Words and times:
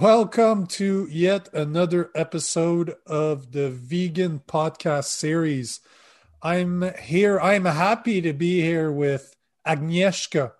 Welcome 0.00 0.66
to 0.78 1.06
yet 1.08 1.48
another 1.54 2.10
episode 2.16 2.96
of 3.06 3.52
the 3.52 3.70
Vegan 3.70 4.40
Podcast 4.40 5.04
Series. 5.04 5.78
I'm 6.42 6.92
here. 7.00 7.38
I'm 7.38 7.64
happy 7.64 8.20
to 8.22 8.32
be 8.32 8.60
here 8.60 8.90
with 8.90 9.36
Agnieszka. 9.64 10.50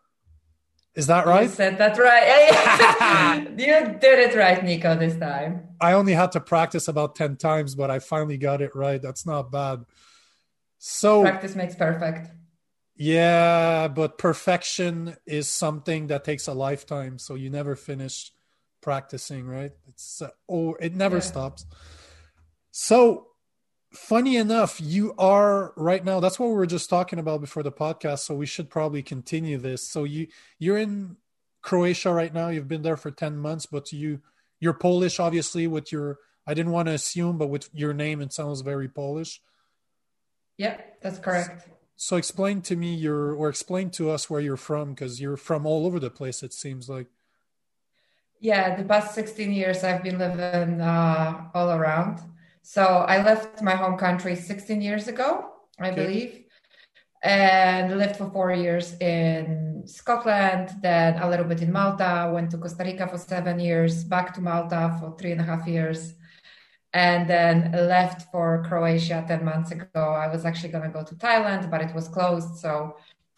Is 0.94 1.08
that 1.08 1.26
right? 1.26 1.42
You 1.42 1.48
said 1.48 1.78
that 1.78 1.98
right. 1.98 3.42
you 3.58 3.98
did 3.98 4.18
it 4.20 4.36
right, 4.36 4.64
Nico, 4.64 4.96
this 4.96 5.16
time. 5.16 5.66
I 5.80 5.94
only 5.94 6.12
had 6.12 6.30
to 6.32 6.40
practice 6.40 6.86
about 6.86 7.16
10 7.16 7.34
times, 7.34 7.74
but 7.74 7.90
I 7.90 7.98
finally 7.98 8.38
got 8.38 8.62
it 8.62 8.76
right. 8.76 9.02
That's 9.02 9.26
not 9.26 9.50
bad. 9.50 9.84
So, 10.78 11.22
practice 11.22 11.56
makes 11.56 11.74
perfect. 11.74 12.30
Yeah, 12.94 13.88
but 13.88 14.16
perfection 14.16 15.16
is 15.26 15.48
something 15.48 16.06
that 16.06 16.22
takes 16.22 16.46
a 16.46 16.54
lifetime. 16.54 17.18
So, 17.18 17.34
you 17.34 17.50
never 17.50 17.74
finish 17.74 18.30
practicing, 18.84 19.46
right? 19.46 19.72
It's 19.88 20.22
uh, 20.22 20.28
oh, 20.48 20.74
it 20.74 20.94
never 20.94 21.16
yeah. 21.16 21.22
stops. 21.22 21.66
So 22.70 23.28
funny 23.92 24.36
enough, 24.36 24.78
you 24.80 25.14
are 25.16 25.72
right 25.76 26.04
now. 26.04 26.20
That's 26.20 26.38
what 26.38 26.50
we 26.50 26.54
were 26.54 26.66
just 26.66 26.90
talking 26.90 27.18
about 27.18 27.40
before 27.40 27.62
the 27.62 27.72
podcast. 27.72 28.20
So 28.20 28.34
we 28.34 28.46
should 28.46 28.68
probably 28.68 29.02
continue 29.02 29.56
this. 29.56 29.90
So 29.90 30.04
you 30.04 30.28
you're 30.58 30.76
in 30.76 31.16
Croatia 31.62 32.12
right 32.12 32.32
now. 32.32 32.48
You've 32.48 32.68
been 32.68 32.82
there 32.82 32.98
for 32.98 33.10
ten 33.10 33.38
months, 33.38 33.66
but 33.66 33.90
you 33.90 34.20
you're 34.60 34.74
Polish, 34.74 35.18
obviously. 35.18 35.66
With 35.66 35.90
your 35.90 36.18
I 36.46 36.52
didn't 36.52 36.72
want 36.72 36.88
to 36.88 36.94
assume, 36.94 37.38
but 37.38 37.48
with 37.48 37.70
your 37.72 37.94
name, 37.94 38.20
it 38.20 38.34
sounds 38.34 38.60
very 38.60 38.88
Polish. 38.88 39.40
Yeah, 40.58 40.78
that's 41.00 41.18
correct. 41.18 41.68
So 41.96 42.16
explain 42.16 42.60
to 42.62 42.76
me 42.76 42.94
your 42.94 43.32
or 43.34 43.48
explain 43.48 43.88
to 43.92 44.10
us 44.10 44.28
where 44.28 44.40
you're 44.42 44.58
from 44.58 44.90
because 44.90 45.20
you're 45.20 45.38
from 45.38 45.64
all 45.64 45.86
over 45.86 45.98
the 45.98 46.10
place. 46.10 46.42
It 46.42 46.52
seems 46.52 46.88
like 46.88 47.06
yeah, 48.44 48.76
the 48.76 48.84
past 48.84 49.14
16 49.14 49.52
years 49.52 49.82
I've 49.84 50.02
been 50.02 50.18
living 50.18 50.78
uh, 50.78 51.48
all 51.54 51.70
around. 51.70 52.20
So 52.60 52.84
I 52.84 53.22
left 53.22 53.62
my 53.62 53.74
home 53.74 53.96
country 53.96 54.36
16 54.36 54.82
years 54.82 55.08
ago, 55.08 55.46
I 55.80 55.90
okay. 55.90 55.96
believe, 55.96 56.44
and 57.22 57.96
lived 57.96 58.16
for 58.16 58.28
four 58.30 58.52
years 58.52 58.98
in 59.00 59.82
Scotland, 59.86 60.68
then 60.82 61.18
a 61.22 61.30
little 61.30 61.46
bit 61.46 61.62
in 61.62 61.72
Malta, 61.72 62.30
went 62.34 62.50
to 62.50 62.58
Costa 62.58 62.84
Rica 62.84 63.08
for 63.08 63.16
seven 63.16 63.58
years, 63.58 64.04
back 64.04 64.34
to 64.34 64.42
Malta 64.42 64.94
for 65.00 65.16
three 65.18 65.32
and 65.32 65.40
a 65.40 65.44
half 65.44 65.66
years, 65.66 66.12
and 66.92 67.26
then 67.28 67.72
left 67.72 68.30
for 68.30 68.62
Croatia 68.68 69.24
10 69.26 69.42
months 69.42 69.70
ago. 69.70 70.04
I 70.24 70.28
was 70.28 70.44
actually 70.44 70.68
going 70.68 70.84
to 70.84 70.90
go 70.90 71.02
to 71.02 71.14
Thailand, 71.14 71.70
but 71.70 71.80
it 71.80 71.94
was 71.94 72.08
closed. 72.08 72.56
So 72.58 72.96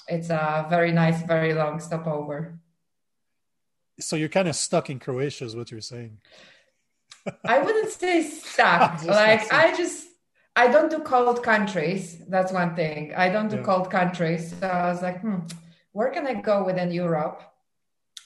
it's 0.08 0.30
a 0.30 0.66
very 0.68 0.90
nice, 0.90 1.22
very 1.22 1.54
long 1.54 1.78
stopover 1.78 2.58
so 3.98 4.16
you're 4.16 4.28
kind 4.28 4.48
of 4.48 4.56
stuck 4.56 4.90
in 4.90 4.98
Croatia, 4.98 5.44
is 5.44 5.56
what 5.56 5.70
you're 5.70 5.80
saying. 5.80 6.18
I 7.44 7.58
wouldn't 7.58 7.90
say 7.90 8.22
stuck. 8.22 9.02
like 9.04 9.52
I 9.52 9.74
just 9.76 10.06
I 10.54 10.68
don't 10.68 10.90
do 10.90 10.98
cold 11.00 11.42
countries. 11.42 12.18
That's 12.28 12.52
one 12.52 12.74
thing. 12.74 13.14
I 13.14 13.28
don't 13.28 13.48
do 13.48 13.56
yeah. 13.56 13.62
cold 13.62 13.90
countries. 13.90 14.54
So 14.58 14.66
I 14.66 14.90
was 14.90 15.02
like, 15.02 15.20
hmm, 15.20 15.40
where 15.92 16.10
can 16.10 16.26
I 16.26 16.34
go 16.34 16.64
within 16.64 16.90
Europe? 16.90 17.42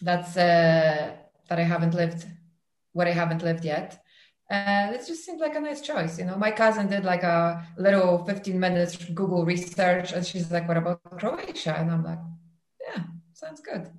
That's 0.00 0.36
uh, 0.36 1.12
that 1.48 1.58
I 1.58 1.62
haven't 1.62 1.94
lived, 1.94 2.26
where 2.92 3.06
I 3.06 3.12
haven't 3.12 3.42
lived 3.42 3.64
yet. 3.64 4.02
And 4.48 4.94
it 4.94 5.06
just 5.06 5.24
seemed 5.24 5.40
like 5.40 5.54
a 5.54 5.60
nice 5.60 5.80
choice. 5.80 6.18
You 6.18 6.24
know, 6.24 6.36
my 6.36 6.50
cousin 6.50 6.88
did 6.88 7.04
like 7.04 7.22
a 7.22 7.64
little 7.78 8.24
15 8.24 8.58
minutes 8.58 8.96
Google 8.96 9.44
research, 9.44 10.12
and 10.12 10.26
she's 10.26 10.50
like, 10.50 10.66
"What 10.66 10.76
about 10.76 11.00
Croatia?" 11.18 11.76
And 11.78 11.90
I'm 11.90 12.02
like, 12.04 12.18
"Yeah, 12.80 13.04
sounds 13.32 13.60
good." 13.60 13.90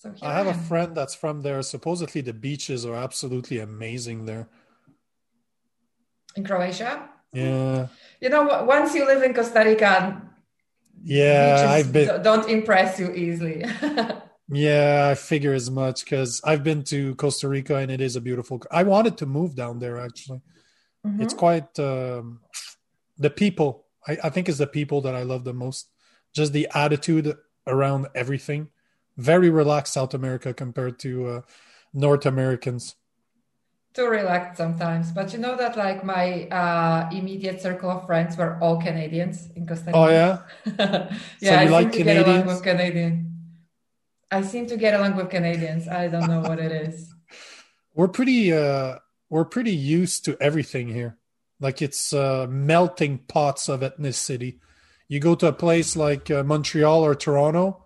So 0.00 0.14
I 0.22 0.32
have 0.32 0.46
I 0.46 0.52
a 0.52 0.54
friend 0.54 0.96
that's 0.96 1.14
from 1.14 1.42
there. 1.42 1.60
Supposedly 1.60 2.22
the 2.22 2.32
beaches 2.32 2.86
are 2.86 2.94
absolutely 2.94 3.58
amazing 3.58 4.24
there. 4.24 4.48
In 6.36 6.42
Croatia? 6.42 7.06
Yeah. 7.34 7.88
You 8.18 8.30
know, 8.30 8.64
once 8.64 8.94
you 8.94 9.04
live 9.04 9.22
in 9.22 9.34
Costa 9.34 9.62
Rica, 9.62 10.22
yeah, 11.04 11.66
I've 11.68 11.92
been 11.92 12.22
don't 12.22 12.48
impress 12.48 12.98
you 12.98 13.12
easily. 13.12 13.62
yeah, 14.48 15.08
I 15.10 15.14
figure 15.14 15.52
as 15.52 15.70
much 15.70 16.04
because 16.04 16.40
I've 16.44 16.64
been 16.64 16.82
to 16.84 17.14
Costa 17.16 17.46
Rica 17.48 17.76
and 17.76 17.90
it 17.90 18.00
is 18.00 18.16
a 18.16 18.22
beautiful. 18.22 18.62
I 18.70 18.84
wanted 18.84 19.18
to 19.18 19.26
move 19.26 19.54
down 19.54 19.80
there 19.80 20.00
actually. 20.00 20.40
Mm-hmm. 21.06 21.20
It's 21.20 21.34
quite 21.34 21.78
um, 21.78 22.40
the 23.18 23.28
people. 23.30 23.84
I, 24.08 24.16
I 24.24 24.30
think 24.30 24.48
it's 24.48 24.58
the 24.58 24.66
people 24.66 25.02
that 25.02 25.14
I 25.14 25.24
love 25.24 25.44
the 25.44 25.52
most. 25.52 25.90
Just 26.34 26.54
the 26.54 26.68
attitude 26.72 27.36
around 27.66 28.06
everything 28.14 28.68
very 29.16 29.50
relaxed 29.50 29.94
South 29.94 30.14
America 30.14 30.54
compared 30.54 30.98
to 31.00 31.26
uh, 31.26 31.40
North 31.92 32.26
Americans. 32.26 32.96
Too 33.92 34.06
relaxed 34.06 34.56
sometimes, 34.56 35.10
but 35.10 35.32
you 35.32 35.38
know 35.40 35.56
that 35.56 35.76
like 35.76 36.04
my 36.04 36.46
uh, 36.48 37.10
immediate 37.12 37.60
circle 37.60 37.90
of 37.90 38.06
friends 38.06 38.36
were 38.36 38.56
all 38.60 38.80
Canadians 38.80 39.48
in 39.56 39.66
Costa 39.66 39.86
Rica. 39.86 39.98
Oh 39.98 40.08
yeah, 40.08 40.38
yeah. 41.40 41.50
So 41.50 41.54
I 41.54 41.64
like 41.64 41.92
seem 41.92 42.04
Canadians? 42.04 42.06
to 42.06 42.24
get 42.24 42.28
along 42.28 42.46
with 42.46 42.62
Canadian. 42.62 43.26
I 44.30 44.42
seem 44.42 44.66
to 44.68 44.76
get 44.76 44.94
along 44.94 45.16
with 45.16 45.28
Canadians. 45.28 45.88
I 45.88 46.06
don't 46.06 46.28
know 46.28 46.40
what 46.40 46.60
it 46.60 46.70
is. 46.70 47.12
We're 47.94 48.08
pretty. 48.08 48.52
Uh, 48.52 48.98
we're 49.30 49.44
pretty 49.44 49.74
used 49.74 50.24
to 50.24 50.36
everything 50.40 50.88
here. 50.88 51.16
Like 51.60 51.80
it's 51.80 52.12
uh, 52.12 52.46
melting 52.50 53.18
pots 53.28 53.68
of 53.68 53.80
ethnicity. 53.80 54.58
You 55.08 55.20
go 55.20 55.34
to 55.36 55.48
a 55.48 55.52
place 55.52 55.96
like 55.96 56.30
uh, 56.30 56.42
Montreal 56.42 57.04
or 57.04 57.14
Toronto, 57.14 57.84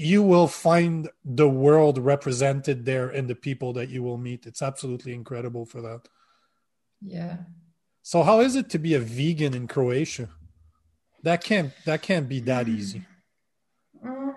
you 0.00 0.22
will 0.22 0.48
find 0.48 1.10
the 1.26 1.48
world 1.48 1.98
represented 1.98 2.86
there 2.86 3.10
in 3.10 3.26
the 3.26 3.34
people 3.34 3.74
that 3.74 3.90
you 3.90 4.02
will 4.02 4.16
meet. 4.16 4.46
It's 4.46 4.62
absolutely 4.62 5.12
incredible 5.12 5.66
for 5.66 5.82
that. 5.82 6.08
Yeah. 7.02 7.36
So 8.00 8.22
how 8.22 8.40
is 8.40 8.56
it 8.56 8.70
to 8.70 8.78
be 8.78 8.94
a 8.94 8.98
vegan 8.98 9.52
in 9.54 9.68
Croatia? 9.68 10.30
That 11.22 11.44
can't 11.44 11.72
that 11.84 12.00
can't 12.00 12.30
be 12.30 12.40
that 12.40 12.64
mm. 12.66 12.76
easy. 12.78 13.02
Mm. 14.02 14.32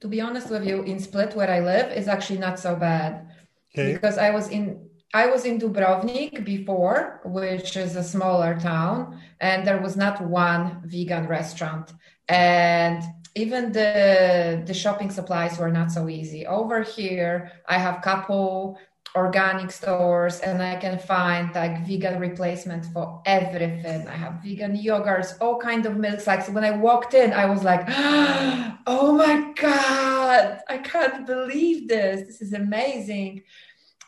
To 0.00 0.08
be 0.08 0.20
honest 0.20 0.50
with 0.50 0.66
you, 0.66 0.82
in 0.82 0.98
Split 1.00 1.34
where 1.34 1.50
I 1.50 1.60
live 1.60 1.90
is 1.92 2.08
actually 2.08 2.38
not 2.38 2.58
so 2.58 2.76
bad. 2.76 3.30
Okay. 3.72 3.94
Because 3.94 4.18
I 4.18 4.30
was 4.30 4.50
in 4.50 4.86
I 5.14 5.28
was 5.28 5.46
in 5.46 5.58
Dubrovnik 5.58 6.44
before, 6.44 7.22
which 7.24 7.74
is 7.78 7.96
a 7.96 8.04
smaller 8.04 8.60
town, 8.60 9.18
and 9.40 9.66
there 9.66 9.80
was 9.80 9.96
not 9.96 10.20
one 10.20 10.82
vegan 10.84 11.26
restaurant. 11.26 11.94
And 12.28 13.02
even 13.36 13.70
the 13.70 14.62
the 14.66 14.74
shopping 14.74 15.10
supplies 15.10 15.58
were 15.58 15.70
not 15.70 15.92
so 15.92 16.08
easy. 16.08 16.46
Over 16.46 16.82
here 16.82 17.52
i 17.68 17.78
have 17.78 18.02
couple 18.02 18.78
organic 19.14 19.70
stores 19.70 20.40
and 20.40 20.62
i 20.62 20.76
can 20.76 20.98
find 20.98 21.54
like 21.54 21.86
vegan 21.86 22.18
replacement 22.18 22.86
for 22.86 23.22
everything. 23.26 24.08
I 24.08 24.16
have 24.24 24.42
vegan 24.42 24.76
yogurts 24.76 25.34
all 25.40 25.58
kind 25.58 25.84
of 25.86 25.96
milks. 25.96 26.26
Like 26.26 26.42
so 26.42 26.52
when 26.52 26.64
i 26.64 26.70
walked 26.70 27.14
in 27.14 27.32
i 27.32 27.46
was 27.46 27.62
like 27.62 27.84
oh 28.86 29.12
my 29.16 29.52
god 29.60 30.60
i 30.68 30.78
can't 30.78 31.26
believe 31.26 31.88
this. 31.88 32.26
This 32.26 32.40
is 32.40 32.52
amazing 32.54 33.42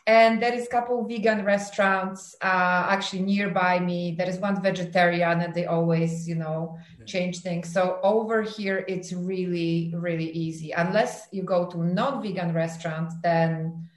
and 0.09 0.41
there 0.41 0.55
is 0.55 0.65
a 0.65 0.69
couple 0.69 1.05
vegan 1.05 1.45
restaurants 1.45 2.35
uh, 2.41 2.81
actually 2.89 3.21
nearby 3.21 3.79
me. 3.79 4.15
There 4.17 4.27
is 4.27 4.39
one 4.39 4.59
vegetarian 4.59 5.41
and 5.41 5.53
they 5.53 5.67
always 5.67 6.27
you 6.27 6.33
know 6.33 6.79
change 7.05 7.41
things. 7.41 7.71
So 7.71 7.99
over 8.01 8.41
here 8.41 8.83
it's 8.87 9.13
really 9.13 9.93
really 9.95 10.31
easy. 10.31 10.71
Unless 10.71 11.27
you 11.31 11.43
go 11.43 11.67
to 11.67 11.77
non-vegan 11.83 12.53
restaurant 12.53 13.13
then 13.21 13.87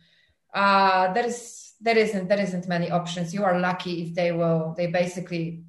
uh, 0.52 1.14
there 1.14 1.24
is 1.24 1.72
there 1.80 1.96
isn't 1.96 2.28
there 2.28 2.40
isn't 2.46 2.68
many 2.68 2.90
options. 2.90 3.32
You 3.32 3.44
are 3.44 3.58
lucky 3.58 4.02
if 4.02 4.14
they 4.14 4.32
will 4.32 4.74
they 4.76 4.88
basically 4.88 5.64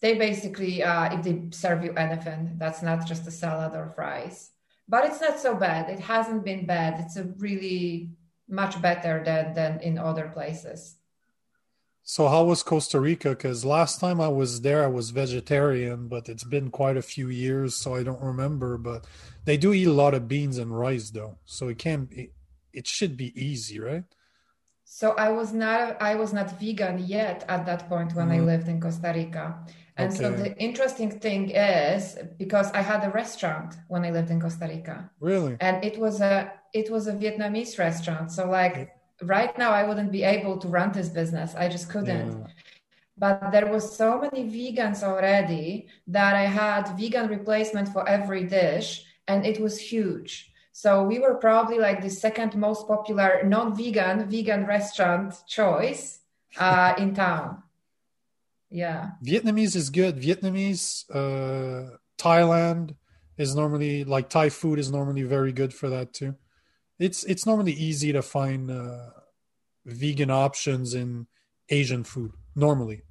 they 0.00 0.14
basically 0.14 0.84
uh, 0.84 1.12
if 1.14 1.24
they 1.24 1.36
serve 1.50 1.82
you 1.82 1.92
anything. 1.94 2.54
That's 2.56 2.82
not 2.82 3.04
just 3.04 3.26
a 3.26 3.32
salad 3.32 3.74
or 3.74 3.90
fries. 3.96 4.52
But 4.88 5.06
it's 5.06 5.20
not 5.20 5.40
so 5.40 5.56
bad. 5.56 5.90
It 5.90 5.98
hasn't 5.98 6.44
been 6.44 6.66
bad. 6.66 7.00
It's 7.00 7.16
a 7.16 7.24
really 7.46 8.15
much 8.48 8.80
better 8.80 9.22
than 9.24 9.54
than 9.54 9.80
in 9.80 9.98
other 9.98 10.28
places. 10.28 10.96
So 12.08 12.28
how 12.28 12.44
was 12.44 12.62
Costa 12.62 13.00
Rica? 13.00 13.30
Because 13.30 13.64
last 13.64 13.98
time 13.98 14.20
I 14.20 14.28
was 14.28 14.60
there, 14.60 14.84
I 14.84 14.86
was 14.86 15.10
vegetarian, 15.10 16.06
but 16.06 16.28
it's 16.28 16.44
been 16.44 16.70
quite 16.70 16.96
a 16.96 17.02
few 17.02 17.28
years, 17.28 17.74
so 17.74 17.96
I 17.96 18.04
don't 18.04 18.22
remember. 18.22 18.78
But 18.78 19.06
they 19.44 19.56
do 19.56 19.72
eat 19.72 19.88
a 19.88 19.92
lot 19.92 20.14
of 20.14 20.28
beans 20.28 20.58
and 20.58 20.78
rice, 20.78 21.10
though, 21.10 21.38
so 21.44 21.66
it 21.66 21.78
can 21.78 22.08
it, 22.12 22.32
it 22.72 22.86
should 22.86 23.16
be 23.16 23.32
easy, 23.34 23.80
right? 23.80 24.04
So 24.84 25.14
I 25.18 25.30
was 25.30 25.52
not 25.52 26.00
I 26.00 26.14
was 26.14 26.32
not 26.32 26.60
vegan 26.60 27.04
yet 27.06 27.44
at 27.48 27.66
that 27.66 27.88
point 27.88 28.14
when 28.14 28.28
mm. 28.28 28.36
I 28.36 28.40
lived 28.40 28.68
in 28.68 28.80
Costa 28.80 29.12
Rica. 29.12 29.58
And 29.96 30.12
okay. 30.12 30.22
so 30.22 30.30
the 30.30 30.56
interesting 30.58 31.10
thing 31.10 31.50
is 31.50 32.18
because 32.38 32.70
I 32.70 32.82
had 32.82 33.02
a 33.02 33.10
restaurant 33.10 33.74
when 33.88 34.04
I 34.04 34.10
lived 34.10 34.30
in 34.30 34.40
Costa 34.40 34.66
Rica. 34.66 35.10
Really? 35.18 35.56
And 35.58 35.84
it 35.84 35.98
was 35.98 36.20
a 36.20 36.52
it 36.76 36.90
was 36.90 37.06
a 37.06 37.12
Vietnamese 37.12 37.78
restaurant. 37.78 38.30
So 38.30 38.42
like 38.48 38.76
right 39.22 39.56
now 39.58 39.70
I 39.70 39.82
wouldn't 39.88 40.12
be 40.12 40.22
able 40.22 40.58
to 40.58 40.68
run 40.68 40.92
this 40.92 41.08
business. 41.08 41.54
I 41.54 41.68
just 41.68 41.88
couldn't. 41.88 42.32
Yeah. 42.32 42.46
But 43.18 43.50
there 43.50 43.68
was 43.74 43.96
so 43.96 44.20
many 44.20 44.44
vegans 44.44 45.02
already 45.02 45.88
that 46.06 46.36
I 46.36 46.46
had 46.62 46.84
vegan 46.98 47.28
replacement 47.28 47.88
for 47.88 48.06
every 48.06 48.44
dish 48.44 49.04
and 49.26 49.46
it 49.46 49.58
was 49.58 49.78
huge. 49.78 50.52
So 50.72 51.02
we 51.02 51.18
were 51.18 51.36
probably 51.36 51.78
like 51.78 52.02
the 52.02 52.10
second 52.10 52.54
most 52.54 52.86
popular 52.86 53.42
non-vegan 53.44 54.28
vegan 54.28 54.66
restaurant 54.66 55.32
choice 55.48 56.20
uh, 56.58 56.92
in 56.98 57.14
town. 57.14 57.62
Yeah. 58.70 59.12
Vietnamese 59.24 59.74
is 59.74 59.88
good. 59.88 60.20
Vietnamese, 60.20 61.04
uh, 61.08 61.96
Thailand 62.18 62.96
is 63.38 63.54
normally 63.54 64.04
like 64.04 64.28
Thai 64.28 64.50
food 64.50 64.78
is 64.78 64.90
normally 64.90 65.22
very 65.22 65.52
good 65.52 65.72
for 65.72 65.88
that 65.88 66.12
too. 66.12 66.34
It's 66.98 67.24
it's 67.24 67.46
normally 67.46 67.72
easy 67.72 68.12
to 68.12 68.22
find 68.22 68.70
uh, 68.70 69.10
vegan 69.84 70.30
options 70.30 70.94
in 70.94 71.26
Asian 71.68 72.04
food 72.04 72.32
normally. 72.54 73.02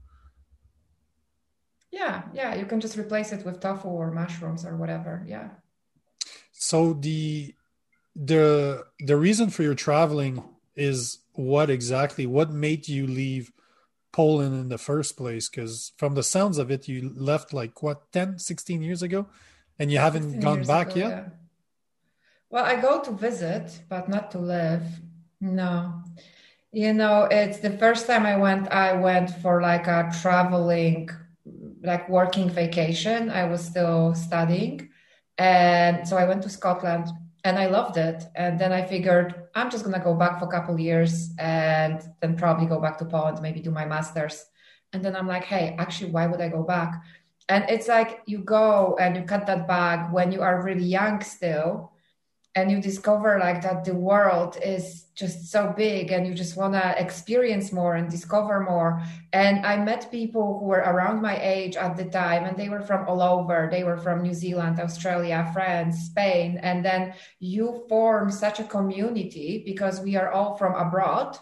Yeah, 1.92 2.24
yeah, 2.34 2.56
you 2.56 2.66
can 2.66 2.82
just 2.82 2.98
replace 2.98 3.32
it 3.32 3.46
with 3.46 3.62
tofu 3.62 3.88
or 3.88 4.12
mushrooms 4.12 4.66
or 4.66 4.76
whatever. 4.76 5.24
Yeah. 5.28 5.50
So 6.52 6.94
the 6.94 7.54
the 8.16 8.86
the 9.00 9.18
reason 9.18 9.50
for 9.50 9.64
your 9.64 9.76
traveling 9.76 10.44
is 10.76 11.20
what 11.34 11.70
exactly? 11.70 12.26
What 12.26 12.52
made 12.52 12.88
you 12.88 13.08
leave 13.08 13.52
Poland 14.12 14.56
in 14.56 14.70
the 14.70 14.78
first 14.78 15.18
place? 15.18 15.50
Because 15.50 15.92
from 15.98 16.16
the 16.16 16.24
sounds 16.24 16.58
of 16.58 16.72
it, 16.72 16.88
you 16.88 17.14
left 17.16 17.54
like 17.54 17.82
what 17.84 18.12
10, 18.12 18.40
16 18.40 18.82
years 18.82 19.02
ago, 19.02 19.28
and 19.80 19.92
you 19.92 19.98
haven't 19.98 20.40
gone 20.40 20.64
back 20.64 20.92
ago, 20.92 21.00
yet. 21.00 21.10
Yeah. 21.10 21.30
Well, 22.56 22.64
I 22.64 22.78
go 22.78 23.02
to 23.02 23.12
visit, 23.12 23.82
but 23.90 24.08
not 24.08 24.32
to 24.32 24.40
live. 24.40 24.82
No. 25.42 26.02
You 26.72 26.94
know, 26.94 27.28
it's 27.30 27.60
the 27.60 27.72
first 27.72 28.08
time 28.08 28.26
I 28.26 28.38
went, 28.38 28.72
I 28.72 28.94
went 28.94 29.30
for 29.42 29.62
like 29.62 29.88
a 29.88 30.10
traveling, 30.22 31.10
like 31.84 32.08
working 32.08 32.50
vacation. 32.50 33.30
I 33.30 33.44
was 33.44 33.62
still 33.62 34.16
studying. 34.16 34.88
And 35.38 36.08
so 36.08 36.16
I 36.16 36.24
went 36.24 36.44
to 36.44 36.50
Scotland 36.50 37.10
and 37.44 37.60
I 37.60 37.66
loved 37.66 37.98
it. 37.98 38.24
And 38.36 38.58
then 38.58 38.72
I 38.72 38.86
figured 38.86 39.36
I'm 39.54 39.70
just 39.70 39.84
gonna 39.84 40.00
go 40.00 40.14
back 40.14 40.40
for 40.40 40.46
a 40.46 40.50
couple 40.50 40.80
years 40.80 41.32
and 41.38 42.02
then 42.22 42.38
probably 42.38 42.68
go 42.68 42.80
back 42.80 42.98
to 43.00 43.06
Poland, 43.06 43.42
maybe 43.42 43.60
do 43.60 43.72
my 43.72 43.84
masters. 43.84 44.46
And 44.94 45.04
then 45.04 45.18
I'm 45.18 45.28
like, 45.28 45.44
hey, 45.44 45.76
actually, 45.78 46.12
why 46.12 46.26
would 46.26 46.40
I 46.40 46.48
go 46.48 46.64
back? 46.64 47.04
And 47.50 47.66
it's 47.70 47.90
like 47.90 48.22
you 48.28 48.38
go 48.38 48.96
and 48.98 49.14
you 49.18 49.24
cut 49.24 49.46
that 49.48 49.68
bag 49.68 50.14
when 50.14 50.32
you 50.32 50.42
are 50.42 50.64
really 50.64 50.86
young 50.86 51.20
still, 51.20 51.92
and 52.56 52.72
you 52.72 52.80
discover 52.80 53.38
like 53.38 53.62
that 53.62 53.84
the 53.84 53.94
world 53.94 54.58
is 54.64 55.08
just 55.14 55.52
so 55.52 55.74
big 55.76 56.12
and 56.12 56.26
you 56.26 56.34
just 56.34 56.56
want 56.56 56.74
to 56.74 57.02
experience 57.02 57.74
more 57.74 57.96
and 57.96 58.10
discover 58.10 58.62
more. 58.62 59.02
And 59.34 59.66
i 59.66 59.76
met 59.78 60.10
people 60.10 60.60
who 60.60 60.66
were 60.66 60.86
around 60.92 61.22
my 61.22 61.38
age 61.42 61.76
at 61.76 61.98
the 61.98 62.06
time 62.06 62.46
and 62.46 62.58
they 62.58 62.70
were 62.70 62.82
from 62.82 63.08
all 63.08 63.22
over. 63.22 63.68
They 63.70 63.84
were 63.84 63.98
from 63.98 64.24
new 64.24 64.34
zealand 64.34 64.80
australia 64.80 65.50
france 65.54 65.98
spain. 66.06 66.58
And 66.64 66.84
then 66.84 67.14
you 67.40 67.86
form 67.90 68.32
such 68.32 68.60
a 68.60 68.64
community 68.64 69.64
because 69.66 70.00
we 70.00 70.16
are 70.16 70.32
all 70.32 70.56
from 70.56 70.76
abroad. 70.76 71.38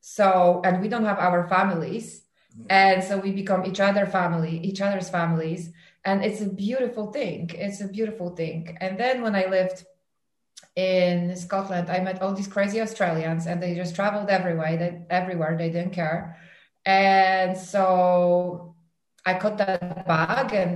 So 0.00 0.60
and 0.64 0.80
we 0.80 0.88
don't 0.88 1.04
have 1.04 1.20
our 1.20 1.48
families. 1.48 2.22
Mm-hmm. 2.52 2.66
And 2.70 3.04
so 3.04 3.18
we 3.18 3.30
become 3.30 3.64
each 3.66 3.78
other 3.78 4.04
family 4.04 4.58
each 4.58 4.80
other's 4.80 5.08
families. 5.08 5.70
And 6.04 6.24
it's 6.24 6.40
a 6.40 6.48
beautiful 6.48 7.12
thing. 7.12 7.50
It's 7.54 7.80
a 7.80 7.88
beautiful 7.88 8.30
thing. 8.30 8.76
And 8.80 8.98
then 8.98 9.22
when 9.22 9.36
i 9.36 9.46
lived 9.46 9.84
in 10.80 11.36
Scotland, 11.36 11.90
I 11.90 12.00
met 12.00 12.22
all 12.22 12.32
these 12.34 12.52
crazy 12.56 12.80
Australians, 12.80 13.46
and 13.46 13.62
they 13.62 13.74
just 13.74 13.94
traveled 13.94 14.30
everywhere. 14.30 14.76
They 14.82 14.90
everywhere 15.20 15.54
they 15.56 15.70
didn't 15.76 15.92
care, 16.02 16.22
and 16.86 17.52
so 17.56 18.76
I 19.26 19.32
caught 19.40 19.58
that 19.58 20.06
bug. 20.06 20.48
And 20.62 20.72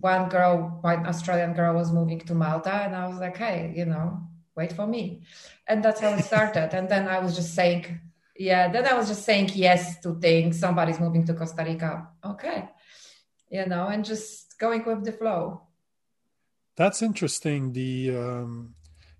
one 0.00 0.28
girl, 0.28 0.78
one 0.82 1.06
Australian 1.06 1.52
girl, 1.54 1.74
was 1.74 1.90
moving 1.98 2.20
to 2.28 2.34
Malta, 2.34 2.74
and 2.84 2.94
I 2.94 3.04
was 3.10 3.18
like, 3.24 3.36
"Hey, 3.44 3.58
you 3.78 3.86
know, 3.92 4.06
wait 4.58 4.72
for 4.78 4.86
me," 4.86 5.04
and 5.66 5.82
that's 5.82 6.00
how 6.00 6.12
it 6.14 6.24
started. 6.32 6.68
and 6.78 6.88
then 6.92 7.04
I 7.08 7.18
was 7.24 7.32
just 7.40 7.52
saying, 7.58 7.84
"Yeah." 8.48 8.64
Then 8.74 8.84
I 8.86 8.94
was 8.98 9.08
just 9.12 9.24
saying 9.28 9.48
yes 9.66 9.82
to 10.02 10.10
things. 10.26 10.60
Somebody's 10.60 11.00
moving 11.00 11.24
to 11.26 11.34
Costa 11.34 11.64
Rica. 11.64 11.92
Okay, 12.32 12.60
you 13.56 13.66
know, 13.66 13.84
and 13.92 14.04
just 14.04 14.58
going 14.64 14.82
with 14.84 15.04
the 15.04 15.14
flow. 15.20 15.62
That's 16.76 17.02
interesting. 17.02 17.72
The 17.72 17.92
um, 18.24 18.74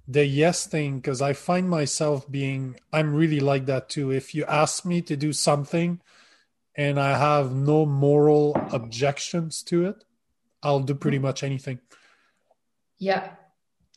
the 0.08 0.24
yes 0.24 0.66
thing 0.66 0.96
because 0.96 1.20
I 1.20 1.34
find 1.34 1.68
myself 1.68 2.28
being 2.30 2.76
I'm 2.92 3.14
really 3.14 3.40
like 3.40 3.66
that 3.66 3.90
too. 3.90 4.10
If 4.10 4.34
you 4.34 4.46
ask 4.46 4.86
me 4.86 5.02
to 5.02 5.16
do 5.16 5.34
something 5.34 6.00
and 6.74 6.98
I 6.98 7.16
have 7.18 7.54
no 7.54 7.84
moral 7.84 8.56
objections 8.72 9.62
to 9.64 9.84
it, 9.84 10.04
I'll 10.62 10.80
do 10.80 10.94
pretty 10.94 11.18
much 11.18 11.42
anything. 11.42 11.80
Yeah. 12.96 13.32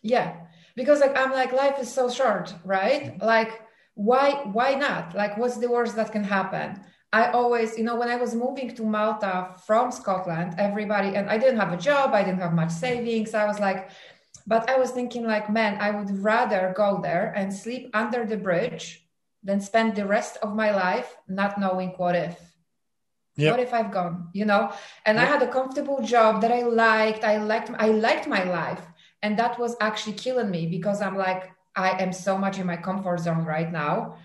Yeah. 0.01 0.35
Because 0.75 0.99
like 0.99 1.17
I'm 1.17 1.31
like 1.31 1.53
life 1.53 1.79
is 1.79 1.91
so 1.91 2.09
short, 2.09 2.53
right? 2.65 3.03
Mm-hmm. 3.03 3.25
Like 3.25 3.61
why 3.93 4.31
why 4.51 4.75
not? 4.75 5.15
Like 5.15 5.37
what's 5.37 5.57
the 5.57 5.71
worst 5.71 5.95
that 5.95 6.11
can 6.11 6.25
happen? 6.25 6.81
I 7.13 7.31
always, 7.31 7.77
you 7.77 7.83
know, 7.83 7.95
when 7.95 8.07
I 8.07 8.15
was 8.15 8.33
moving 8.33 8.73
to 8.75 8.83
Malta 8.83 9.55
from 9.65 9.91
Scotland, 9.91 10.55
everybody 10.57 11.15
and 11.15 11.29
I 11.29 11.37
didn't 11.37 11.59
have 11.59 11.73
a 11.73 11.77
job, 11.77 12.13
I 12.13 12.23
didn't 12.23 12.39
have 12.39 12.53
much 12.53 12.71
savings. 12.71 13.33
I 13.33 13.45
was 13.45 13.59
like, 13.59 13.89
but 14.47 14.69
I 14.69 14.77
was 14.77 14.91
thinking, 14.91 15.25
like, 15.25 15.49
man, 15.49 15.77
I 15.79 15.91
would 15.91 16.23
rather 16.23 16.73
go 16.75 16.99
there 17.01 17.33
and 17.35 17.53
sleep 17.53 17.89
under 17.93 18.25
the 18.25 18.37
bridge 18.37 19.05
than 19.43 19.59
spend 19.59 19.95
the 19.95 20.05
rest 20.05 20.37
of 20.41 20.55
my 20.55 20.71
life 20.71 21.15
not 21.27 21.59
knowing 21.59 21.89
what 21.97 22.15
if. 22.15 22.39
Yep. 23.37 23.51
What 23.51 23.59
if 23.59 23.73
I've 23.73 23.91
gone? 23.91 24.29
You 24.33 24.45
know, 24.45 24.73
and 25.05 25.17
yep. 25.17 25.27
I 25.27 25.31
had 25.31 25.41
a 25.41 25.51
comfortable 25.51 26.01
job 26.01 26.41
that 26.41 26.51
I 26.51 26.63
liked. 26.63 27.23
I 27.23 27.37
liked. 27.37 27.71
I 27.77 27.87
liked 27.87 28.27
my 28.27 28.43
life, 28.43 28.81
and 29.21 29.39
that 29.39 29.57
was 29.57 29.75
actually 29.79 30.13
killing 30.13 30.51
me 30.51 30.67
because 30.67 31.01
I'm 31.01 31.17
like, 31.17 31.49
I 31.75 32.01
am 32.03 32.11
so 32.11 32.37
much 32.37 32.59
in 32.59 32.67
my 32.67 32.77
comfort 32.77 33.21
zone 33.21 33.45
right 33.45 33.71
now 33.71 34.17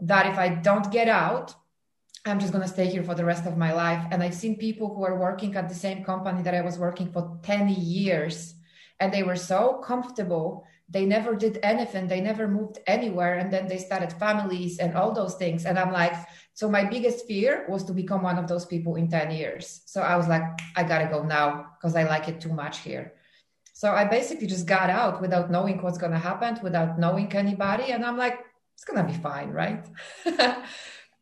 that 0.00 0.26
if 0.26 0.38
I 0.38 0.48
don't 0.48 0.90
get 0.92 1.08
out, 1.08 1.54
I'm 2.24 2.38
just 2.38 2.52
going 2.52 2.62
to 2.62 2.70
stay 2.70 2.86
here 2.86 3.02
for 3.02 3.14
the 3.14 3.24
rest 3.24 3.46
of 3.46 3.56
my 3.56 3.72
life. 3.72 4.04
And 4.10 4.22
I've 4.22 4.34
seen 4.34 4.56
people 4.56 4.94
who 4.94 5.04
are 5.04 5.18
working 5.18 5.56
at 5.56 5.68
the 5.68 5.74
same 5.74 6.04
company 6.04 6.42
that 6.42 6.54
I 6.54 6.60
was 6.60 6.78
working 6.78 7.10
for 7.10 7.38
10 7.42 7.68
years 7.68 8.54
and 9.02 9.12
they 9.12 9.24
were 9.24 9.40
so 9.52 9.82
comfortable 9.90 10.64
they 10.88 11.04
never 11.06 11.34
did 11.34 11.58
anything 11.62 12.06
they 12.06 12.20
never 12.20 12.46
moved 12.46 12.78
anywhere 12.86 13.34
and 13.40 13.52
then 13.52 13.66
they 13.66 13.78
started 13.78 14.12
families 14.12 14.78
and 14.78 14.94
all 14.94 15.12
those 15.12 15.34
things. 15.34 15.64
And 15.64 15.76
i'm 15.78 15.92
like 15.92 16.14
so 16.54 16.68
my 16.68 16.84
biggest 16.84 17.26
fear 17.26 17.64
was 17.68 17.82
to 17.84 17.92
become 17.92 18.22
one 18.22 18.38
of 18.38 18.46
those 18.46 18.66
people 18.66 18.96
in 18.96 19.08
10 19.08 19.32
years. 19.32 19.82
So 19.86 20.00
i 20.02 20.14
was 20.16 20.28
like 20.28 20.44
i 20.76 20.82
gotta 20.84 21.08
go 21.14 21.22
now 21.24 21.48
because 21.74 21.96
i 21.96 22.04
like 22.04 22.28
it 22.28 22.40
too 22.40 22.52
much 22.52 22.78
here. 22.78 23.14
So 23.72 23.90
i 23.90 24.04
basically 24.04 24.46
just 24.46 24.66
got 24.66 24.88
out 24.90 25.20
without 25.20 25.50
knowing 25.50 25.82
what's 25.82 25.98
going 25.98 26.12
to 26.12 26.24
happen 26.30 26.58
without 26.62 26.98
knowing 26.98 27.28
anybody 27.34 27.86
and 27.92 28.04
i'm 28.04 28.18
like 28.24 28.38
it's 28.74 28.84
going 28.84 29.00
to 29.04 29.12
be 29.12 29.18
fine 29.18 29.50
right? 29.50 29.84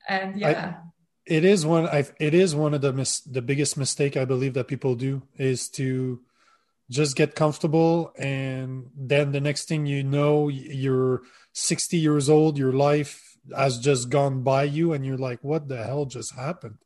And 0.08 0.40
yeah. 0.40 0.49
I, 0.49 0.90
it 1.37 1.44
is 1.44 1.64
one 1.64 1.87
I, 1.87 2.04
it 2.18 2.34
is 2.34 2.50
one 2.54 2.75
of 2.75 2.80
the 2.80 2.92
mis, 2.92 3.20
the 3.20 3.42
biggest 3.50 3.76
mistake 3.76 4.16
i 4.16 4.25
believe 4.25 4.54
that 4.54 4.66
people 4.66 4.94
do 4.96 5.22
is 5.37 5.68
to 5.78 6.20
just 6.90 7.16
get 7.16 7.35
comfortable 7.35 8.12
and 8.18 8.90
then 8.97 9.32
the 9.32 9.40
next 9.40 9.68
thing 9.68 9.87
you 9.87 10.02
know 10.02 10.49
you're 10.49 11.23
60 11.52 11.97
years 11.97 12.28
old 12.28 12.59
your 12.59 12.73
life 12.73 13.38
has 13.56 13.78
just 13.78 14.11
gone 14.11 14.42
by 14.42 14.64
you 14.64 14.92
and 14.92 15.06
you're 15.06 15.16
like 15.16 15.42
what 15.42 15.68
the 15.68 15.82
hell 15.82 16.04
just 16.04 16.35
happened? 16.35 16.78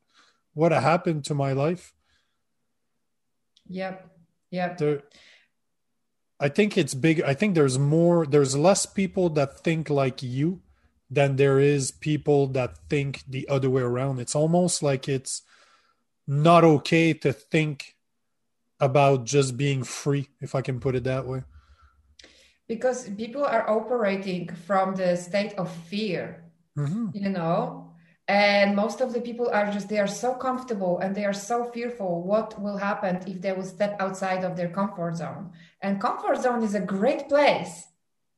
What 0.52 0.70
happened 0.70 1.24
to 1.24 1.34
my 1.34 1.52
life? 1.52 1.92
Yep 3.68 4.10
yep. 4.50 4.78
There, 4.78 5.02
i 6.38 6.48
think 6.48 6.76
it's 6.76 6.94
big 6.94 7.22
i 7.22 7.32
think 7.32 7.54
there's 7.54 7.78
more 7.78 8.26
there's 8.26 8.56
less 8.56 8.86
people 8.86 9.30
that 9.30 9.60
think 9.60 9.88
like 9.88 10.22
you 10.22 10.60
than 11.10 11.36
there 11.36 11.60
is 11.60 11.90
people 11.90 12.48
that 12.48 12.78
think 12.88 13.22
the 13.28 13.48
other 13.48 13.70
way 13.70 13.82
around. 13.82 14.18
It's 14.18 14.34
almost 14.34 14.82
like 14.82 15.08
it's 15.08 15.42
not 16.26 16.64
okay 16.64 17.12
to 17.12 17.32
think 17.32 17.93
about 18.80 19.24
just 19.24 19.56
being 19.56 19.82
free, 19.82 20.28
if 20.40 20.54
I 20.54 20.62
can 20.62 20.80
put 20.80 20.94
it 20.94 21.04
that 21.04 21.26
way? 21.26 21.42
Because 22.66 23.08
people 23.10 23.44
are 23.44 23.68
operating 23.68 24.48
from 24.66 24.94
the 24.94 25.16
state 25.16 25.54
of 25.54 25.70
fear, 25.70 26.44
mm-hmm. 26.76 27.08
you 27.12 27.28
know, 27.28 27.84
and 28.26 28.74
most 28.74 29.00
of 29.00 29.12
the 29.12 29.20
people 29.20 29.50
are 29.50 29.70
just 29.70 29.88
they 29.88 29.98
are 29.98 30.06
so 30.06 30.34
comfortable 30.34 30.98
and 31.00 31.14
they 31.14 31.26
are 31.26 31.34
so 31.34 31.64
fearful 31.64 32.22
what 32.22 32.58
will 32.60 32.78
happen 32.78 33.20
if 33.26 33.40
they 33.42 33.52
will 33.52 33.64
step 33.64 33.96
outside 34.00 34.44
of 34.44 34.56
their 34.56 34.70
comfort 34.70 35.14
zone 35.14 35.52
and 35.82 36.00
comfort 36.00 36.40
zone 36.40 36.62
is 36.62 36.74
a 36.74 36.80
great 36.80 37.28
place 37.28 37.86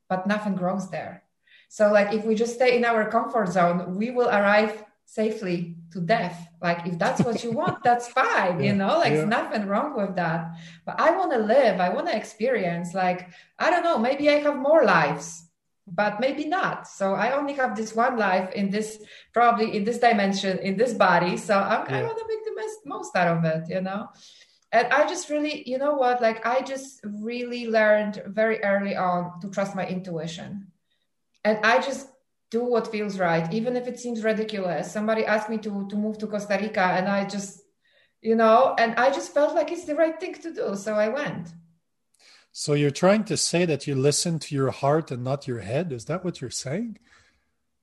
but 0.09 0.27
nothing 0.27 0.57
grows 0.57 0.91
there 0.91 1.23
so 1.69 1.93
like 1.93 2.13
if 2.13 2.25
we 2.25 2.35
just 2.35 2.55
stay 2.55 2.77
in 2.77 2.85
our 2.85 3.09
comfort 3.09 3.49
zone 3.49 3.97
we 3.97 4.11
will 4.11 4.29
arrive 4.29 4.85
safely 5.05 5.76
to 5.93 6.01
death 6.01 6.49
like 6.63 6.87
if 6.87 6.99
that's 6.99 7.23
what 7.23 7.43
you 7.43 7.53
want 7.53 7.83
that's 7.85 8.09
fine 8.09 8.61
yeah. 8.61 8.67
you 8.67 8.75
know 8.75 8.99
like 8.99 9.11
yeah. 9.11 9.17
there's 9.17 9.29
nothing 9.29 9.67
wrong 9.67 9.97
with 9.97 10.17
that 10.17 10.57
but 10.85 10.99
i 11.01 11.11
want 11.17 11.33
to 11.33 11.39
live 11.39 11.81
i 11.81 11.89
want 11.89 12.07
to 12.07 12.17
experience 12.17 12.95
like 12.95 13.29
i 13.59 13.71
don't 13.71 13.85
know 13.85 13.99
maybe 13.99 14.29
i 14.29 14.35
have 14.35 14.57
more 14.57 14.85
lives 14.85 15.45
but 15.87 16.19
maybe 16.21 16.45
not 16.47 16.89
so 16.89 17.15
i 17.15 17.33
only 17.33 17.53
have 17.53 17.77
this 17.77 17.95
one 17.95 18.17
life 18.17 18.53
in 18.53 18.71
this 18.71 19.03
probably 19.33 19.77
in 19.77 19.85
this 19.85 19.99
dimension 19.99 20.59
in 20.59 20.77
this 20.77 20.93
body 20.93 21.37
so 21.37 21.59
I'm, 21.59 21.89
yeah. 21.89 21.99
i 21.99 22.03
want 22.03 22.19
to 22.19 22.25
make 22.29 22.45
the 22.45 22.61
most, 22.61 22.79
most 22.85 23.17
out 23.17 23.39
of 23.39 23.45
it 23.45 23.69
you 23.69 23.81
know 23.81 24.09
and 24.73 24.89
I 24.89 25.09
just 25.09 25.31
really, 25.31 25.63
you 25.67 25.79
know 25.79 25.95
what, 25.95 26.21
like 26.21 26.45
I 26.45 26.61
just 26.61 27.01
really 27.05 27.67
learned 27.67 28.23
very 28.27 28.63
early 28.63 28.97
on 28.97 29.41
to 29.41 29.49
trust 29.49 29.75
my 29.77 29.87
intuition. 29.87 30.67
And 31.45 31.59
I 31.65 31.81
just 31.81 32.09
do 32.51 32.65
what 32.65 32.89
feels 32.89 33.19
right, 33.19 33.53
even 33.53 33.77
if 33.77 33.87
it 33.89 33.99
seems 33.99 34.23
ridiculous. 34.23 34.93
Somebody 34.93 35.25
asked 35.25 35.49
me 35.49 35.59
to, 35.59 35.89
to 35.89 35.97
move 35.97 36.19
to 36.19 36.27
Costa 36.27 36.59
Rica, 36.61 36.81
and 36.81 37.09
I 37.09 37.27
just, 37.27 37.61
you 38.23 38.37
know, 38.37 38.75
and 38.79 38.95
I 38.97 39.11
just 39.11 39.35
felt 39.35 39.55
like 39.55 39.73
it's 39.73 39.85
the 39.85 39.97
right 39.97 40.19
thing 40.19 40.35
to 40.35 40.53
do. 40.53 40.77
So 40.77 40.95
I 40.95 41.09
went. 41.09 41.49
So 42.53 42.75
you're 42.75 42.91
trying 42.91 43.25
to 43.25 43.37
say 43.37 43.65
that 43.67 43.87
you 43.87 43.95
listen 43.95 44.39
to 44.39 44.55
your 44.55 44.71
heart 44.71 45.11
and 45.11 45.23
not 45.23 45.47
your 45.47 45.61
head? 45.61 45.93
Is 45.93 46.07
that 46.07 46.25
what 46.25 46.41
you're 46.41 46.51
saying? 46.51 46.99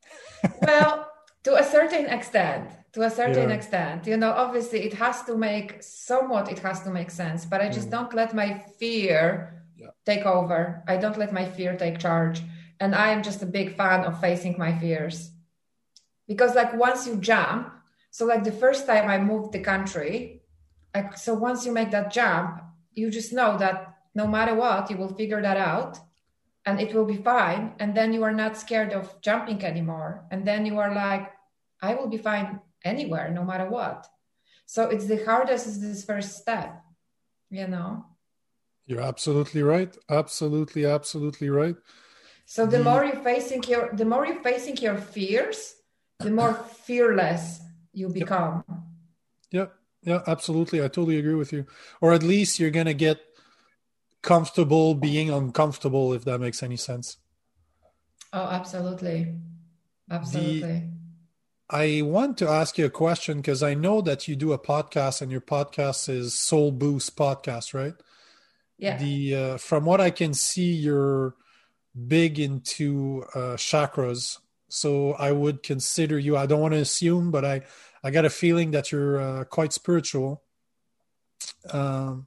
well, 0.62 1.12
to 1.44 1.56
a 1.56 1.64
certain 1.64 2.06
extent 2.06 2.70
to 2.94 3.02
a 3.02 3.10
certain 3.10 3.50
yeah. 3.50 3.56
extent 3.56 4.08
you 4.08 4.18
know 4.18 4.32
obviously 4.32 4.84
it 4.84 4.94
has 4.94 5.24
to 5.24 5.36
make 5.36 5.82
somewhat 5.82 6.52
it 6.52 6.60
has 6.60 6.82
to 6.84 6.90
make 6.90 7.12
sense 7.12 7.46
but 7.46 7.62
i 7.62 7.70
just 7.70 7.88
mm. 7.88 7.92
don't 7.92 8.14
let 8.14 8.34
my 8.34 8.64
fear 8.80 9.64
yeah. 9.78 9.88
take 10.06 10.26
over 10.26 10.84
i 10.88 10.96
don't 10.96 11.18
let 11.18 11.34
my 11.34 11.46
fear 11.46 11.76
take 11.76 12.00
charge 12.00 12.42
and 12.84 12.94
i 12.94 13.10
am 13.12 13.24
just 13.24 13.42
a 13.42 13.54
big 13.58 13.78
fan 13.78 14.04
of 14.04 14.20
facing 14.20 14.58
my 14.58 14.78
fears. 14.78 15.32
Because 16.28 16.54
like 16.56 16.74
once 16.88 17.08
you 17.08 17.16
jump 17.16 17.72
so 18.12 18.26
like 18.26 18.44
the 18.44 18.60
first 18.64 18.86
time 18.86 19.08
i 19.10 19.18
moved 19.18 19.54
the 19.54 19.60
country 19.72 20.42
like 20.96 21.18
so 21.18 21.34
once 21.34 21.66
you 21.66 21.72
make 21.72 21.92
that 21.92 22.12
jump 22.12 22.62
you 22.94 23.10
just 23.10 23.32
know 23.34 23.58
that 23.58 23.76
no 24.14 24.28
matter 24.28 24.54
what 24.54 24.90
you 24.90 24.98
will 24.98 25.16
figure 25.22 25.42
that 25.42 25.58
out 25.58 25.98
and 26.66 26.80
it 26.80 26.94
will 26.94 27.06
be 27.06 27.18
fine. 27.18 27.74
And 27.80 27.94
then 27.98 28.14
you 28.14 28.24
are 28.24 28.32
not 28.32 28.58
scared 28.58 28.94
of 28.94 29.20
jumping 29.22 29.66
anymore. 29.66 30.24
And 30.32 30.48
then 30.48 30.66
you 30.66 30.80
are 30.80 30.94
like 30.94 31.32
i 31.82 31.94
will 31.96 32.08
be 32.08 32.18
fine 32.30 32.62
anywhere 32.94 33.30
no 33.30 33.44
matter 33.44 33.68
what. 33.70 34.08
So 34.66 34.90
it's 34.94 35.08
the 35.08 35.24
hardest 35.26 35.68
is 35.68 35.82
this 35.82 36.06
first 36.06 36.38
step 36.38 36.72
you 37.50 37.68
know? 37.68 38.06
You're 38.88 39.08
absolutely 39.14 39.64
right. 39.64 39.96
Absolutely 40.10 40.86
absolutely 40.86 41.50
right 41.50 41.78
so 42.46 42.66
the, 42.66 42.78
the 42.78 42.84
more 42.84 43.06
you're 43.06 43.24
facing 43.24 43.64
your 43.64 43.90
the 43.94 44.06
more 44.06 44.26
you're 44.26 44.44
facing 44.44 44.78
your 44.78 44.98
fears 44.98 45.76
the 46.20 46.32
more 46.32 46.54
fearless 46.54 47.60
you 47.92 48.10
become. 48.10 48.64
Yeah 49.52 49.68
yeah 50.02 50.22
absolutely. 50.28 50.80
I 50.80 50.88
totally 50.88 51.18
agree 51.18 51.36
with 51.36 51.54
you. 51.54 51.66
Or 52.02 52.14
at 52.14 52.24
least 52.24 52.60
you're 52.60 52.72
gonna 52.72 52.94
get 52.94 53.20
comfortable 54.22 54.96
being 54.96 55.30
uncomfortable 55.30 56.14
if 56.14 56.26
that 56.26 56.40
makes 56.40 56.64
any 56.64 56.78
sense. 56.78 57.18
Oh 58.32 58.48
absolutely. 58.48 59.36
Absolutely. 60.10 60.62
The, 60.62 60.90
i 61.70 62.02
want 62.02 62.38
to 62.38 62.48
ask 62.48 62.78
you 62.78 62.86
a 62.86 62.90
question 62.90 63.38
because 63.38 63.64
i 63.64 63.74
know 63.74 64.02
that 64.02 64.28
you 64.28 64.36
do 64.36 64.52
a 64.52 64.60
podcast 64.60 65.22
and 65.22 65.32
your 65.32 65.40
podcast 65.40 66.10
is 66.10 66.34
soul 66.34 66.72
boost 66.72 67.16
podcast 67.16 67.74
right? 67.74 67.94
Yeah. 68.78 68.98
The 68.98 69.36
uh, 69.36 69.58
from 69.58 69.86
what 69.86 70.02
i 70.02 70.10
can 70.10 70.34
see 70.34 70.74
you're 70.74 71.36
big 72.08 72.40
into 72.40 73.24
uh, 73.36 73.56
chakras 73.56 74.40
so 74.68 75.14
i 75.14 75.32
would 75.32 75.62
consider 75.62 76.18
you 76.18 76.36
i 76.36 76.46
don't 76.46 76.62
want 76.62 76.74
to 76.74 76.80
assume 76.80 77.32
but 77.32 77.46
i 77.46 77.62
i 78.04 78.10
got 78.10 78.26
a 78.26 78.30
feeling 78.30 78.72
that 78.72 78.92
you're 78.92 79.20
uh, 79.22 79.44
quite 79.46 79.72
spiritual 79.72 80.42
um 81.72 82.26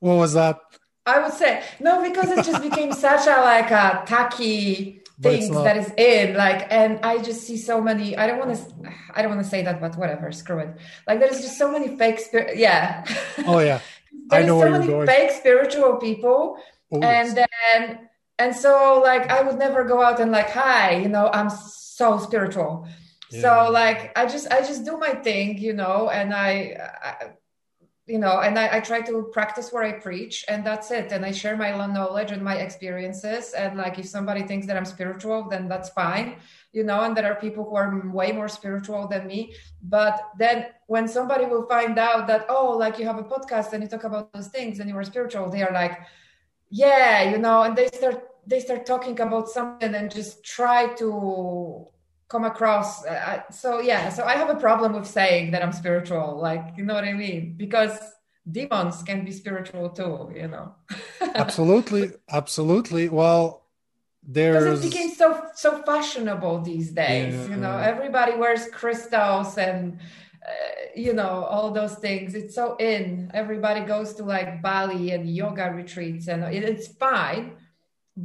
what 0.00 0.16
was 0.16 0.32
that? 0.32 0.58
I 1.06 1.20
would 1.22 1.32
say 1.32 1.62
no 1.78 2.02
because 2.02 2.30
it 2.30 2.44
just 2.44 2.62
became 2.62 2.92
such 3.08 3.26
a 3.26 3.40
like 3.40 3.70
a 3.70 4.02
tacky 4.06 5.02
thing 5.20 5.52
that 5.52 5.76
is 5.76 5.92
in 5.98 6.34
like 6.34 6.66
and 6.70 6.98
i 7.04 7.18
just 7.18 7.42
see 7.42 7.58
so 7.58 7.78
many 7.78 8.16
i 8.16 8.26
don't 8.26 8.38
want 8.38 8.56
to 8.56 8.92
i 9.14 9.20
don't 9.20 9.30
want 9.30 9.42
to 9.42 9.48
say 9.48 9.62
that 9.62 9.78
but 9.78 9.94
whatever 9.98 10.32
screw 10.32 10.60
it 10.60 10.74
like 11.06 11.20
there's 11.20 11.42
just 11.42 11.58
so 11.58 11.70
many 11.70 11.94
fake 11.98 12.18
spirit 12.18 12.56
yeah 12.56 13.04
oh 13.44 13.58
yeah 13.58 13.80
there's 14.28 14.46
so 14.46 14.70
many 14.70 14.86
going. 14.86 15.06
fake 15.06 15.30
spiritual 15.30 15.96
people 15.96 16.56
oh, 16.92 17.02
and 17.02 17.36
yes. 17.36 17.46
then 17.74 18.08
and 18.40 18.56
so 18.56 19.00
like 19.04 19.30
i 19.30 19.42
would 19.42 19.58
never 19.58 19.84
go 19.84 20.02
out 20.02 20.18
and 20.18 20.32
like 20.32 20.50
hi 20.50 20.96
you 20.96 21.08
know 21.08 21.28
i'm 21.32 21.50
so 21.50 22.18
spiritual. 22.18 22.88
Yeah. 23.30 23.40
so 23.42 23.70
like 23.70 24.18
i 24.18 24.24
just 24.26 24.50
i 24.50 24.60
just 24.60 24.84
do 24.84 24.96
my 24.96 25.12
thing 25.26 25.58
you 25.58 25.74
know 25.74 26.08
and 26.08 26.34
I, 26.34 26.50
I 27.08 27.14
you 28.06 28.18
know 28.18 28.40
and 28.40 28.58
I, 28.58 28.78
I, 28.78 28.80
try 28.80 29.02
to 29.02 29.30
practice 29.30 29.70
where 29.72 29.84
i 29.84 29.92
preach 29.92 30.44
and 30.48 30.66
that's 30.66 30.90
it. 30.90 31.12
And 31.12 31.24
i 31.24 31.30
share 31.30 31.56
my 31.56 31.70
knowledge 31.70 32.32
and 32.32 32.42
my 32.42 32.56
experiences. 32.56 33.52
And 33.52 33.76
like 33.76 34.00
if 34.00 34.06
somebody 34.06 34.42
thinks 34.42 34.66
that 34.66 34.76
i'm 34.76 34.84
spiritual 34.96 35.48
then 35.48 35.68
that's 35.68 35.90
fine 35.90 36.28
you 36.72 36.82
know 36.82 37.02
and 37.04 37.16
there 37.16 37.30
are 37.30 37.38
people 37.46 37.62
who 37.68 37.76
are 37.76 37.88
way 38.20 38.32
more 38.32 38.48
spiritual 38.48 39.06
than 39.06 39.28
me. 39.28 39.54
But 39.82 40.16
then 40.38 40.66
when 40.86 41.06
somebody 41.06 41.44
will 41.44 41.66
find 41.68 41.98
out 41.98 42.26
that 42.26 42.46
oh 42.48 42.70
like 42.84 42.98
you 42.98 43.04
have 43.06 43.18
a 43.18 43.28
podcast 43.34 43.74
and 43.74 43.82
you 43.82 43.88
talk 43.88 44.04
about 44.04 44.32
those 44.32 44.48
things 44.48 44.80
and 44.80 44.88
you 44.90 44.96
are 44.96 45.04
spiritual 45.04 45.50
they 45.50 45.62
are 45.62 45.74
like 45.82 46.00
yeah 46.70 47.30
you 47.30 47.38
know 47.38 47.62
and 47.62 47.76
they 47.76 47.88
start 47.88 48.29
they 48.50 48.60
start 48.60 48.84
talking 48.84 49.18
about 49.20 49.48
something 49.48 49.94
and 49.94 50.10
just 50.10 50.44
try 50.44 50.92
to 50.94 51.86
come 52.28 52.44
across 52.44 53.04
uh, 53.06 53.42
so 53.50 53.80
yeah 53.80 54.08
so 54.08 54.24
i 54.24 54.34
have 54.34 54.50
a 54.50 54.60
problem 54.66 54.92
with 54.92 55.06
saying 55.06 55.50
that 55.52 55.62
i'm 55.62 55.72
spiritual 55.72 56.38
like 56.40 56.64
you 56.76 56.84
know 56.84 56.94
what 56.94 57.04
i 57.04 57.12
mean? 57.12 57.54
Because 57.56 57.96
demons 58.50 59.02
can 59.02 59.24
be 59.24 59.32
spiritual 59.32 59.90
too 59.90 60.32
you 60.34 60.48
know? 60.48 60.74
Absolutely 61.34 62.10
absolutely. 62.28 63.08
Well 63.08 63.66
there's 64.22 64.84
it 64.84 64.90
became 64.90 65.10
so 65.10 65.28
so 65.54 65.82
fashionable 65.82 66.60
these 66.60 66.90
days 66.90 67.34
yeah, 67.34 67.48
you 67.52 67.56
know? 67.56 67.76
yeah. 67.78 67.92
everybody 67.92 68.32
wears 68.36 68.66
crystals 68.68 69.56
and 69.56 69.98
uh, 70.46 70.52
you 70.96 71.12
know 71.12 71.44
all 71.52 71.70
those 71.70 71.94
things. 71.96 72.34
It's 72.34 72.54
so 72.54 72.76
in. 72.76 73.30
Everybody 73.34 73.80
goes 73.80 74.14
to 74.14 74.24
like 74.24 74.62
bali 74.62 75.12
and 75.12 75.28
yoga 75.28 75.70
retreats 75.70 76.28
and 76.28 76.42
it, 76.44 76.64
it's 76.64 76.88
fine 76.88 77.56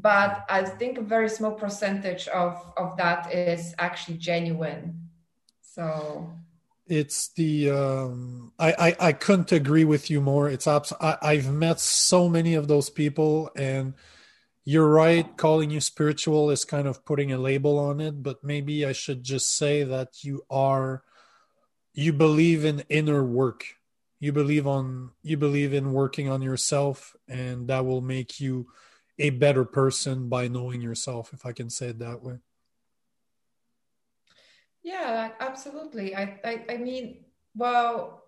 but 0.02 0.46
I 0.50 0.64
think 0.64 0.98
a 0.98 1.02
very 1.02 1.30
small 1.30 1.54
percentage 1.54 2.28
of 2.28 2.74
of 2.78 2.98
that 2.98 3.32
is 3.34 3.74
actually 3.78 4.18
genuine. 4.18 5.10
So 5.62 6.30
it's 6.88 7.30
the 7.30 7.72
um, 7.72 8.52
I, 8.60 8.74
I 8.74 9.08
I 9.08 9.14
couldn't 9.14 9.52
agree 9.52 9.86
with 9.86 10.10
you 10.10 10.20
more. 10.22 10.50
It's 10.50 10.68
abs- 10.68 10.94
I, 11.00 11.18
I've 11.22 11.52
met 11.52 11.80
so 11.80 12.28
many 12.28 12.56
of 12.56 12.68
those 12.68 12.90
people, 12.90 13.50
and 13.56 13.94
you're 14.66 14.90
right. 14.90 15.26
Calling 15.38 15.70
you 15.70 15.80
spiritual 15.80 16.50
is 16.50 16.66
kind 16.66 16.88
of 16.88 17.06
putting 17.06 17.32
a 17.32 17.38
label 17.38 17.80
on 17.80 18.02
it, 18.02 18.22
but 18.22 18.44
maybe 18.44 18.86
I 18.86 18.92
should 18.92 19.24
just 19.24 19.56
say 19.56 19.84
that 19.84 20.24
you 20.24 20.44
are 20.50 21.04
you 21.94 22.12
believe 22.12 22.66
in 22.66 22.84
inner 22.90 23.24
work. 23.24 23.64
You 24.20 24.34
believe 24.34 24.68
on 24.68 25.12
you 25.24 25.38
believe 25.38 25.74
in 25.74 25.94
working 25.94 26.30
on 26.30 26.42
yourself, 26.42 27.16
and 27.30 27.70
that 27.70 27.86
will 27.86 28.02
make 28.02 28.42
you 28.42 28.68
a 29.18 29.30
better 29.30 29.64
person 29.64 30.30
by 30.30 30.48
knowing 30.48 30.82
yourself, 30.82 31.34
if 31.34 31.46
I 31.46 31.54
can 31.54 31.70
say 31.70 31.88
it 31.88 32.00
that 32.00 32.22
way. 32.22 32.40
Yeah, 34.84 35.32
absolutely. 35.40 36.16
I, 36.16 36.40
I, 36.44 36.66
I 36.70 36.78
mean, 36.78 37.26
well, 37.56 38.26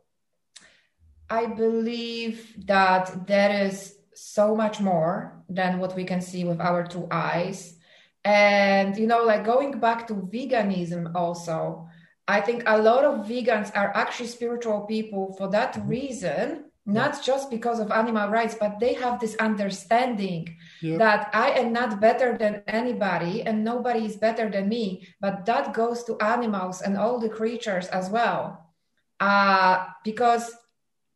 I 1.30 1.46
believe 1.46 2.66
that 2.66 3.28
there 3.28 3.66
is 3.66 3.96
so 4.16 4.56
much 4.56 4.80
more 4.80 5.44
than 5.50 5.78
what 5.78 5.96
we 5.96 6.04
can 6.04 6.22
see 6.22 6.44
with 6.46 6.60
our 6.60 6.86
two 6.88 7.08
eyes. 7.12 7.78
And, 8.24 8.98
you 8.98 9.08
know, 9.08 9.24
like 9.24 9.46
going 9.46 9.80
back 9.80 10.08
to 10.08 10.16
veganism 10.16 11.14
also, 11.16 11.88
I 12.28 12.42
think 12.42 12.64
a 12.66 12.78
lot 12.82 13.06
of 13.06 13.28
vegans 13.28 13.72
are 13.76 13.96
actually 13.96 14.28
spiritual 14.28 14.82
people 14.82 15.36
for 15.38 15.50
that 15.50 15.74
mm-hmm. 15.74 15.88
reason 15.88 16.67
not 16.88 17.22
just 17.22 17.52
because 17.52 17.80
of 17.80 17.92
animal 17.92 18.30
rights, 18.30 18.56
but 18.58 18.80
they 18.80 18.94
have 18.94 19.20
this 19.20 19.36
understanding 19.36 20.56
yep. 20.82 21.00
that 21.00 21.30
I 21.34 21.52
am 21.52 21.74
not 21.74 22.00
better 22.00 22.38
than 22.38 22.64
anybody 22.66 23.44
and 23.44 23.64
nobody 23.64 24.06
is 24.06 24.16
better 24.16 24.50
than 24.50 24.70
me. 24.70 25.06
But 25.20 25.46
that 25.46 25.74
goes 25.74 26.06
to 26.06 26.18
animals 26.20 26.82
and 26.82 26.98
all 26.98 27.20
the 27.20 27.28
creatures 27.28 27.88
as 27.88 28.10
well. 28.10 28.72
Uh, 29.20 29.86
because, 30.06 30.50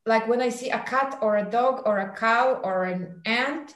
like, 0.06 0.28
when 0.28 0.42
I 0.42 0.50
see 0.50 0.72
a 0.72 0.80
cat 0.80 1.18
or 1.22 1.38
a 1.38 1.50
dog 1.50 1.84
or 1.86 2.00
a 2.00 2.14
cow 2.16 2.60
or 2.64 2.84
an 2.84 3.22
ant, 3.26 3.76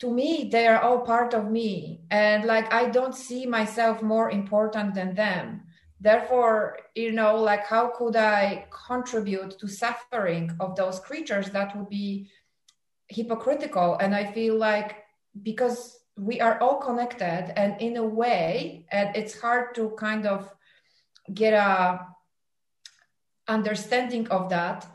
to 0.00 0.10
me, 0.10 0.48
they 0.50 0.66
are 0.66 0.80
all 0.80 1.00
part 1.00 1.32
of 1.32 1.48
me. 1.48 2.00
And, 2.10 2.44
like, 2.44 2.72
I 2.72 2.88
don't 2.88 3.14
see 3.14 3.46
myself 3.46 4.02
more 4.02 4.30
important 4.30 4.94
than 4.94 5.14
them 5.14 5.62
therefore 6.00 6.78
you 6.94 7.12
know 7.12 7.36
like 7.36 7.64
how 7.66 7.88
could 7.88 8.16
i 8.16 8.66
contribute 8.86 9.58
to 9.58 9.68
suffering 9.68 10.50
of 10.58 10.74
those 10.74 10.98
creatures 11.00 11.50
that 11.50 11.76
would 11.76 11.88
be 11.88 12.28
hypocritical? 13.08 13.96
And 13.96 14.14
i 14.14 14.24
feel 14.32 14.56
like 14.56 15.04
because 15.42 15.98
we 16.16 16.40
are 16.40 16.60
all 16.60 16.76
connected 16.76 17.52
and 17.56 17.80
in 17.80 17.96
a 17.96 18.04
way 18.04 18.86
and 18.90 19.14
it's 19.16 19.40
hard 19.40 19.74
to 19.74 19.90
kind 19.98 20.26
of 20.26 20.52
get 21.32 21.54
a 21.54 22.06
understanding 23.48 24.28
of 24.28 24.48
that. 24.50 24.86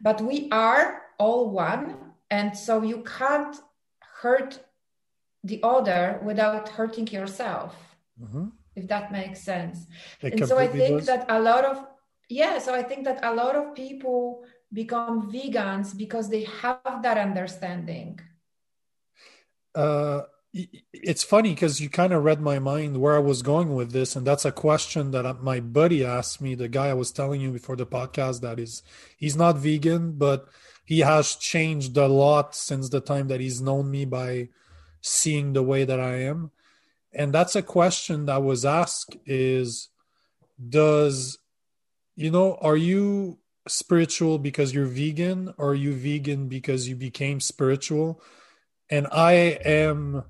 But 0.00 0.20
we 0.20 0.48
are 0.50 1.02
all 1.18 1.50
one 1.50 1.96
and 2.30 2.56
so 2.56 2.82
you 2.82 3.02
can't 3.02 3.56
hurt 4.20 4.60
the 5.44 5.60
other 5.62 6.20
without 6.24 6.68
hurting 6.68 7.08
yourself. 7.08 7.74
Mm-hmm 8.20 8.48
if 8.76 8.86
that 8.88 9.10
makes 9.10 9.40
sense. 9.40 9.86
It 10.20 10.34
and 10.34 10.46
so 10.46 10.58
I 10.58 10.68
think 10.68 10.98
does. 10.98 11.06
that 11.06 11.26
a 11.28 11.40
lot 11.40 11.64
of 11.64 11.84
yeah, 12.28 12.58
so 12.58 12.74
I 12.74 12.82
think 12.82 13.04
that 13.04 13.20
a 13.24 13.34
lot 13.34 13.54
of 13.56 13.74
people 13.74 14.44
become 14.72 15.32
vegans 15.32 15.96
because 15.96 16.28
they 16.28 16.44
have 16.62 17.02
that 17.02 17.16
understanding 17.18 18.18
uh 19.74 20.22
it's 20.92 21.22
funny 21.22 21.50
because 21.50 21.80
you 21.80 21.88
kind 21.88 22.12
of 22.12 22.24
read 22.24 22.40
my 22.40 22.58
mind 22.58 22.98
where 22.98 23.16
I 23.16 23.20
was 23.20 23.42
going 23.42 23.74
with 23.74 23.92
this, 23.92 24.16
and 24.16 24.26
that's 24.26 24.44
a 24.44 24.52
question 24.52 25.10
that 25.10 25.42
my 25.42 25.60
buddy 25.60 26.04
asked 26.04 26.40
me. 26.40 26.54
The 26.54 26.68
guy 26.68 26.88
I 26.88 26.94
was 26.94 27.12
telling 27.12 27.40
you 27.40 27.50
before 27.50 27.76
the 27.76 27.86
podcast 27.86 28.40
that 28.40 28.58
is, 28.58 28.82
he's 29.16 29.36
not 29.36 29.58
vegan, 29.58 30.12
but 30.12 30.48
he 30.84 31.00
has 31.00 31.34
changed 31.34 31.96
a 31.96 32.06
lot 32.06 32.54
since 32.54 32.88
the 32.88 33.00
time 33.00 33.28
that 33.28 33.40
he's 33.40 33.60
known 33.60 33.90
me 33.90 34.04
by 34.04 34.48
seeing 35.02 35.52
the 35.52 35.62
way 35.62 35.84
that 35.84 36.00
I 36.00 36.22
am, 36.22 36.52
and 37.16 37.32
that's 37.32 37.56
a 37.56 37.62
question 37.62 38.26
that 38.26 38.42
was 38.42 38.64
asked: 38.64 39.16
is 39.26 39.88
does 40.68 41.38
you 42.14 42.30
know 42.30 42.56
are 42.60 42.76
you 42.76 43.38
spiritual 43.66 44.38
because 44.38 44.72
you're 44.72 44.86
vegan, 44.86 45.52
or 45.58 45.70
are 45.70 45.74
you 45.74 45.92
vegan 45.94 46.48
because 46.48 46.88
you 46.88 46.94
became 46.94 47.40
spiritual? 47.40 48.22
And 48.88 49.08
I 49.10 49.32
am 49.64 50.24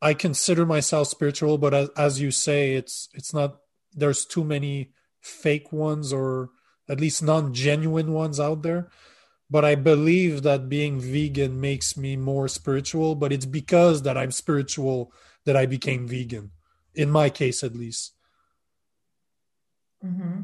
I 0.00 0.14
consider 0.14 0.66
myself 0.66 1.08
spiritual, 1.08 1.58
but 1.58 1.74
as, 1.74 1.88
as 1.96 2.20
you 2.20 2.30
say, 2.30 2.74
it's 2.74 3.08
it's 3.14 3.32
not. 3.34 3.56
There's 3.92 4.26
too 4.26 4.44
many 4.44 4.92
fake 5.20 5.72
ones, 5.72 6.12
or 6.12 6.50
at 6.88 7.00
least 7.00 7.22
non-genuine 7.22 8.12
ones 8.12 8.38
out 8.38 8.62
there. 8.62 8.90
But 9.48 9.64
I 9.64 9.74
believe 9.74 10.42
that 10.42 10.68
being 10.68 11.00
vegan 11.00 11.60
makes 11.60 11.96
me 11.96 12.16
more 12.16 12.46
spiritual. 12.48 13.14
But 13.14 13.32
it's 13.32 13.46
because 13.46 14.02
that 14.02 14.18
I'm 14.18 14.32
spiritual 14.32 15.12
that 15.46 15.56
I 15.56 15.64
became 15.66 16.06
vegan, 16.06 16.50
in 16.94 17.10
my 17.10 17.30
case 17.30 17.64
at 17.64 17.74
least. 17.74 18.12
Mm-hmm. 20.04 20.42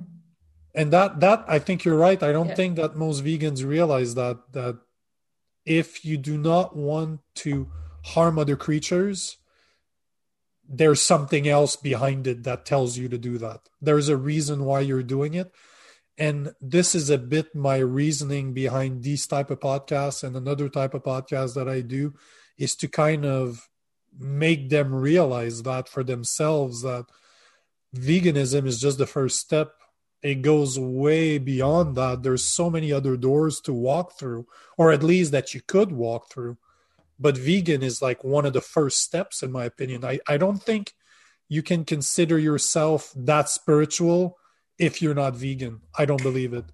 And 0.74 0.92
that 0.92 1.20
that 1.20 1.44
I 1.46 1.58
think 1.58 1.84
you're 1.84 1.98
right. 1.98 2.22
I 2.22 2.32
don't 2.32 2.48
yeah. 2.48 2.54
think 2.54 2.76
that 2.76 2.96
most 2.96 3.22
vegans 3.22 3.62
realize 3.64 4.14
that 4.14 4.38
that 4.52 4.78
if 5.66 6.04
you 6.04 6.16
do 6.16 6.38
not 6.38 6.74
want 6.74 7.20
to 7.34 7.70
harm 8.02 8.38
other 8.38 8.56
creatures 8.56 9.36
there's 10.68 11.02
something 11.02 11.46
else 11.46 11.76
behind 11.76 12.26
it 12.26 12.44
that 12.44 12.64
tells 12.64 12.96
you 12.96 13.08
to 13.08 13.18
do 13.18 13.36
that. 13.38 13.60
There's 13.80 14.08
a 14.08 14.16
reason 14.16 14.64
why 14.64 14.80
you're 14.80 15.02
doing 15.02 15.34
it. 15.34 15.52
And 16.16 16.52
this 16.60 16.94
is 16.94 17.10
a 17.10 17.18
bit 17.18 17.54
my 17.54 17.76
reasoning 17.76 18.54
behind 18.54 19.02
these 19.02 19.26
type 19.26 19.50
of 19.50 19.60
podcasts 19.60 20.22
and 20.22 20.34
another 20.34 20.68
type 20.68 20.94
of 20.94 21.02
podcast 21.02 21.54
that 21.54 21.68
I 21.68 21.80
do 21.80 22.14
is 22.56 22.74
to 22.76 22.88
kind 22.88 23.26
of 23.26 23.68
make 24.18 24.68
them 24.68 24.94
realize 24.94 25.62
that 25.62 25.88
for 25.88 26.04
themselves 26.04 26.82
that 26.82 27.06
veganism 27.94 28.66
is 28.66 28.80
just 28.80 28.98
the 28.98 29.06
first 29.06 29.38
step. 29.38 29.72
It 30.22 30.42
goes 30.42 30.78
way 30.78 31.38
beyond 31.38 31.96
that. 31.96 32.22
There's 32.22 32.44
so 32.44 32.70
many 32.70 32.92
other 32.92 33.16
doors 33.16 33.60
to 33.62 33.72
walk 33.72 34.18
through 34.18 34.46
or 34.78 34.92
at 34.92 35.02
least 35.02 35.32
that 35.32 35.54
you 35.54 35.60
could 35.60 35.92
walk 35.92 36.30
through. 36.30 36.58
But 37.18 37.36
vegan 37.36 37.82
is 37.82 38.02
like 38.02 38.24
one 38.24 38.46
of 38.46 38.52
the 38.52 38.60
first 38.60 39.00
steps 39.00 39.42
in 39.42 39.50
my 39.50 39.64
opinion. 39.64 40.04
I, 40.04 40.20
I 40.28 40.36
don't 40.36 40.62
think 40.62 40.92
you 41.48 41.62
can 41.62 41.84
consider 41.84 42.38
yourself 42.38 43.12
that 43.16 43.48
spiritual 43.48 44.38
if 44.78 45.02
you're 45.02 45.14
not 45.14 45.36
vegan. 45.36 45.80
I 45.98 46.04
don't 46.04 46.22
believe 46.22 46.54
it 46.54 46.64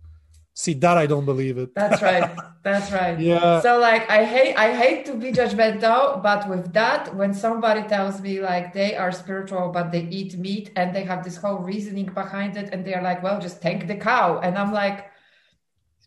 see 0.59 0.75
that 0.75 0.99
i 0.99 1.07
don't 1.07 1.25
believe 1.25 1.57
it. 1.57 1.73
That's 1.73 2.03
right. 2.03 2.29
That's 2.65 2.91
right. 2.91 3.17
Yeah. 3.19 3.61
So 3.61 3.79
like 3.79 4.11
i 4.11 4.25
hate 4.25 4.55
i 4.57 4.75
hate 4.75 5.07
to 5.07 5.15
be 5.15 5.31
judgmental 5.31 6.21
but 6.21 6.49
with 6.51 6.73
that 6.73 7.15
when 7.15 7.33
somebody 7.33 7.83
tells 7.95 8.21
me 8.21 8.41
like 8.41 8.73
they 8.73 8.97
are 8.97 9.13
spiritual 9.13 9.71
but 9.77 9.93
they 9.93 10.05
eat 10.19 10.37
meat 10.37 10.73
and 10.75 10.93
they 10.95 11.05
have 11.05 11.23
this 11.23 11.37
whole 11.37 11.59
reasoning 11.59 12.07
behind 12.07 12.57
it 12.57 12.71
and 12.73 12.85
they're 12.85 13.07
like 13.11 13.23
well 13.23 13.41
just 13.41 13.63
thank 13.63 13.87
the 13.87 13.95
cow. 13.95 14.41
And 14.41 14.59
i'm 14.59 14.73
like 14.73 15.01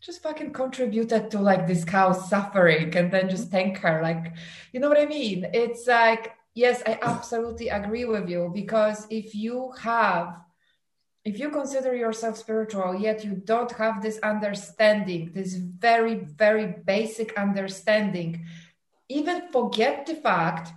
just 0.02 0.22
fucking 0.22 0.52
contributed 0.52 1.30
to 1.30 1.38
like 1.38 1.66
this 1.66 1.82
cow's 1.84 2.28
suffering 2.28 2.94
and 2.94 3.10
then 3.10 3.30
just 3.30 3.50
thank 3.50 3.78
her. 3.78 4.02
Like 4.02 4.34
you 4.72 4.80
know 4.80 4.90
what 4.90 5.00
i 5.00 5.06
mean? 5.06 5.46
It's 5.54 5.86
like 5.86 6.36
yes 6.52 6.82
i 6.86 6.98
absolutely 7.00 7.68
agree 7.70 8.04
with 8.04 8.28
you 8.28 8.50
because 8.52 9.06
if 9.08 9.34
you 9.34 9.72
have 9.80 10.26
if 11.24 11.38
you 11.38 11.50
consider 11.50 11.94
yourself 11.94 12.36
spiritual 12.36 12.94
yet 12.94 13.24
you 13.24 13.32
don't 13.32 13.72
have 13.72 14.02
this 14.02 14.18
understanding 14.20 15.30
this 15.32 15.54
very 15.54 16.16
very 16.16 16.66
basic 16.84 17.38
understanding 17.38 18.44
even 19.08 19.48
forget 19.52 20.06
the 20.06 20.14
fact 20.14 20.72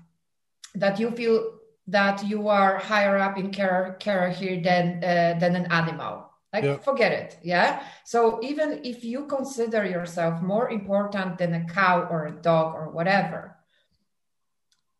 that 0.75 0.99
you 0.99 1.11
feel 1.11 1.55
that 1.87 2.25
you 2.25 2.47
are 2.47 2.77
higher 2.77 3.17
up 3.17 3.37
in 3.37 3.51
care, 3.51 3.95
care 3.99 4.29
here 4.29 4.61
than 4.61 5.03
uh, 5.03 5.37
than 5.39 5.55
an 5.55 5.71
animal. 5.71 6.31
Like 6.51 6.63
yeah. 6.63 6.77
forget 6.77 7.11
it 7.11 7.37
yeah? 7.43 7.83
So 8.05 8.39
even 8.41 8.79
if 8.85 9.03
you 9.03 9.25
consider 9.25 9.85
yourself 9.85 10.41
more 10.41 10.69
important 10.69 11.37
than 11.37 11.53
a 11.53 11.65
cow 11.65 12.07
or 12.09 12.27
a 12.27 12.31
dog 12.31 12.75
or 12.75 12.89
whatever 12.89 13.57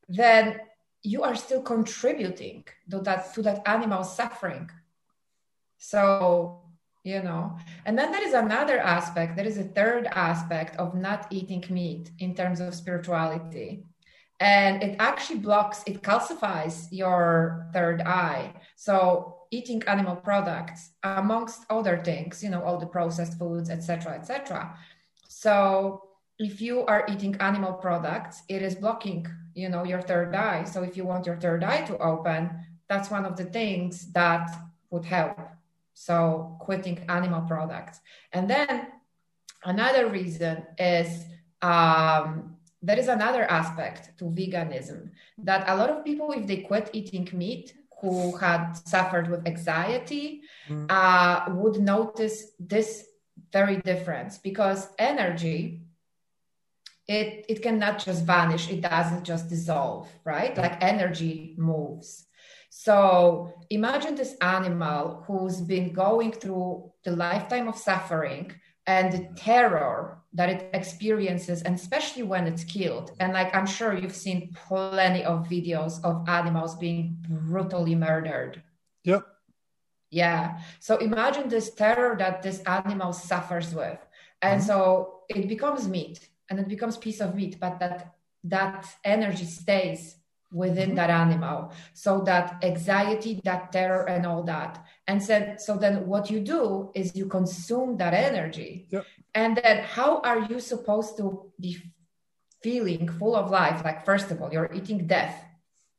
then 0.08 0.60
you 1.02 1.24
are 1.24 1.36
still 1.36 1.62
contributing 1.62 2.66
to 2.92 3.00
that 3.00 3.34
to 3.34 3.42
that 3.42 3.68
animal 3.68 4.04
suffering 4.04 4.70
so 5.86 6.62
you 7.04 7.22
know 7.22 7.56
and 7.86 7.98
then 7.98 8.12
there 8.12 8.28
is 8.28 8.34
another 8.34 8.80
aspect 8.80 9.36
there 9.36 9.46
is 9.46 9.60
a 9.60 9.64
third 9.64 10.08
aspect 10.08 10.76
of 10.78 10.96
not 10.96 11.28
eating 11.30 11.64
meat 11.70 12.10
in 12.20 12.34
terms 12.34 12.60
of 12.60 12.74
spirituality. 12.74 13.84
And 14.42 14.84
it 14.84 14.98
actually 15.00 15.40
blocks 15.40 15.82
it 15.86 16.02
calcifies 16.02 16.88
your 16.92 17.70
third 17.74 18.02
eye. 18.02 18.54
So 18.76 19.38
eating 19.52 19.82
animal 19.88 20.18
products 20.18 20.90
amongst 21.04 21.60
other 21.70 21.96
things 22.04 22.44
you 22.44 22.50
know 22.50 22.64
all 22.64 22.78
the 22.78 22.92
processed 22.98 23.38
foods 23.40 23.70
etc 23.70 24.14
etc 24.20 24.76
so 25.30 26.02
if 26.40 26.60
you 26.60 26.76
are 26.92 27.06
eating 27.08 27.36
animal 27.40 27.74
products 27.74 28.42
it 28.50 28.62
is 28.62 28.76
blocking 28.76 29.26
you 29.54 29.70
know 29.70 29.84
your 29.86 30.02
third 30.02 30.36
eye. 30.36 30.64
So 30.64 30.84
if 30.84 30.98
you 30.98 31.06
want 31.06 31.26
your 31.28 31.38
third 31.38 31.64
eye 31.64 31.84
to 31.90 31.98
open 32.00 32.42
that's 32.90 33.10
one 33.12 33.26
of 33.26 33.36
the 33.38 33.46
things 33.46 34.12
that 34.14 34.50
would 34.90 35.06
help 35.06 35.38
so 35.96 36.58
quitting 36.60 37.00
animal 37.10 37.42
products. 37.42 38.02
And 38.34 38.48
then 38.48 38.88
another 39.64 40.10
reason 40.10 40.64
is 40.78 41.26
um, 41.62 42.58
there 42.82 43.00
is 43.00 43.08
another 43.08 43.44
aspect 43.46 44.16
to 44.20 44.26
veganism 44.26 45.10
that 45.40 45.68
a 45.68 45.76
lot 45.76 45.90
of 45.90 46.04
people 46.04 46.32
if 46.34 46.46
they 46.46 46.58
quit 46.58 46.92
eating 46.94 47.28
meat 47.34 47.74
who 48.02 48.36
had 48.36 48.74
suffered 48.74 49.30
with 49.30 49.48
anxiety 49.48 50.42
mm. 50.70 50.86
uh, 50.90 51.46
would 51.56 51.82
notice 51.82 52.52
this 52.60 53.08
very 53.52 53.78
difference 53.78 54.38
because 54.38 54.90
energy 55.00 55.82
it 57.08 57.46
it 57.48 57.62
cannot 57.62 58.00
just 58.00 58.26
vanish. 58.26 58.70
It 58.70 58.82
doesn't 58.82 59.24
just 59.24 59.48
dissolve 59.48 60.10
right? 60.26 60.58
Like 60.58 60.84
energy 60.84 61.56
moves 61.58 62.25
so 62.86 63.52
imagine 63.72 64.14
this 64.14 64.36
animal 64.42 65.24
who's 65.26 65.60
been 65.60 65.92
going 65.92 66.32
through 66.32 66.92
the 67.04 67.16
lifetime 67.16 67.68
of 67.68 67.76
suffering 67.76 68.52
and 68.86 69.12
the 69.12 69.28
terror 69.36 70.20
that 70.34 70.50
it 70.50 70.70
experiences 70.72 71.64
and 71.64 71.74
especially 71.74 72.22
when 72.22 72.46
it's 72.46 72.64
killed. 72.64 73.10
And 73.20 73.34
like 73.34 73.56
i'm 73.56 73.66
sure 73.66 73.98
you've 73.98 74.16
seen 74.16 74.54
plenty 74.68 75.24
of 75.24 75.48
videos 75.48 75.94
of 76.04 76.30
animals 76.30 76.76
being 76.76 77.18
brutally 77.28 77.96
murdered. 77.96 78.62
Yep. 79.04 79.26
Yeah. 80.12 80.60
So 80.80 80.98
imagine 80.98 81.50
this 81.50 81.74
terror 81.74 82.16
that 82.20 82.44
this 82.44 82.60
animal 82.68 83.14
suffers 83.14 83.74
with. 83.74 83.98
And 84.44 84.62
mm-hmm. 84.62 84.68
so 84.68 85.22
it 85.28 85.48
becomes 85.48 85.88
meat 85.88 86.20
and 86.52 86.60
it 86.60 86.68
becomes 86.68 86.98
piece 86.98 87.20
of 87.20 87.34
meat 87.34 87.58
but 87.60 87.80
that 87.80 88.14
that 88.44 88.86
energy 89.04 89.46
stays 89.46 90.18
within 90.56 90.90
mm-hmm. 90.90 90.96
that 90.96 91.10
animal 91.10 91.72
so 91.94 92.22
that 92.22 92.58
anxiety 92.64 93.42
that 93.44 93.74
terror 93.74 94.08
and 94.08 94.26
all 94.26 94.42
that 94.42 94.84
and 95.06 95.22
said 95.22 95.60
so 95.60 95.76
then 95.76 96.08
what 96.08 96.32
you 96.32 96.40
do 96.40 96.90
is 96.96 97.14
you 97.14 97.26
consume 97.26 97.98
that 97.98 98.14
energy 98.14 98.88
yep. 98.90 99.06
and 99.34 99.58
then 99.58 99.84
how 99.84 100.22
are 100.22 100.40
you 100.50 100.58
supposed 100.62 101.18
to 101.18 101.52
be 101.60 101.78
feeling 102.64 103.10
full 103.10 103.36
of 103.36 103.52
life 103.52 103.84
like 103.84 104.06
first 104.06 104.32
of 104.32 104.42
all 104.42 104.52
you're 104.52 104.72
eating 104.74 105.06
death 105.06 105.44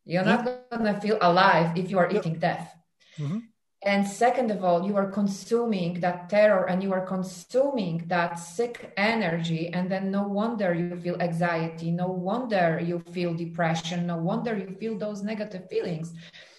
you're 0.06 0.24
yep. 0.24 0.44
not 0.44 0.70
going 0.70 0.94
to 0.94 1.00
feel 1.00 1.18
alive 1.20 1.76
if 1.76 1.90
you 1.90 1.98
are 1.98 2.10
yep. 2.10 2.24
eating 2.24 2.38
death 2.38 2.74
mm-hmm. 3.18 3.40
And 3.86 4.04
second 4.04 4.50
of 4.50 4.64
all, 4.64 4.84
you 4.84 4.96
are 4.96 5.08
consuming 5.08 6.00
that 6.00 6.28
terror 6.28 6.68
and 6.68 6.82
you 6.82 6.92
are 6.92 7.06
consuming 7.06 8.04
that 8.08 8.34
sick 8.34 8.92
energy. 8.96 9.68
And 9.72 9.88
then 9.88 10.10
no 10.10 10.26
wonder 10.26 10.74
you 10.74 10.96
feel 10.96 11.16
anxiety. 11.22 11.92
No 11.92 12.08
wonder 12.08 12.80
you 12.84 12.98
feel 13.12 13.32
depression. 13.32 14.04
No 14.04 14.16
wonder 14.16 14.56
you 14.56 14.74
feel 14.80 14.98
those 14.98 15.22
negative 15.22 15.68
feelings 15.70 16.12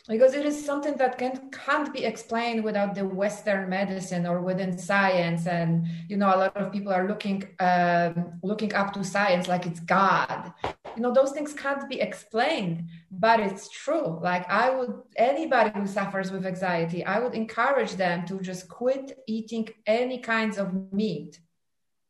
because 0.07 0.33
it 0.33 0.45
is 0.45 0.65
something 0.65 0.95
that 0.95 1.17
can, 1.17 1.51
can't 1.51 1.91
be 1.93 2.05
explained 2.05 2.63
without 2.63 2.95
the 2.95 3.05
western 3.05 3.69
medicine 3.69 4.25
or 4.25 4.39
within 4.41 4.77
science 4.77 5.47
and 5.47 5.85
you 6.07 6.15
know 6.15 6.27
a 6.27 6.37
lot 6.37 6.55
of 6.55 6.71
people 6.71 6.93
are 6.93 7.09
looking 7.09 7.43
um, 7.59 8.39
looking 8.41 8.73
up 8.73 8.93
to 8.93 9.03
science 9.03 9.49
like 9.49 9.65
it's 9.65 9.81
god 9.81 10.53
you 10.97 11.03
know 11.03 11.13
those 11.13 11.31
things 11.31 11.53
can't 11.53 11.87
be 11.87 12.01
explained 12.01 12.89
but 13.11 13.39
it's 13.39 13.69
true. 13.69 14.19
Like 14.29 14.49
i 14.49 14.69
would 14.69 14.93
anybody 15.15 15.71
who 15.79 15.87
suffers 15.87 16.31
with 16.31 16.45
anxiety 16.45 17.05
i 17.05 17.19
would 17.19 17.35
encourage 17.35 17.93
them 18.03 18.25
to 18.25 18.39
just 18.41 18.67
quit 18.67 19.17
eating 19.27 19.69
any 19.85 20.17
kinds 20.17 20.57
of 20.57 20.67
meat 20.91 21.39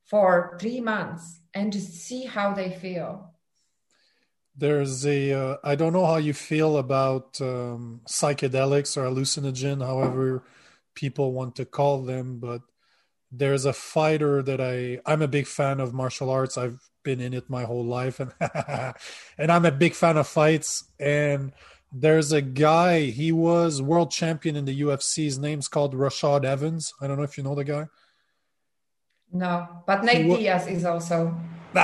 for 0.06 0.58
three 0.60 0.80
months 0.80 1.42
and 1.54 1.74
just 1.74 1.94
see 1.94 2.24
how 2.24 2.54
they 2.54 2.72
feel. 2.72 3.34
There's 4.56 5.06
a 5.06 5.34
uh, 5.34 5.58
I 5.64 5.76
don't 5.76 5.94
know 5.94 6.06
how 6.06 6.18
you 6.18 6.34
feel 6.34 6.78
about 6.78 7.40
um, 7.42 8.02
psychedelics 8.08 8.98
or 8.98 9.04
hallucinogen 9.04 9.86
however 9.86 10.44
people 10.96 11.32
want 11.32 11.56
to 11.58 11.66
call 11.66 12.02
them 12.02 12.40
but 12.40 12.62
there's 13.32 13.66
a 13.66 13.74
fighter 13.74 14.42
that 14.42 14.60
i 14.60 15.00
i'm 15.06 15.22
a 15.22 15.28
big 15.28 15.46
fan 15.46 15.80
of 15.80 15.94
martial 15.94 16.30
arts. 16.32 16.58
I've 16.58 16.82
been 17.08 17.22
in 17.22 17.34
it 17.34 17.50
my 17.50 17.64
whole 17.64 17.86
life 17.86 18.20
and 18.20 18.32
and 19.38 19.50
i'm 19.50 19.66
a 19.66 19.72
big 19.72 19.94
fan 19.94 20.18
of 20.18 20.28
fights 20.28 20.84
and 21.00 21.54
there's 21.94 22.34
a 22.34 22.42
guy 22.42 23.06
he 23.06 23.32
was 23.32 23.82
world 23.82 24.12
champion 24.12 24.58
in 24.58 24.66
the 24.66 24.82
ufc 24.82 25.16
his 25.24 25.40
name's 25.40 25.70
called 25.70 25.96
rashad 25.96 26.44
evans 26.44 26.94
i 27.00 27.08
don't 27.08 27.18
know 27.18 27.24
if 27.24 27.38
you 27.38 27.44
know 27.46 27.56
the 27.56 27.64
guy 27.64 27.86
no 29.32 29.54
but 29.88 30.04
nate 30.04 30.28
diaz 30.28 30.68
is 30.68 30.84
also 30.84 31.34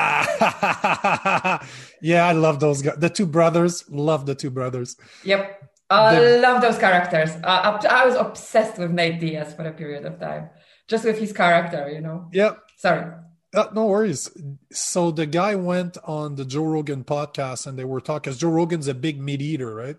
yeah, 2.01 2.25
I 2.25 2.31
love 2.31 2.59
those 2.59 2.81
guys. 2.81 2.95
The 2.97 3.09
two 3.09 3.27
brothers, 3.27 3.83
love 3.89 4.25
the 4.25 4.33
two 4.33 4.49
brothers. 4.49 4.95
Yep. 5.23 5.41
I 5.89 6.15
the, 6.15 6.39
love 6.39 6.61
those 6.61 6.79
characters. 6.79 7.29
Uh, 7.43 7.79
I 7.87 8.05
was 8.05 8.15
obsessed 8.15 8.79
with 8.79 8.91
Nate 8.91 9.19
Diaz 9.19 9.53
for 9.53 9.67
a 9.67 9.73
period 9.73 10.05
of 10.05 10.19
time, 10.19 10.49
just 10.87 11.05
with 11.05 11.19
his 11.19 11.33
character, 11.33 11.91
you 11.93 12.01
know. 12.01 12.29
Yep. 12.31 12.57
Sorry. 12.77 13.05
Uh, 13.53 13.67
no 13.73 13.85
worries. 13.85 14.29
So 14.71 15.11
the 15.11 15.25
guy 15.25 15.55
went 15.55 15.97
on 16.03 16.35
the 16.35 16.45
Joe 16.45 16.63
Rogan 16.63 17.03
podcast 17.03 17.67
and 17.67 17.77
they 17.77 17.83
were 17.83 18.01
talking. 18.01 18.31
Cause 18.31 18.39
Joe 18.39 18.49
Rogan's 18.49 18.87
a 18.87 18.93
big 18.93 19.21
meat 19.21 19.41
eater, 19.41 19.73
right? 19.73 19.97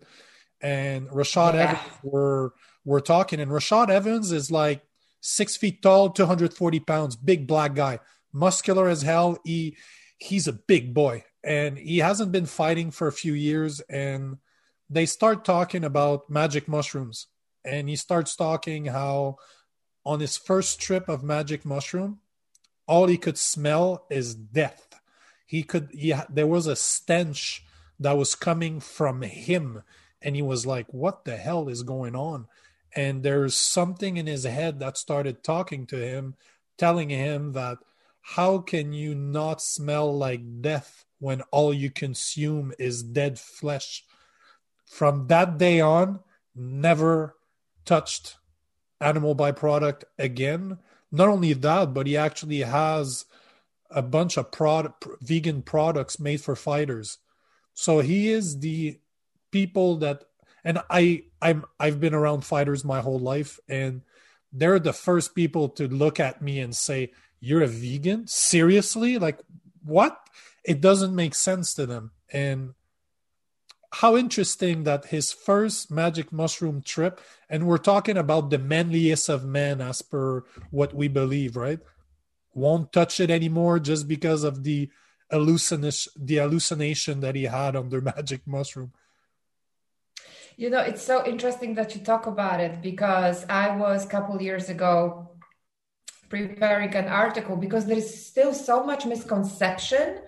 And 0.61 1.09
Rashad 1.09 1.55
yeah. 1.55 1.71
Evans 1.71 1.99
were 2.03 2.55
were 2.85 3.01
talking, 3.01 3.41
and 3.41 3.51
Rashad 3.51 3.91
Evans 3.91 4.33
is 4.33 4.51
like 4.51 4.83
six 5.21 5.57
feet 5.57 5.83
tall, 5.83 6.11
240 6.11 6.81
pounds, 6.81 7.17
big 7.17 7.47
black 7.47 7.75
guy 7.75 7.99
muscular 8.35 8.89
as 8.89 9.03
hell. 9.03 9.39
He 9.45 9.77
he's 10.19 10.47
a 10.47 10.53
big 10.53 10.93
boy, 10.93 11.25
and 11.43 11.79
he 11.79 11.99
hasn't 11.99 12.33
been 12.33 12.47
fighting 12.47 12.91
for 12.91 13.07
a 13.07 13.13
few 13.13 13.33
years. 13.33 13.81
And 13.89 14.39
they 14.91 15.07
start 15.07 15.45
talking 15.45 15.85
about 15.85 16.29
magic 16.29 16.69
mushrooms, 16.69 17.29
and 17.65 17.89
he 17.89 17.97
starts 17.97 18.37
talking 18.37 18.87
how 18.87 19.37
on 20.05 20.21
his 20.21 20.37
first 20.37 20.81
trip 20.81 21.09
of 21.09 21.23
magic 21.23 21.65
mushroom, 21.65 22.21
all 22.87 23.07
he 23.07 23.19
could 23.19 23.39
smell 23.39 24.07
is 24.11 24.35
death. 24.35 25.01
He 25.47 25.63
could 25.63 25.91
yeah, 25.93 26.25
there 26.29 26.47
was 26.47 26.67
a 26.67 26.77
stench 26.77 27.65
that 28.01 28.17
was 28.17 28.35
coming 28.35 28.81
from 28.81 29.23
him, 29.23 29.83
and 30.21 30.35
he 30.37 30.43
was 30.43 30.67
like, 30.67 30.93
"What 30.93 31.25
the 31.25 31.37
hell 31.37 31.69
is 31.69 31.83
going 31.83 32.15
on?" 32.17 32.47
And 32.97 33.23
there's 33.23 33.55
something 33.55 34.17
in 34.17 34.27
his 34.27 34.45
head 34.45 34.79
that 34.81 34.97
started 34.97 35.43
talking 35.43 35.87
to 35.89 35.97
him, 35.97 36.37
telling 36.79 37.11
him 37.11 37.53
that 37.53 37.79
how 38.21 38.59
can 38.59 38.93
you 38.93 39.15
not 39.15 39.61
smell 39.61 40.17
like 40.17 40.63
death 40.63 41.05
when 41.19 41.43
all 41.51 41.75
you 41.75 41.91
consume 41.91 42.73
is 42.79 43.03
dead 43.03 43.39
flesh? 43.39 44.05
From 44.87 45.27
that 45.27 45.59
day 45.59 45.81
on, 45.81 46.21
never 46.55 47.37
touched 47.85 48.37
animal 49.01 49.37
byproduct 49.37 50.05
again. 50.19 50.79
Not 51.15 51.29
only 51.29 51.53
that, 51.53 51.95
but 51.95 52.09
he 52.09 52.17
actually 52.17 52.61
has 52.61 53.25
a 53.89 54.03
bunch 54.03 54.37
of 54.37 54.51
product, 54.51 55.07
vegan 55.21 55.63
products 55.63 56.19
made 56.19 56.41
for 56.41 56.57
fighters. 56.57 57.19
So 57.73 58.01
he 58.01 58.31
is 58.31 58.59
the 58.59 58.99
people 59.53 59.97
that, 59.99 60.25
and 60.65 60.81
I, 60.91 61.23
I'm, 61.41 61.67
I've 61.79 62.01
been 62.01 62.15
around 62.15 62.45
fighters 62.45 62.85
my 62.85 63.01
whole 63.01 63.21
life, 63.21 63.61
and 63.69 64.03
they're 64.53 64.81
the 64.81 64.93
first 64.93 65.37
people 65.37 65.69
to 65.71 65.87
look 65.87 66.19
at 66.19 66.43
me 66.43 66.59
and 66.59 66.75
say, 66.75 67.13
you're 67.39 67.63
a 67.63 67.69
vegan? 67.69 68.27
Seriously? 68.27 69.19
Like 69.19 69.39
what? 69.85 70.19
It 70.65 70.81
doesn't 70.81 71.15
make 71.15 71.37
sense 71.37 71.75
to 71.75 71.87
them. 71.87 72.11
And 72.33 72.75
how 73.95 74.17
interesting 74.17 74.83
that 74.83 75.07
his 75.07 75.33
first 75.33 75.89
magic 75.89 76.33
mushroom 76.33 76.83
trip 76.83 77.21
and 77.49 77.65
we're 77.65 77.79
talking 77.79 78.17
about 78.17 78.51
the 78.51 78.59
manliest 78.59 79.29
of 79.29 79.45
men 79.45 79.81
as 79.81 80.03
per 80.03 80.43
what 80.71 80.93
we 80.95 81.07
believe 81.07 81.57
right? 81.57 81.79
Won't 82.55 82.93
touch 82.93 83.21
it 83.21 83.31
anymore 83.31 83.79
just 83.79 84.09
because 84.09 84.43
of 84.43 84.65
the 84.65 84.91
hallucination 85.31 86.13
the 86.17 86.37
hallucination 86.37 87.21
that 87.21 87.37
he 87.37 87.45
had 87.45 87.77
on 87.77 87.89
the 87.89 88.01
magic 88.13 88.45
mushroom. 88.47 88.93
You 90.57 90.71
know 90.71 90.81
it's 90.81 91.03
so 91.03 91.25
interesting 91.25 91.75
that 91.75 91.95
you 91.95 92.01
talk 92.01 92.27
about 92.27 92.61
it 92.61 92.83
because 92.83 93.45
i 93.49 93.77
was 93.77 94.05
a 94.05 94.09
couple 94.09 94.41
years 94.41 94.69
ago 94.69 95.31
preparing 96.29 96.95
an 96.95 97.09
article 97.09 97.57
because 97.57 97.87
there 97.87 97.99
is 97.99 98.27
still 98.27 98.55
so 98.55 98.85
much 98.85 99.07
misconception 99.07 100.21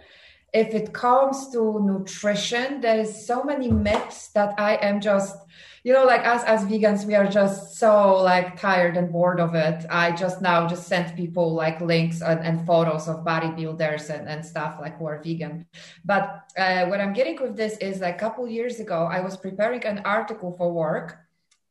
if 0.52 0.74
it 0.74 0.92
comes 0.92 1.48
to 1.50 1.80
nutrition 1.80 2.80
there 2.80 3.00
is 3.00 3.26
so 3.26 3.42
many 3.42 3.70
myths 3.70 4.28
that 4.28 4.54
i 4.58 4.74
am 4.76 5.00
just 5.00 5.36
you 5.84 5.92
know 5.92 6.04
like 6.04 6.26
us 6.26 6.42
as 6.44 6.64
vegans 6.64 7.04
we 7.04 7.14
are 7.14 7.28
just 7.28 7.76
so 7.76 8.16
like 8.22 8.60
tired 8.60 8.96
and 8.96 9.12
bored 9.12 9.38
of 9.38 9.54
it. 9.54 9.86
I 9.88 10.10
just 10.10 10.42
now 10.42 10.66
just 10.66 10.88
sent 10.88 11.14
people 11.14 11.54
like 11.54 11.80
links 11.80 12.22
and, 12.22 12.40
and 12.40 12.66
photos 12.66 13.06
of 13.06 13.24
bodybuilders 13.24 14.10
and, 14.10 14.28
and 14.28 14.44
stuff 14.44 14.78
like 14.80 14.98
who 14.98 15.06
are 15.06 15.22
vegan. 15.22 15.66
But 16.04 16.46
uh, 16.56 16.86
what 16.86 17.00
i'm 17.00 17.12
getting 17.12 17.40
with 17.40 17.56
this 17.56 17.76
is 17.78 18.00
like 18.00 18.16
a 18.16 18.18
couple 18.18 18.48
years 18.48 18.80
ago 18.80 19.08
i 19.10 19.20
was 19.20 19.36
preparing 19.36 19.84
an 19.84 20.00
article 20.04 20.52
for 20.56 20.72
work 20.72 21.18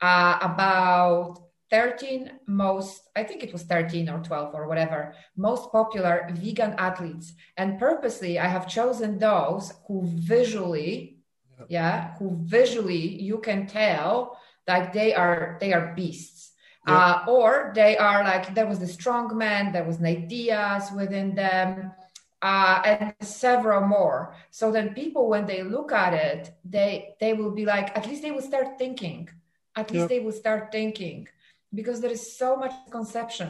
uh, 0.01 0.37
about 0.41 1.44
13 1.71 2.31
most, 2.47 3.09
I 3.15 3.23
think 3.23 3.43
it 3.43 3.51
was 3.51 3.63
13 3.63 4.09
or 4.09 4.19
12 4.19 4.53
or 4.53 4.67
whatever, 4.67 5.13
most 5.35 5.71
popular 5.71 6.27
vegan 6.31 6.75
athletes. 6.77 7.33
And 7.57 7.79
purposely, 7.79 8.37
I 8.37 8.47
have 8.47 8.67
chosen 8.67 9.17
those 9.17 9.73
who 9.87 10.03
visually, 10.05 11.17
yeah, 11.57 11.65
yeah 11.69 12.17
who 12.17 12.37
visually 12.43 13.21
you 13.21 13.39
can 13.39 13.67
tell 13.67 14.37
like 14.67 14.93
they 14.93 15.13
are 15.13 15.57
they 15.59 15.73
are 15.73 15.93
beasts. 15.95 16.51
Yeah. 16.87 16.97
Uh, 16.97 17.25
or 17.27 17.71
they 17.73 17.97
are 17.97 18.23
like 18.23 18.53
there 18.53 18.67
was 18.67 18.79
the 18.79 18.87
strong 18.87 19.35
man, 19.35 19.71
there 19.71 19.83
was 19.83 19.99
Nate 19.99 20.29
Diaz 20.29 20.91
within 20.95 21.33
them, 21.33 21.91
uh, 22.43 22.81
and 22.85 23.13
several 23.21 23.87
more. 23.87 24.35
So 24.51 24.71
then 24.71 24.93
people, 24.93 25.27
when 25.27 25.47
they 25.47 25.63
look 25.63 25.91
at 25.91 26.13
it, 26.13 26.53
they 26.63 27.15
they 27.19 27.33
will 27.33 27.51
be 27.51 27.65
like, 27.65 27.97
at 27.97 28.05
least 28.05 28.21
they 28.21 28.29
will 28.29 28.43
start 28.43 28.77
thinking. 28.77 29.29
At 29.75 29.91
least 29.91 30.09
they 30.09 30.19
will 30.19 30.31
start 30.31 30.71
thinking 30.71 31.27
because 31.75 32.01
there 32.01 32.11
is 32.11 32.37
so 32.37 32.55
much 32.55 32.73
conception 32.89 33.49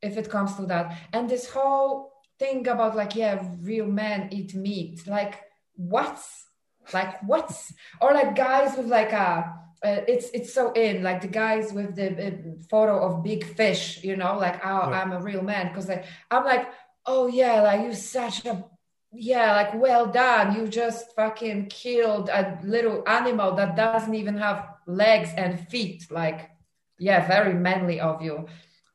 if 0.00 0.16
it 0.16 0.30
comes 0.30 0.54
to 0.56 0.66
that. 0.66 0.96
And 1.12 1.28
this 1.28 1.48
whole 1.50 2.12
thing 2.38 2.66
about 2.68 2.94
like 2.94 3.16
yeah 3.16 3.44
real 3.62 3.86
men 3.86 4.28
eat 4.30 4.54
meat 4.54 5.04
like 5.08 5.40
what's 5.74 6.46
like 6.94 7.20
what's? 7.22 7.72
Or 8.00 8.12
like 8.14 8.34
guys 8.34 8.76
with 8.76 8.86
like 8.86 9.12
a 9.12 9.54
uh, 9.84 10.00
it's 10.08 10.30
it's 10.30 10.52
so 10.52 10.72
in 10.72 11.02
like 11.02 11.20
the 11.20 11.28
guys 11.28 11.72
with 11.72 11.94
the 11.94 12.08
uh, 12.26 12.30
photo 12.68 12.98
of 12.98 13.22
big 13.22 13.44
fish 13.44 14.02
you 14.02 14.16
know 14.16 14.36
like 14.36 14.60
oh 14.64 14.90
yeah. 14.90 15.00
i'm 15.00 15.12
a 15.12 15.20
real 15.20 15.42
man. 15.42 15.68
Because 15.68 15.88
like 15.88 16.04
i'm 16.30 16.44
like 16.44 16.68
oh 17.06 17.26
yeah 17.26 17.60
like 17.62 17.82
you 17.82 17.94
such 17.94 18.44
a 18.46 18.64
yeah 19.12 19.54
like 19.54 19.74
well 19.74 20.06
done. 20.06 20.56
You 20.56 20.68
just 20.68 21.14
fucking 21.14 21.66
killed 21.66 22.28
a 22.28 22.58
little 22.62 23.02
animal 23.06 23.54
that 23.56 23.76
doesn't 23.76 24.14
even 24.14 24.36
have 24.36 24.66
legs 24.86 25.30
and 25.36 25.68
feet 25.68 26.06
like 26.10 26.50
yeah 26.98 27.26
very 27.26 27.54
manly 27.54 28.00
of 28.00 28.22
you. 28.22 28.46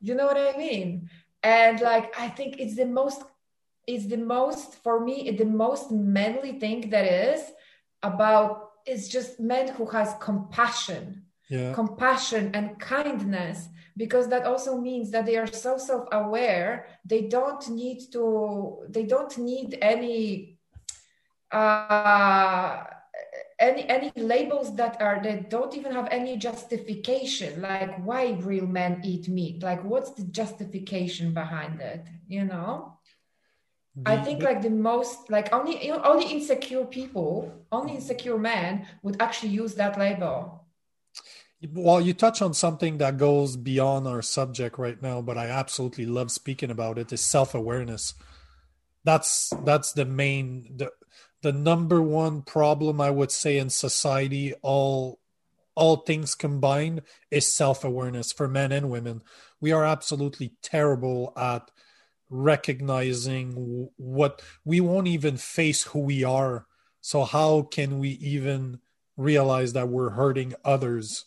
You 0.01 0.15
know 0.15 0.25
what 0.25 0.37
i 0.37 0.57
mean? 0.57 1.09
And 1.41 1.79
like 1.81 2.13
i 2.19 2.27
think 2.29 2.59
it's 2.59 2.75
the 2.75 2.85
most 2.85 3.21
it's 3.87 4.07
the 4.07 4.17
most 4.17 4.75
for 4.83 5.03
me 5.03 5.31
the 5.31 5.45
most 5.45 5.91
manly 5.91 6.53
thing 6.59 6.89
that 6.89 7.05
is 7.05 7.41
about 8.01 8.71
is 8.85 9.09
just 9.09 9.39
men 9.39 9.67
who 9.75 9.85
has 9.85 10.15
compassion. 10.19 11.19
Yeah. 11.49 11.73
compassion 11.73 12.51
and 12.55 12.79
kindness 12.79 13.67
because 13.97 14.27
that 14.29 14.45
also 14.45 14.77
means 14.77 15.11
that 15.11 15.25
they 15.25 15.35
are 15.35 15.45
so 15.45 15.77
self-aware 15.77 16.87
they 17.05 17.21
don't 17.27 17.69
need 17.69 17.99
to 18.13 18.23
they 18.89 19.03
don't 19.03 19.37
need 19.37 19.77
any 19.81 20.57
uh 21.51 22.83
any 23.63 23.87
any 23.89 24.11
labels 24.15 24.75
that 24.75 25.01
are 25.01 25.23
that 25.23 25.49
don't 25.49 25.73
even 25.75 25.91
have 25.91 26.07
any 26.11 26.37
justification 26.37 27.61
like 27.61 27.95
why 28.03 28.31
real 28.41 28.67
men 28.67 29.01
eat 29.03 29.27
meat? 29.27 29.63
Like 29.63 29.81
what's 29.83 30.11
the 30.11 30.23
justification 30.23 31.33
behind 31.33 31.79
it 31.81 32.05
you 32.27 32.45
know? 32.45 32.97
The, 33.95 34.11
i 34.11 34.17
think 34.17 34.39
the, 34.39 34.45
like 34.45 34.61
the 34.61 34.71
most 34.71 35.29
like 35.29 35.53
only 35.53 35.91
only 35.91 36.25
insecure 36.25 36.85
people 36.85 37.53
only 37.71 37.93
insecure 37.95 38.39
men 38.39 38.87
would 39.03 39.21
actually 39.21 39.53
use 39.63 39.75
that 39.75 39.97
label. 39.99 40.65
Well 41.71 42.01
you 42.01 42.13
touch 42.13 42.41
on 42.41 42.53
something 42.53 42.97
that 42.97 43.17
goes 43.17 43.55
beyond 43.55 44.07
our 44.07 44.21
subject 44.21 44.77
right 44.77 44.99
now 45.01 45.21
but 45.21 45.37
i 45.37 45.47
absolutely 45.47 46.05
love 46.05 46.31
speaking 46.31 46.71
about 46.71 46.97
it 46.97 47.13
is 47.13 47.21
self-awareness. 47.21 48.15
That's 49.05 49.53
that's 49.63 49.93
the 49.93 50.05
main 50.05 50.45
the 50.75 50.91
the 51.43 51.51
number 51.51 52.01
one 52.01 52.41
problem 52.41 52.99
I 52.99 53.11
would 53.11 53.29
say 53.29 53.57
in 53.57 53.69
society, 53.69 54.53
all 54.63 55.19
all 55.75 55.97
things 55.97 56.35
combined, 56.35 57.01
is 57.29 57.53
self 57.53 57.83
awareness 57.83 58.31
for 58.31 58.47
men 58.47 58.71
and 58.71 58.89
women. 58.89 59.21
We 59.59 59.71
are 59.71 59.85
absolutely 59.85 60.53
terrible 60.63 61.33
at 61.37 61.69
recognizing 62.29 63.89
what 63.97 64.41
we 64.65 64.79
won't 64.79 65.07
even 65.07 65.37
face 65.37 65.83
who 65.83 65.99
we 65.99 66.23
are. 66.23 66.65
So 67.01 67.25
how 67.25 67.63
can 67.63 67.99
we 67.99 68.09
even 68.09 68.79
realize 69.17 69.73
that 69.73 69.89
we're 69.89 70.11
hurting 70.11 70.53
others? 70.63 71.25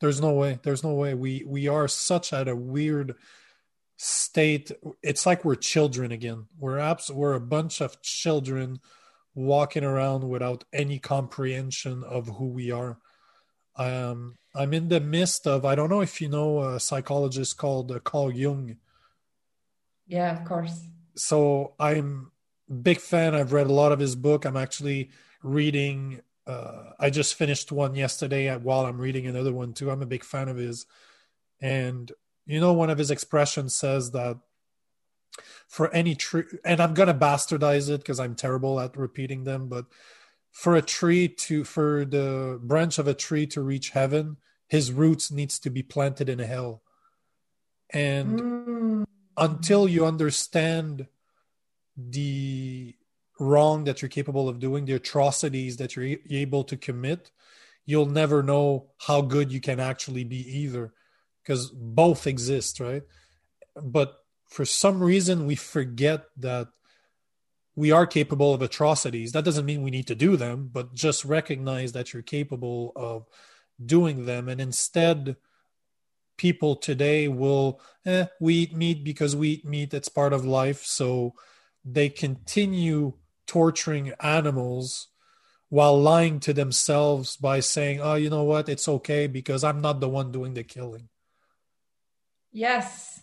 There's 0.00 0.20
no 0.20 0.32
way 0.32 0.60
there's 0.62 0.84
no 0.84 0.92
way. 0.92 1.14
We 1.14 1.42
we 1.46 1.68
are 1.68 1.88
such 1.88 2.34
at 2.34 2.48
a 2.48 2.56
weird 2.56 3.14
state. 3.96 4.70
It's 5.02 5.24
like 5.24 5.42
we're 5.42 5.54
children 5.54 6.12
again. 6.12 6.48
We're 6.58 6.78
abs- 6.78 7.10
we're 7.10 7.32
a 7.32 7.40
bunch 7.40 7.80
of 7.80 8.02
children 8.02 8.80
walking 9.34 9.84
around 9.84 10.28
without 10.28 10.64
any 10.72 10.98
comprehension 10.98 12.04
of 12.04 12.28
who 12.28 12.48
we 12.48 12.70
are 12.70 12.98
um 13.76 14.36
i'm 14.54 14.74
in 14.74 14.88
the 14.88 15.00
midst 15.00 15.46
of 15.46 15.64
i 15.64 15.74
don't 15.74 15.88
know 15.88 16.02
if 16.02 16.20
you 16.20 16.28
know 16.28 16.60
a 16.62 16.78
psychologist 16.78 17.56
called 17.56 17.90
uh, 17.90 17.98
carl 18.00 18.30
jung 18.30 18.76
yeah, 20.06 20.38
of 20.38 20.44
course. 20.44 20.88
So 21.16 21.74
I'm 21.78 22.32
big 22.82 23.00
fan. 23.00 23.34
I've 23.34 23.52
read 23.52 23.66
a 23.66 23.72
lot 23.72 23.92
of 23.92 23.98
his 23.98 24.14
book. 24.14 24.44
I'm 24.44 24.56
actually 24.56 25.10
reading. 25.42 26.20
Uh, 26.46 26.90
I 26.98 27.10
just 27.10 27.34
finished 27.34 27.72
one 27.72 27.94
yesterday 27.94 28.54
while 28.56 28.84
I'm 28.84 28.98
reading 28.98 29.26
another 29.26 29.52
one 29.52 29.72
too. 29.72 29.90
I'm 29.90 30.02
a 30.02 30.06
big 30.06 30.24
fan 30.24 30.48
of 30.48 30.56
his, 30.58 30.86
and 31.60 32.10
you 32.46 32.60
know, 32.60 32.72
one 32.72 32.90
of 32.90 32.98
his 32.98 33.10
expressions 33.10 33.74
says 33.74 34.10
that 34.10 34.38
for 35.72 35.86
any 35.92 36.14
tree, 36.14 36.44
and 36.64 36.80
I'm 36.80 36.94
gonna 36.94 37.14
bastardize 37.14 37.88
it 37.88 38.02
because 38.02 38.20
I'm 38.20 38.34
terrible 38.34 38.78
at 38.78 38.96
repeating 38.96 39.44
them, 39.44 39.68
but 39.68 39.86
for 40.50 40.76
a 40.76 40.82
tree 40.82 41.28
to 41.28 41.64
for 41.64 42.04
the 42.04 42.60
branch 42.62 42.98
of 42.98 43.08
a 43.08 43.14
tree 43.14 43.46
to 43.48 43.62
reach 43.62 43.90
heaven, 43.90 44.36
his 44.68 44.92
roots 44.92 45.30
needs 45.30 45.58
to 45.60 45.70
be 45.70 45.82
planted 45.82 46.28
in 46.28 46.38
hell, 46.38 46.82
and. 47.90 48.40
Mm 48.40 49.06
until 49.36 49.88
you 49.88 50.06
understand 50.06 51.06
the 51.96 52.94
wrong 53.38 53.84
that 53.84 54.02
you're 54.02 54.08
capable 54.08 54.48
of 54.48 54.58
doing, 54.58 54.84
the 54.84 54.92
atrocities 54.94 55.76
that 55.78 55.96
you're 55.96 56.18
able 56.30 56.64
to 56.64 56.76
commit, 56.76 57.30
you'll 57.84 58.06
never 58.06 58.42
know 58.42 58.90
how 58.98 59.20
good 59.20 59.50
you 59.52 59.60
can 59.60 59.80
actually 59.80 60.24
be 60.24 60.58
either, 60.58 60.92
because 61.42 61.70
both 61.70 62.26
exist, 62.26 62.78
right? 62.80 63.02
But 63.82 64.21
for 64.52 64.66
some 64.66 65.02
reason, 65.02 65.46
we 65.46 65.56
forget 65.56 66.26
that 66.36 66.68
we 67.74 67.90
are 67.90 68.06
capable 68.06 68.52
of 68.52 68.60
atrocities. 68.60 69.32
That 69.32 69.46
doesn't 69.46 69.64
mean 69.64 69.82
we 69.82 69.90
need 69.90 70.08
to 70.08 70.14
do 70.14 70.36
them, 70.36 70.68
but 70.70 70.94
just 70.94 71.24
recognize 71.24 71.92
that 71.92 72.12
you're 72.12 72.22
capable 72.22 72.92
of 72.94 73.26
doing 73.84 74.26
them. 74.26 74.50
And 74.50 74.60
instead, 74.60 75.36
people 76.36 76.76
today 76.76 77.28
will 77.28 77.80
eh, 78.04 78.26
we 78.40 78.54
eat 78.54 78.76
meat 78.76 79.04
because 79.04 79.34
we 79.34 79.48
eat 79.48 79.64
meat. 79.64 79.94
It's 79.94 80.10
part 80.10 80.34
of 80.34 80.44
life. 80.44 80.84
So 80.84 81.32
they 81.82 82.10
continue 82.10 83.14
torturing 83.46 84.12
animals 84.20 85.08
while 85.70 85.98
lying 85.98 86.40
to 86.40 86.52
themselves 86.52 87.36
by 87.36 87.60
saying 87.60 88.02
oh 88.02 88.14
you 88.14 88.28
know 88.28 88.44
what? 88.44 88.68
It's 88.68 88.86
okay 88.86 89.26
because 89.26 89.64
i'm 89.64 89.80
not 89.80 90.00
the 90.00 90.08
one 90.08 90.30
doing 90.30 90.52
the 90.52 90.62
killing. 90.62 91.08
Yes 92.52 93.22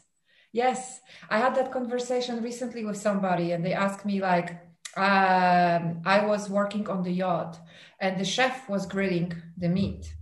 yes 0.51 1.01
i 1.29 1.37
had 1.37 1.55
that 1.55 1.71
conversation 1.71 2.41
recently 2.41 2.83
with 2.85 2.97
somebody 2.97 3.51
and 3.51 3.65
they 3.65 3.73
asked 3.73 4.05
me 4.05 4.21
like 4.21 4.51
um, 4.97 6.01
i 6.05 6.23
was 6.25 6.49
working 6.49 6.87
on 6.89 7.03
the 7.03 7.11
yacht 7.11 7.59
and 7.99 8.19
the 8.19 8.25
chef 8.25 8.67
was 8.69 8.85
grilling 8.85 9.33
the 9.57 9.69
meat 9.69 10.13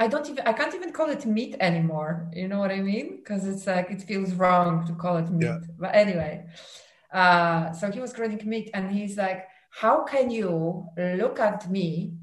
I 0.00 0.06
don't 0.06 0.28
even 0.30 0.46
I 0.46 0.52
can't 0.52 0.74
even 0.74 0.92
call 0.92 1.10
it 1.10 1.26
meat 1.26 1.56
anymore. 1.58 2.30
You 2.32 2.46
know 2.46 2.60
what 2.60 2.70
I 2.70 2.80
mean? 2.80 3.16
Because 3.16 3.46
it's 3.46 3.66
like 3.66 3.90
it 3.90 4.02
feels 4.02 4.32
wrong 4.34 4.86
to 4.86 4.92
call 4.94 5.16
it 5.16 5.28
meat. 5.30 5.46
Yeah. 5.46 5.58
But 5.76 5.94
anyway, 5.94 6.46
uh, 7.12 7.72
so 7.72 7.90
he 7.90 7.98
was 7.98 8.12
grilling 8.12 8.40
meat, 8.44 8.70
and 8.74 8.92
he's 8.92 9.16
like, 9.16 9.48
"How 9.70 10.04
can 10.04 10.30
you 10.30 10.86
look 10.96 11.40
at 11.40 11.68
me 11.68 12.17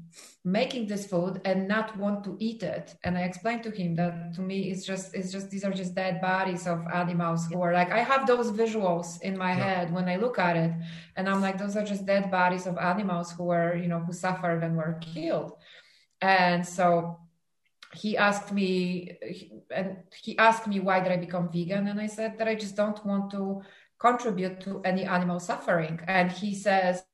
making 0.46 0.86
this 0.86 1.06
food 1.06 1.40
and 1.44 1.66
not 1.68 1.96
want 1.96 2.24
to 2.24 2.36
eat 2.38 2.62
it?" 2.62 2.94
And 3.04 3.18
I 3.18 3.22
explained 3.22 3.62
to 3.64 3.70
him 3.70 3.96
that 3.96 4.34
to 4.36 4.40
me 4.40 4.70
it's 4.70 4.84
just 4.86 5.14
it's 5.14 5.32
just 5.32 5.50
these 5.50 5.64
are 5.64 5.72
just 5.72 5.94
dead 5.94 6.20
bodies 6.20 6.66
of 6.66 6.78
animals 7.02 7.46
who 7.46 7.60
are 7.60 7.72
like 7.72 7.90
I 7.90 8.02
have 8.12 8.26
those 8.26 8.50
visuals 8.52 9.20
in 9.22 9.36
my 9.36 9.52
yeah. 9.52 9.64
head 9.64 9.92
when 9.92 10.08
I 10.08 10.16
look 10.16 10.38
at 10.38 10.56
it, 10.56 10.72
and 11.16 11.28
I'm 11.28 11.40
like 11.40 11.58
those 11.58 11.76
are 11.76 11.84
just 11.84 12.06
dead 12.06 12.30
bodies 12.30 12.66
of 12.66 12.78
animals 12.78 13.32
who 13.32 13.50
are 13.50 13.74
you 13.74 13.88
know 13.88 14.00
who 14.00 14.12
suffered 14.12 14.62
and 14.62 14.76
were 14.76 14.98
killed, 15.00 15.52
and 16.20 16.66
so 16.66 17.18
he 17.94 18.16
asked 18.16 18.52
me 18.52 19.16
and 19.70 19.96
he 20.24 20.36
asked 20.38 20.66
me 20.66 20.80
why 20.80 21.00
did 21.00 21.12
i 21.12 21.16
become 21.16 21.50
vegan? 21.50 21.86
And 21.88 22.00
i 22.00 22.06
said 22.06 22.38
that 22.38 22.48
i 22.48 22.54
just 22.54 22.76
don't 22.76 23.04
want 23.06 23.30
to 23.30 23.62
contribute 23.98 24.60
to 24.60 24.80
any 24.84 25.04
animal 25.04 25.40
suffering. 25.40 26.00
And 26.06 26.30
he 26.30 26.54
says 26.54 27.04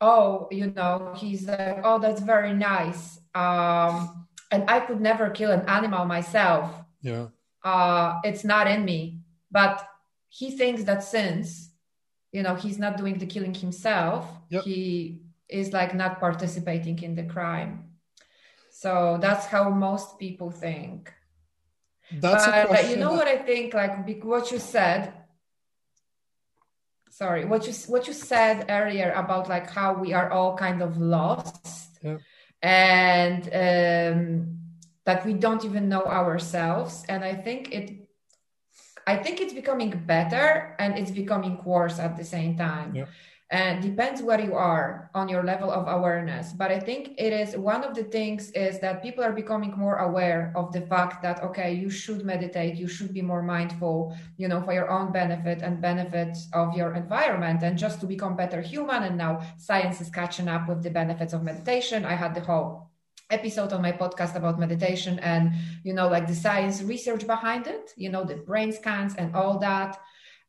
oh 0.00 0.48
you 0.50 0.70
know 0.70 1.14
he's 1.16 1.46
like 1.46 1.80
oh 1.84 1.98
that's 1.98 2.20
very 2.20 2.52
nice 2.52 3.18
um, 3.34 4.26
and 4.50 4.68
i 4.68 4.80
could 4.80 5.00
never 5.00 5.30
kill 5.30 5.50
an 5.50 5.66
animal 5.68 6.04
myself 6.04 6.70
yeah 7.02 7.26
uh, 7.64 8.20
it's 8.24 8.44
not 8.44 8.66
in 8.66 8.84
me 8.84 9.20
but 9.50 9.86
he 10.28 10.50
thinks 10.50 10.84
that 10.84 11.02
since 11.02 11.70
you 12.32 12.42
know 12.42 12.54
he's 12.54 12.78
not 12.78 12.96
doing 12.96 13.18
the 13.18 13.26
killing 13.26 13.54
himself 13.54 14.26
yep. 14.50 14.64
he 14.64 15.20
is 15.48 15.72
like 15.72 15.94
not 15.94 16.20
participating 16.20 16.98
in 17.02 17.14
the 17.14 17.22
crime 17.22 17.84
so 18.74 19.18
that's 19.20 19.46
how 19.46 19.70
most 19.70 20.18
people 20.18 20.50
think. 20.50 21.12
That's 22.10 22.44
but, 22.44 22.68
but 22.68 22.90
you 22.90 22.96
know 22.96 23.12
that... 23.12 23.16
what 23.16 23.28
I 23.28 23.38
think? 23.38 23.72
Like 23.72 24.22
what 24.24 24.50
you 24.50 24.58
said. 24.58 25.14
Sorry, 27.14 27.44
what 27.44 27.64
you 27.68 27.72
what 27.86 28.08
you 28.08 28.12
said 28.12 28.66
earlier 28.68 29.12
about 29.12 29.48
like 29.48 29.70
how 29.70 29.94
we 29.94 30.12
are 30.12 30.30
all 30.32 30.56
kind 30.56 30.82
of 30.82 30.96
lost, 30.96 31.98
yeah. 32.02 32.18
and 32.60 33.42
um, 33.64 34.58
that 35.04 35.24
we 35.24 35.34
don't 35.34 35.64
even 35.64 35.88
know 35.88 36.02
ourselves. 36.02 37.04
And 37.08 37.22
I 37.22 37.34
think 37.34 37.72
it 37.72 38.08
I 39.06 39.16
think 39.16 39.40
it's 39.40 39.52
becoming 39.52 39.90
better 40.06 40.74
and 40.80 40.98
it's 40.98 41.12
becoming 41.12 41.62
worse 41.64 42.00
at 42.00 42.16
the 42.16 42.24
same 42.24 42.56
time. 42.56 42.96
Yeah 42.96 43.06
and 43.54 43.80
depends 43.80 44.20
where 44.20 44.40
you 44.40 44.54
are 44.56 45.08
on 45.14 45.28
your 45.28 45.44
level 45.44 45.70
of 45.70 45.86
awareness. 45.86 46.52
But 46.52 46.72
i 46.72 46.80
think 46.80 47.02
it 47.26 47.32
is 47.32 47.56
one 47.56 47.84
of 47.84 47.94
the 47.94 48.02
things 48.16 48.50
is 48.50 48.80
that 48.80 49.00
people 49.00 49.22
are 49.22 49.40
becoming 49.42 49.72
more 49.84 49.98
aware 50.08 50.52
of 50.56 50.72
the 50.72 50.80
fact 50.92 51.22
that 51.22 51.40
okay 51.48 51.70
you 51.72 51.88
should 51.88 52.24
meditate 52.32 52.74
you 52.74 52.88
should 52.88 53.12
be 53.14 53.22
more 53.22 53.44
mindful 53.56 53.96
you 54.40 54.48
know 54.48 54.60
for 54.66 54.74
your 54.78 54.90
own 54.96 55.12
benefit 55.12 55.58
and 55.62 55.80
benefits 55.80 56.48
of 56.52 56.66
your 56.78 56.94
environment 56.94 57.62
and 57.62 57.78
just 57.78 58.00
to 58.00 58.06
become 58.06 58.34
better 58.34 58.60
human. 58.60 59.04
And 59.04 59.16
now 59.16 59.32
science 59.56 60.00
is 60.00 60.10
catching 60.10 60.48
up 60.48 60.68
with 60.68 60.82
the 60.82 60.90
benefits 60.90 61.32
of 61.32 61.44
meditation. 61.44 62.04
I 62.04 62.16
had 62.24 62.34
the 62.34 62.44
whole 62.48 62.90
episode 63.30 63.72
on 63.72 63.80
my 63.80 63.92
podcast 63.92 64.34
about 64.34 64.58
meditation 64.58 65.18
and 65.20 65.52
you 65.84 65.94
know 65.94 66.08
like 66.08 66.26
the 66.26 66.34
science 66.46 66.82
research 66.82 67.26
behind 67.26 67.66
it 67.66 67.84
you 67.96 68.10
know 68.10 68.22
the 68.22 68.36
brain 68.48 68.72
scans 68.72 69.14
and 69.14 69.28
all 69.36 69.58
that. 69.60 69.92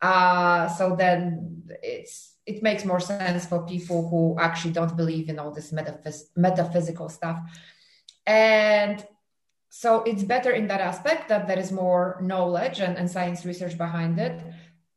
Uh 0.02 0.68
so 0.78 0.96
then 0.96 1.62
it's 1.84 2.35
it 2.46 2.62
makes 2.62 2.86
more 2.86 3.00
sense 3.00 3.46
for 3.46 3.66
people 3.66 4.08
who 4.10 4.38
actually 4.40 4.74
don't 4.74 4.96
believe 4.96 5.30
in 5.30 5.40
all 5.40 5.52
this 5.52 5.72
metaphys- 5.72 6.30
metaphysical 6.36 7.10
stuff. 7.10 7.40
And 8.28 9.06
so 9.70 10.04
it's 10.04 10.24
better 10.24 10.52
in 10.52 10.68
that 10.68 10.82
aspect 10.82 11.30
that 11.30 11.48
there 11.48 11.60
is 11.60 11.72
more 11.72 12.18
knowledge 12.22 12.80
and, 12.80 12.98
and 12.98 13.10
science 13.10 13.46
research 13.46 13.78
behind 13.78 14.20
it. 14.20 14.42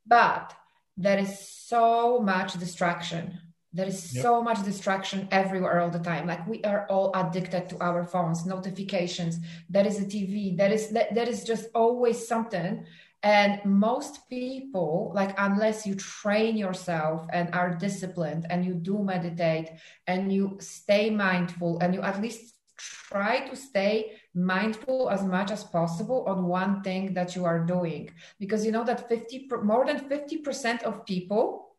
But 0.07 0.55
there 0.97 1.19
is 1.19 1.39
so 1.39 2.21
much 2.21 2.59
distraction. 2.59 3.39
There 3.73 3.87
is 3.87 4.15
yep. 4.15 4.23
so 4.23 4.43
much 4.43 4.65
distraction 4.65 5.29
everywhere 5.31 5.81
all 5.81 5.91
the 5.91 5.99
time. 5.99 6.27
Like 6.27 6.47
we 6.47 6.63
are 6.65 6.87
all 6.89 7.13
addicted 7.15 7.69
to 7.71 7.79
our 7.81 8.05
phones, 8.05 8.47
notifications. 8.47 9.39
There 9.69 9.87
is 9.87 10.01
a 10.01 10.05
TV. 10.05 10.57
There 10.57 10.73
is 10.73 10.91
there 10.91 11.29
is 11.29 11.45
just 11.45 11.67
always 11.75 12.27
something 12.27 12.85
and 13.23 13.65
most 13.65 14.29
people, 14.29 15.11
like, 15.15 15.35
unless 15.39 15.87
you 15.87 15.95
train 15.97 16.57
yourself 16.57 17.27
and 17.33 17.53
are 17.53 17.75
disciplined 17.75 18.47
and 18.49 18.65
you 18.65 18.75
do 18.75 19.03
meditate 19.03 19.71
and 20.07 20.33
you 20.33 20.57
stay 20.61 21.11
mindful 21.11 21.79
and 21.81 21.95
you 21.95 22.03
at 22.03 22.23
least 22.23 22.55
try 22.79 23.41
to 23.49 23.57
stay 23.57 24.13
mindful 24.35 25.11
as 25.11 25.25
much 25.25 25.51
as 25.51 25.65
possible 25.65 26.25
on 26.29 26.47
one 26.47 26.81
thing 26.83 27.13
that 27.15 27.35
you 27.35 27.45
are 27.45 27.59
doing 27.59 28.09
because 28.39 28.65
you 28.65 28.71
know 28.71 28.85
that 28.85 29.09
50 29.09 29.49
more 29.65 29.85
than 29.85 30.09
50% 30.09 30.83
of 30.85 31.05
people 31.05 31.75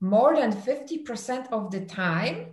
more 0.00 0.34
than 0.34 0.52
50% 0.52 1.52
of 1.52 1.70
the 1.70 1.84
time 1.84 2.46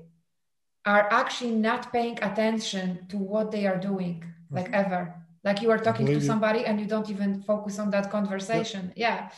are 0.85 1.11
actually 1.11 1.55
not 1.55 1.91
paying 1.91 2.21
attention 2.21 3.07
to 3.09 3.17
what 3.17 3.49
they 3.49 3.65
are 3.65 3.79
doing 3.79 4.23
like 4.51 4.65
mm-hmm. 4.65 4.75
ever 4.75 5.15
like 5.43 5.61
you 5.61 5.71
are 5.71 5.77
talking 5.77 6.05
to 6.05 6.21
somebody 6.21 6.65
and 6.65 6.79
you 6.79 6.85
don't 6.85 7.09
even 7.09 7.41
focus 7.41 7.79
on 7.79 7.89
that 7.91 8.11
conversation. 8.11 8.91
Yep. 8.95 8.97
yeah. 8.97 9.29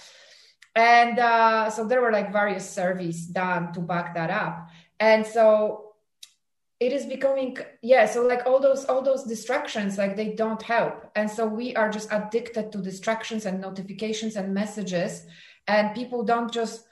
And 0.76 1.20
uh, 1.20 1.70
so 1.70 1.86
there 1.86 2.02
were 2.02 2.12
like 2.12 2.32
various 2.32 2.70
surveys 2.70 3.26
done 3.26 3.74
to 3.74 3.82
back 3.82 4.16
that 4.16 4.30
up. 4.30 4.70
And 5.00 5.26
so 5.26 5.92
it 6.80 6.92
is 6.92 7.06
becoming 7.06 7.56
yeah 7.84 8.08
so 8.08 8.26
like 8.26 8.48
all 8.48 8.60
those 8.60 8.86
all 8.86 9.04
those 9.04 9.24
distractions 9.24 9.98
like 9.98 10.16
they 10.16 10.34
don't 10.34 10.62
help. 10.62 11.12
And 11.16 11.30
so 11.30 11.46
we 11.46 11.76
are 11.76 11.90
just 11.92 12.12
addicted 12.12 12.72
to 12.72 12.80
distractions 12.80 13.46
and 13.46 13.62
notifications 13.62 14.36
and 14.36 14.54
messages. 14.54 15.26
And 15.68 15.94
people 15.94 16.24
don't 16.24 16.52
just 16.52 16.86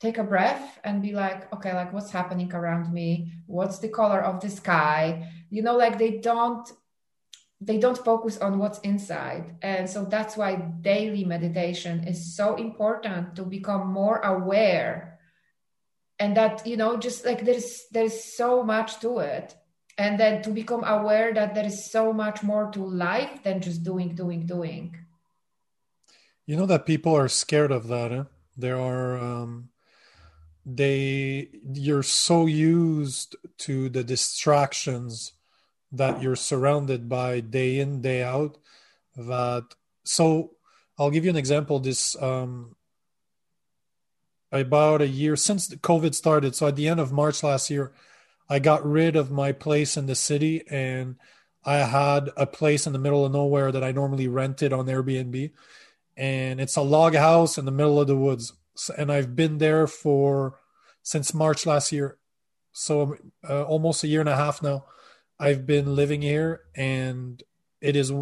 take 0.00 0.18
a 0.18 0.24
breath 0.24 0.80
and 0.82 1.00
be 1.00 1.12
like 1.12 1.52
okay 1.54 1.72
like 1.74 1.92
what's 1.92 2.10
happening 2.10 2.52
around 2.52 2.92
me? 2.92 3.32
What's 3.46 3.78
the 3.78 3.88
color 3.88 4.20
of 4.20 4.40
the 4.40 4.50
sky? 4.50 5.30
You 5.50 5.62
know 5.62 5.76
like 5.76 5.98
they 5.98 6.18
don't 6.18 6.68
they 7.64 7.78
don't 7.78 7.98
focus 7.98 8.38
on 8.38 8.58
what's 8.58 8.80
inside. 8.80 9.56
And 9.62 9.88
so 9.88 10.04
that's 10.04 10.36
why 10.36 10.56
daily 10.56 11.24
meditation 11.24 12.06
is 12.06 12.34
so 12.34 12.56
important 12.56 13.36
to 13.36 13.42
become 13.44 13.92
more 13.92 14.18
aware. 14.18 15.20
And 16.18 16.36
that 16.36 16.66
you 16.66 16.76
know 16.76 16.96
just 16.96 17.24
like 17.24 17.44
there's 17.44 17.86
there's 17.90 18.24
so 18.24 18.62
much 18.62 19.00
to 19.00 19.18
it. 19.18 19.54
And 19.98 20.18
then 20.18 20.42
to 20.42 20.50
become 20.50 20.84
aware 20.84 21.34
that 21.34 21.54
there 21.54 21.66
is 21.66 21.90
so 21.90 22.12
much 22.12 22.42
more 22.42 22.70
to 22.72 22.84
life 22.84 23.42
than 23.42 23.60
just 23.60 23.82
doing 23.84 24.14
doing 24.14 24.46
doing. 24.46 24.96
You 26.46 26.56
know 26.56 26.66
that 26.66 26.86
people 26.86 27.14
are 27.14 27.28
scared 27.28 27.70
of 27.70 27.88
that 27.88 28.12
eh? 28.12 28.24
there 28.56 28.78
are 28.78 29.16
um 29.16 29.68
they 30.64 31.48
you're 31.72 32.02
so 32.02 32.46
used 32.46 33.36
to 33.58 33.88
the 33.88 34.04
distractions 34.04 35.32
that 35.92 36.22
you're 36.22 36.36
surrounded 36.36 37.08
by 37.08 37.40
day 37.40 37.78
in 37.78 38.00
day 38.00 38.22
out 38.22 38.58
that 39.16 39.64
so 40.04 40.52
i'll 40.98 41.10
give 41.10 41.24
you 41.24 41.30
an 41.30 41.36
example 41.36 41.78
this 41.78 42.20
um 42.22 42.74
about 44.50 45.00
a 45.00 45.08
year 45.08 45.36
since 45.36 45.66
the 45.66 45.76
covid 45.76 46.14
started 46.14 46.54
so 46.54 46.66
at 46.66 46.76
the 46.76 46.88
end 46.88 47.00
of 47.00 47.12
march 47.12 47.42
last 47.42 47.70
year 47.70 47.92
i 48.48 48.58
got 48.58 48.84
rid 48.84 49.16
of 49.16 49.30
my 49.30 49.52
place 49.52 49.96
in 49.96 50.06
the 50.06 50.14
city 50.14 50.62
and 50.70 51.16
i 51.64 51.76
had 51.76 52.30
a 52.36 52.46
place 52.46 52.86
in 52.86 52.92
the 52.92 52.98
middle 52.98 53.24
of 53.24 53.32
nowhere 53.32 53.70
that 53.70 53.84
i 53.84 53.92
normally 53.92 54.28
rented 54.28 54.72
on 54.72 54.86
airbnb 54.86 55.50
and 56.16 56.60
it's 56.60 56.76
a 56.76 56.82
log 56.82 57.14
house 57.14 57.58
in 57.58 57.64
the 57.64 57.70
middle 57.70 58.00
of 58.00 58.06
the 58.06 58.16
woods 58.16 58.52
and 58.96 59.12
I've 59.12 59.36
been 59.36 59.58
there 59.58 59.86
for 59.86 60.58
since 61.02 61.34
March 61.34 61.66
last 61.66 61.92
year, 61.92 62.18
so 62.72 63.16
uh, 63.48 63.64
almost 63.64 64.04
a 64.04 64.08
year 64.08 64.20
and 64.20 64.28
a 64.28 64.36
half 64.36 64.62
now. 64.62 64.84
I've 65.42 65.66
been 65.66 65.96
living 65.96 66.22
here, 66.22 66.60
and 66.76 67.42
it 67.80 67.96
is 67.96 68.12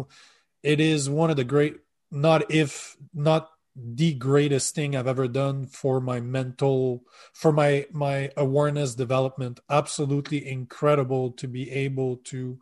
it 0.63 0.79
is 0.79 1.07
one 1.07 1.29
of 1.29 1.37
the 1.37 1.43
great 1.43 1.77
not 2.09 2.49
if 2.49 2.97
not 3.13 3.51
the 3.75 4.13
greatest 4.15 4.73
thing 4.73 4.95
I've 4.95 5.07
ever 5.07 5.27
done 5.27 5.67
for 5.67 6.01
my 6.01 6.19
mental 6.19 7.03
for 7.31 7.51
my 7.51 7.85
my 7.91 8.31
awareness 8.35 8.95
development. 8.95 9.59
Absolutely 9.69 10.49
incredible 10.49 11.31
to 11.33 11.47
be 11.47 11.69
able 11.69 12.17
to 12.31 12.57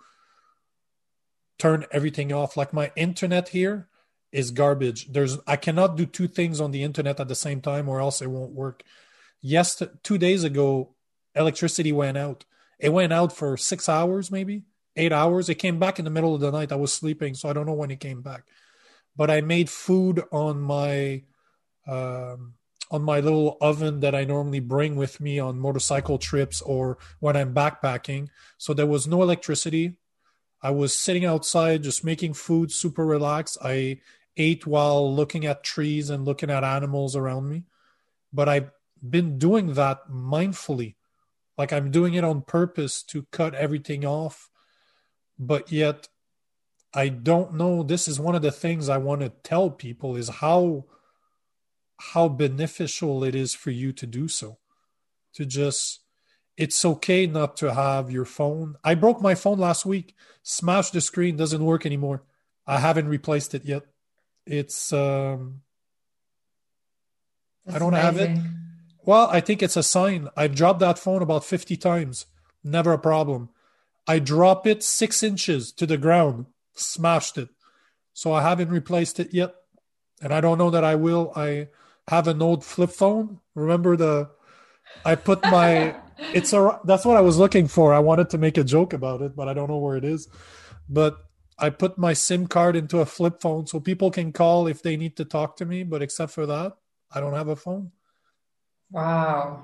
turn 1.57 1.85
everything 1.91 2.33
off. 2.33 2.57
Like 2.57 2.73
my 2.73 2.91
internet 2.97 3.49
here 3.49 3.87
is 4.33 4.51
garbage. 4.51 5.11
There's 5.13 5.37
I 5.47 5.55
cannot 5.55 5.95
do 5.95 6.05
two 6.05 6.27
things 6.27 6.59
on 6.59 6.71
the 6.71 6.83
internet 6.83 7.21
at 7.21 7.29
the 7.29 7.35
same 7.35 7.61
time 7.61 7.87
or 7.87 8.01
else 8.01 8.21
it 8.21 8.29
won't 8.29 8.51
work. 8.51 8.83
Yes, 9.41 9.81
two 10.03 10.17
days 10.17 10.43
ago, 10.43 10.95
electricity 11.33 11.93
went 11.93 12.17
out. 12.17 12.43
It 12.79 12.93
went 12.93 13.13
out 13.13 13.33
for 13.33 13.57
six 13.57 13.89
hours, 13.89 14.31
maybe 14.31 14.63
eight 14.95 15.11
hours. 15.11 15.49
It 15.49 15.55
came 15.55 15.79
back 15.79 15.99
in 15.99 16.05
the 16.05 16.11
middle 16.11 16.35
of 16.35 16.41
the 16.41 16.51
night. 16.51 16.71
I 16.71 16.75
was 16.75 16.93
sleeping, 16.93 17.33
so 17.33 17.49
I 17.49 17.53
don't 17.53 17.65
know 17.65 17.73
when 17.73 17.91
it 17.91 17.99
came 17.99 18.21
back. 18.21 18.43
But 19.15 19.29
I 19.29 19.41
made 19.41 19.69
food 19.69 20.23
on 20.31 20.61
my 20.61 21.23
um, 21.87 22.53
on 22.91 23.01
my 23.01 23.19
little 23.19 23.57
oven 23.61 23.99
that 23.99 24.15
I 24.15 24.23
normally 24.23 24.59
bring 24.59 24.95
with 24.95 25.19
me 25.19 25.39
on 25.39 25.59
motorcycle 25.59 26.17
trips 26.17 26.61
or 26.61 26.97
when 27.19 27.35
I'm 27.35 27.53
backpacking. 27.53 28.29
So 28.57 28.73
there 28.73 28.87
was 28.87 29.07
no 29.07 29.21
electricity. 29.21 29.97
I 30.61 30.71
was 30.71 30.93
sitting 30.93 31.25
outside 31.25 31.83
just 31.83 32.03
making 32.03 32.33
food, 32.33 32.71
super 32.71 33.05
relaxed. 33.05 33.57
I 33.63 33.99
ate 34.37 34.65
while 34.65 35.13
looking 35.13 35.45
at 35.45 35.63
trees 35.63 36.09
and 36.09 36.25
looking 36.25 36.49
at 36.49 36.63
animals 36.63 37.15
around 37.15 37.47
me. 37.49 37.63
But 38.33 38.49
I've 38.49 38.71
been 39.07 39.37
doing 39.37 39.73
that 39.73 40.09
mindfully. 40.09 40.95
Like 41.59 41.71
I'm 41.71 41.91
doing 41.91 42.15
it 42.15 42.23
on 42.23 42.41
purpose 42.41 43.03
to 43.03 43.27
cut 43.31 43.53
everything 43.53 44.03
off. 44.03 44.49
But 45.37 45.71
yet, 45.71 46.07
I 46.93 47.09
don't 47.09 47.53
know. 47.53 47.83
This 47.83 48.07
is 48.07 48.19
one 48.19 48.33
of 48.33 48.41
the 48.41 48.51
things 48.51 48.89
I 48.89 48.97
want 48.97 49.21
to 49.21 49.29
tell 49.29 49.69
people 49.69 50.15
is 50.15 50.29
how 50.29 50.85
how 52.13 52.29
beneficial 52.29 53.23
it 53.23 53.35
is 53.35 53.53
for 53.53 53.69
you 53.69 53.93
to 53.93 54.07
do 54.07 54.27
so. 54.27 54.57
To 55.35 55.45
just 55.45 55.99
it's 56.57 56.83
okay 56.83 57.27
not 57.27 57.55
to 57.57 57.75
have 57.75 58.09
your 58.09 58.25
phone. 58.25 58.75
I 58.83 58.95
broke 58.95 59.21
my 59.21 59.35
phone 59.35 59.59
last 59.59 59.85
week, 59.85 60.15
smashed 60.41 60.93
the 60.93 61.01
screen, 61.01 61.37
doesn't 61.37 61.63
work 61.63 61.85
anymore. 61.85 62.23
I 62.65 62.79
haven't 62.79 63.07
replaced 63.07 63.53
it 63.53 63.65
yet 63.65 63.83
it's 64.49 64.91
um 64.91 65.61
I 67.71 67.77
don't 67.77 67.93
amazing. 67.93 68.35
have 68.35 68.37
it. 68.37 68.58
Well, 69.09 69.27
I 69.31 69.39
think 69.39 69.63
it's 69.63 69.75
a 69.75 69.81
sign. 69.81 70.29
I've 70.37 70.53
dropped 70.53 70.81
that 70.81 70.99
phone 70.99 71.23
about 71.23 71.43
50 71.43 71.75
times. 71.77 72.27
Never 72.63 72.93
a 72.93 72.99
problem. 72.99 73.49
I 74.07 74.19
drop 74.19 74.67
it 74.67 74.83
six 74.83 75.23
inches 75.23 75.71
to 75.71 75.87
the 75.87 75.97
ground, 75.97 76.45
smashed 76.75 77.35
it. 77.39 77.49
So 78.13 78.33
I 78.33 78.43
haven't 78.43 78.69
replaced 78.69 79.19
it 79.19 79.33
yet. 79.33 79.55
And 80.21 80.31
I 80.31 80.41
don't 80.41 80.59
know 80.59 80.69
that 80.69 80.83
I 80.83 80.93
will. 80.93 81.33
I 81.35 81.69
have 82.07 82.27
an 82.27 82.39
old 82.39 82.63
flip 82.63 82.91
phone. 82.91 83.39
Remember 83.55 83.97
the 83.97 84.29
I 85.03 85.15
put 85.15 85.41
my 85.41 85.95
it's 86.35 86.53
a 86.53 86.79
that's 86.83 87.03
what 87.03 87.17
I 87.17 87.21
was 87.21 87.39
looking 87.39 87.67
for. 87.67 87.91
I 87.95 88.05
wanted 88.09 88.29
to 88.29 88.37
make 88.37 88.59
a 88.59 88.63
joke 88.63 88.93
about 88.93 89.23
it, 89.23 89.35
but 89.35 89.49
I 89.49 89.55
don't 89.55 89.71
know 89.71 89.79
where 89.79 89.97
it 89.97 90.05
is. 90.05 90.27
But 90.87 91.17
I 91.57 91.71
put 91.71 91.97
my 91.97 92.13
SIM 92.13 92.45
card 92.45 92.75
into 92.75 92.99
a 92.99 93.07
flip 93.07 93.41
phone 93.41 93.65
so 93.65 93.79
people 93.79 94.11
can 94.11 94.31
call 94.31 94.67
if 94.67 94.83
they 94.83 94.95
need 94.95 95.17
to 95.17 95.25
talk 95.25 95.57
to 95.57 95.65
me. 95.65 95.81
But 95.81 96.03
except 96.03 96.31
for 96.31 96.45
that, 96.45 96.73
I 97.11 97.19
don't 97.19 97.33
have 97.33 97.47
a 97.47 97.55
phone. 97.55 97.91
Wow. 98.91 99.63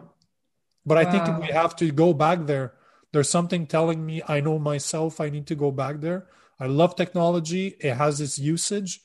But 0.86 0.96
wow. 0.98 1.02
I 1.02 1.12
think 1.12 1.42
we 1.42 1.48
have 1.48 1.76
to 1.78 1.92
go 1.92 2.14
back 2.14 2.46
there. 2.46 2.74
There's 3.12 3.30
something 3.30 3.66
telling 3.66 4.06
me 4.06 4.22
I 4.28 4.40
know 4.42 4.60
myself 4.60 5.22
I 5.22 5.30
need 5.30 5.48
to 5.48 5.56
go 5.56 5.72
back 5.72 6.02
there. 6.02 6.28
I 6.60 6.68
love 6.68 6.96
technology, 6.96 7.76
it 7.80 7.96
has 7.96 8.22
its 8.22 8.40
usage, 8.40 9.02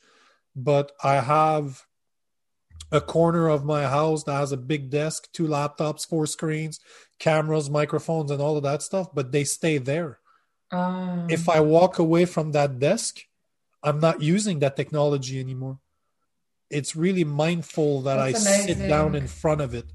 but 0.55 0.93
I 1.03 1.15
have 1.15 1.85
a 2.91 3.01
corner 3.01 3.47
of 3.47 3.63
my 3.63 3.83
house 3.83 4.23
that 4.23 4.33
has 4.33 4.51
a 4.51 4.57
big 4.57 4.89
desk, 4.89 5.29
two 5.31 5.47
laptops, 5.47 6.07
four 6.07 6.25
screens, 6.27 6.79
cameras, 7.19 7.69
microphones, 7.69 8.31
and 8.31 8.41
all 8.41 8.57
of 8.57 8.63
that 8.63 8.81
stuff, 8.81 9.13
but 9.13 9.31
they 9.31 9.43
stay 9.43 9.77
there. 9.77 10.19
Um, 10.71 11.27
if 11.29 11.49
I 11.49 11.59
walk 11.59 11.99
away 11.99 12.25
from 12.25 12.51
that 12.51 12.79
desk, 12.79 13.19
I'm 13.83 13.99
not 13.99 14.21
using 14.21 14.59
that 14.59 14.75
technology 14.75 15.39
anymore. 15.39 15.79
It's 16.69 16.95
really 16.95 17.23
mindful 17.23 18.01
that 18.03 18.19
I 18.19 18.29
amazing. 18.29 18.67
sit 18.67 18.87
down 18.87 19.15
in 19.15 19.27
front 19.27 19.61
of 19.61 19.73
it. 19.73 19.85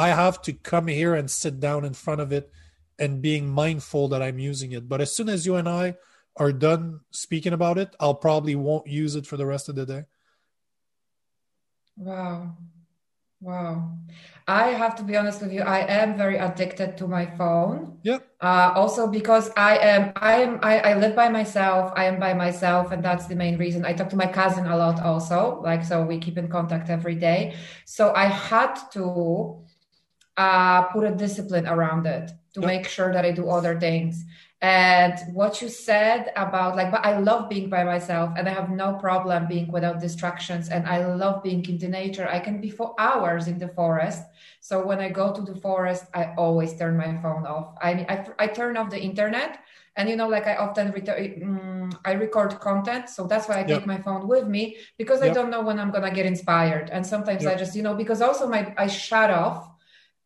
I 0.00 0.08
have 0.08 0.40
to 0.42 0.54
come 0.54 0.86
here 0.86 1.14
and 1.14 1.30
sit 1.30 1.60
down 1.60 1.84
in 1.84 1.92
front 1.92 2.22
of 2.22 2.32
it 2.32 2.50
and 2.98 3.20
being 3.20 3.46
mindful 3.50 4.08
that 4.08 4.22
I'm 4.22 4.38
using 4.38 4.72
it. 4.72 4.88
But 4.88 5.02
as 5.02 5.14
soon 5.14 5.28
as 5.28 5.44
you 5.44 5.56
and 5.56 5.68
I 5.68 5.96
are 6.36 6.52
done 6.52 7.00
speaking 7.10 7.52
about 7.52 7.76
it, 7.76 7.94
I'll 8.00 8.14
probably 8.14 8.54
won't 8.54 8.86
use 8.86 9.14
it 9.14 9.26
for 9.26 9.36
the 9.36 9.44
rest 9.44 9.68
of 9.68 9.74
the 9.74 9.84
day. 9.84 10.04
Wow. 11.96 12.56
Wow. 13.42 13.98
I 14.48 14.68
have 14.68 14.96
to 14.96 15.02
be 15.02 15.16
honest 15.16 15.42
with 15.42 15.52
you. 15.52 15.62
I 15.62 15.80
am 16.00 16.16
very 16.16 16.38
addicted 16.38 16.96
to 16.98 17.06
my 17.06 17.26
phone. 17.36 17.98
Yeah. 18.02 18.20
Uh, 18.40 18.72
also 18.74 19.06
because 19.06 19.50
I 19.54 19.76
am, 19.78 20.12
I 20.16 20.34
am, 20.44 20.60
I, 20.62 20.80
I 20.80 20.94
live 20.94 21.14
by 21.14 21.28
myself. 21.28 21.92
I 21.94 22.04
am 22.04 22.18
by 22.18 22.32
myself, 22.32 22.90
and 22.92 23.02
that's 23.02 23.26
the 23.26 23.36
main 23.36 23.58
reason. 23.58 23.84
I 23.84 23.92
talk 23.92 24.08
to 24.10 24.16
my 24.16 24.26
cousin 24.26 24.66
a 24.66 24.76
lot, 24.76 25.00
also. 25.00 25.60
Like 25.62 25.84
so, 25.84 26.02
we 26.02 26.18
keep 26.18 26.36
in 26.38 26.48
contact 26.48 26.88
every 26.88 27.14
day. 27.14 27.54
So 27.84 28.12
I 28.14 28.26
had 28.26 28.74
to 28.92 29.64
uh, 30.40 30.82
put 30.84 31.04
a 31.04 31.14
discipline 31.24 31.66
around 31.66 32.06
it 32.06 32.30
to 32.54 32.60
make 32.60 32.86
sure 32.88 33.12
that 33.12 33.24
I 33.24 33.32
do 33.40 33.50
other 33.50 33.78
things. 33.78 34.24
And 34.62 35.14
what 35.32 35.62
you 35.62 35.68
said 35.70 36.32
about 36.36 36.76
like 36.76 36.90
but 36.94 37.02
i 37.10 37.12
love 37.18 37.48
being 37.48 37.70
by 37.76 37.82
myself 37.82 38.28
and 38.36 38.44
i 38.46 38.52
have 38.60 38.68
no 38.68 38.88
problem 39.06 39.48
being 39.54 39.68
without 39.76 39.96
distractions 40.06 40.68
and 40.68 40.82
i 40.86 40.98
love 41.22 41.42
being 41.42 41.64
in 41.64 41.78
the 41.78 41.88
nature. 41.88 42.26
I 42.28 42.40
can 42.46 42.60
be 42.60 42.70
for 42.78 42.88
hours 42.98 43.48
in 43.52 43.58
the 43.58 43.68
forest. 43.68 44.20
So 44.60 44.74
when 44.88 45.00
i 45.06 45.08
go 45.20 45.26
to 45.36 45.42
the 45.50 45.56
forest 45.66 46.04
i 46.20 46.22
always 46.44 46.70
turn 46.80 46.94
my 47.04 47.12
phone 47.22 47.44
off. 47.54 47.68
I 47.88 47.90
i, 48.12 48.16
I 48.44 48.46
turn 48.58 48.76
off 48.76 48.90
the 48.90 49.02
internet 49.10 49.52
and 49.96 50.04
you 50.10 50.16
know 50.20 50.28
like 50.36 50.46
i 50.52 50.56
often 50.64 50.86
um, 51.48 51.90
i 52.04 52.12
record 52.26 52.52
content. 52.68 53.08
So 53.16 53.20
that's 53.30 53.46
why 53.48 53.56
i 53.60 53.64
take 53.72 53.86
my 53.94 54.00
phone 54.06 54.28
with 54.32 54.46
me 54.56 54.64
because 55.00 55.20
i 55.22 55.30
don't 55.36 55.50
know 55.54 55.62
when 55.68 55.78
i'm 55.80 55.90
gonna 55.96 56.14
get 56.20 56.26
inspired. 56.34 56.86
And 56.94 57.02
sometimes 57.14 57.46
i 57.46 57.54
just 57.62 57.74
you 57.78 57.84
know 57.86 57.94
because 58.02 58.20
also 58.28 58.44
my 58.56 58.62
i 58.84 58.86
shut 58.86 59.30
off 59.42 59.69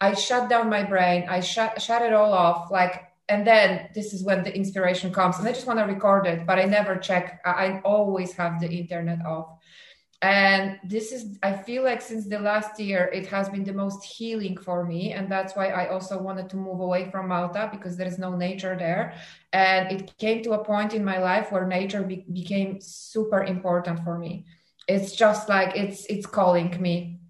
i 0.00 0.12
shut 0.14 0.48
down 0.48 0.68
my 0.68 0.82
brain 0.82 1.26
i 1.28 1.40
shut 1.40 1.80
shut 1.80 2.02
it 2.02 2.12
all 2.12 2.32
off 2.32 2.70
like 2.70 3.04
and 3.28 3.46
then 3.46 3.88
this 3.94 4.12
is 4.12 4.22
when 4.22 4.42
the 4.42 4.54
inspiration 4.54 5.12
comes 5.12 5.38
and 5.38 5.48
i 5.48 5.52
just 5.52 5.66
want 5.66 5.78
to 5.78 5.84
record 5.84 6.26
it 6.26 6.46
but 6.46 6.58
i 6.58 6.64
never 6.64 6.96
check 6.96 7.40
i 7.44 7.80
always 7.84 8.32
have 8.32 8.60
the 8.60 8.68
internet 8.68 9.24
off. 9.24 9.58
And 10.22 10.78
this 10.84 11.12
is 11.12 11.38
i 11.42 11.52
feel 11.52 11.84
like 11.84 12.00
since 12.00 12.26
the 12.26 12.38
last 12.38 12.80
year 12.80 13.10
it 13.12 13.26
has 13.26 13.48
been 13.50 13.64
the 13.64 13.74
most 13.74 14.02
healing 14.02 14.56
for 14.56 14.84
me 14.84 15.12
and 15.12 15.30
that's 15.30 15.54
why 15.54 15.68
i 15.68 15.88
also 15.88 16.18
wanted 16.20 16.48
to 16.50 16.56
move 16.56 16.80
away 16.80 17.10
from 17.10 17.28
malta 17.28 17.68
because 17.70 17.96
there 17.98 18.06
is 18.06 18.18
no 18.18 18.34
nature 18.34 18.74
there. 18.78 19.14
And 19.52 19.92
it 19.92 20.16
came 20.18 20.42
to 20.44 20.52
a 20.52 20.64
point 20.64 20.94
in 20.94 21.04
my 21.04 21.18
life 21.18 21.52
where 21.52 21.66
nature 21.66 22.02
be- 22.02 22.24
became 22.32 22.80
super 22.80 23.44
important 23.44 24.02
for 24.02 24.18
me. 24.18 24.46
It's 24.88 25.12
just 25.12 25.48
like 25.50 25.76
it's 25.76 26.06
it's 26.06 26.26
calling 26.26 26.80
me 26.80 27.20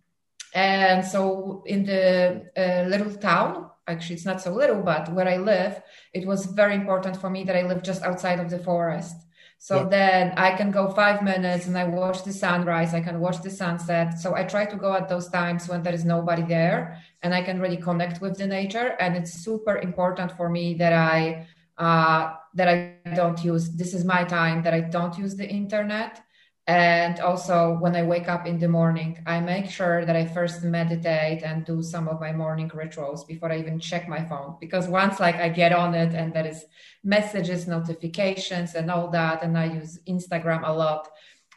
and 0.55 1.05
so 1.05 1.63
in 1.67 1.85
the 1.85 2.49
uh, 2.57 2.89
little 2.89 3.13
town 3.13 3.69
actually 3.89 4.15
it's 4.15 4.25
not 4.25 4.41
so 4.41 4.53
little 4.53 4.81
but 4.81 5.13
where 5.13 5.29
i 5.29 5.37
live 5.37 5.83
it 6.13 6.27
was 6.27 6.47
very 6.47 6.75
important 6.75 7.17
for 7.17 7.29
me 7.29 7.45
that 7.45 7.57
i 7.57 7.63
live 7.63 7.83
just 7.83 8.03
outside 8.03 8.41
of 8.41 8.49
the 8.51 8.59
forest. 8.59 9.17
So 9.59 9.77
yeah. 9.77 9.89
then 9.89 10.33
i 10.37 10.51
can 10.57 10.71
go 10.71 10.91
five 10.93 11.23
minutes 11.23 11.67
and 11.67 11.77
i 11.77 11.85
watch 11.85 12.23
the 12.23 12.33
sunrise 12.33 12.93
i 12.95 13.01
can 13.01 13.19
watch 13.19 13.41
the 13.43 13.51
sunset. 13.51 14.19
So 14.19 14.35
i 14.35 14.45
try 14.45 14.65
to 14.67 14.77
go 14.77 14.93
at 14.95 15.09
those 15.09 15.29
times 15.29 15.69
when 15.69 15.83
there 15.83 15.95
is 15.95 16.05
nobody 16.05 16.43
there 16.43 17.01
and 17.23 17.35
i 17.35 17.43
can 17.43 17.61
really 17.61 17.79
connect 17.79 18.21
with 18.21 18.37
the 18.37 18.47
nature. 18.47 18.97
And 19.01 19.17
it's 19.17 19.33
super 19.33 19.79
important 19.79 20.33
for 20.33 20.49
me 20.51 20.75
that 20.75 20.93
i 20.93 21.47
uh, 21.79 22.35
that 22.55 22.69
i 22.69 22.77
don't 23.15 23.43
use 23.43 23.71
this 23.71 23.95
is 23.95 24.05
my 24.05 24.23
time 24.25 24.63
that 24.63 24.75
i 24.75 24.81
don't 24.81 25.19
use 25.19 25.35
the 25.35 25.49
internet 25.49 26.23
and 26.67 27.21
also 27.21 27.77
when 27.79 27.95
i 27.95 28.03
wake 28.03 28.27
up 28.27 28.47
in 28.47 28.59
the 28.59 28.69
morning 28.69 29.19
i 29.27 29.39
make 29.39 29.69
sure 29.69 30.07
that 30.07 30.17
i 30.17 30.25
first 30.25 30.62
meditate 30.62 31.43
and 31.43 31.67
do 31.67 31.83
some 31.83 32.09
of 32.09 32.21
my 32.21 32.33
morning 32.33 32.71
rituals 32.73 33.25
before 33.25 33.53
i 33.53 33.59
even 33.59 33.79
check 33.79 34.09
my 34.09 34.25
phone. 34.25 34.57
Because 34.61 34.89
once 34.89 35.21
like 35.21 35.37
i 35.37 35.49
get 35.49 35.73
on 35.73 35.95
it 35.95 36.15
and 36.15 36.33
there 36.33 36.47
is 36.47 36.65
messages 37.03 37.67
notifications 37.67 38.75
and 38.75 38.91
all 38.91 39.09
that 39.09 39.43
and 39.43 39.59
i 39.59 39.67
use 39.67 39.99
instagram 40.09 40.67
a 40.67 40.73
lot 40.73 41.09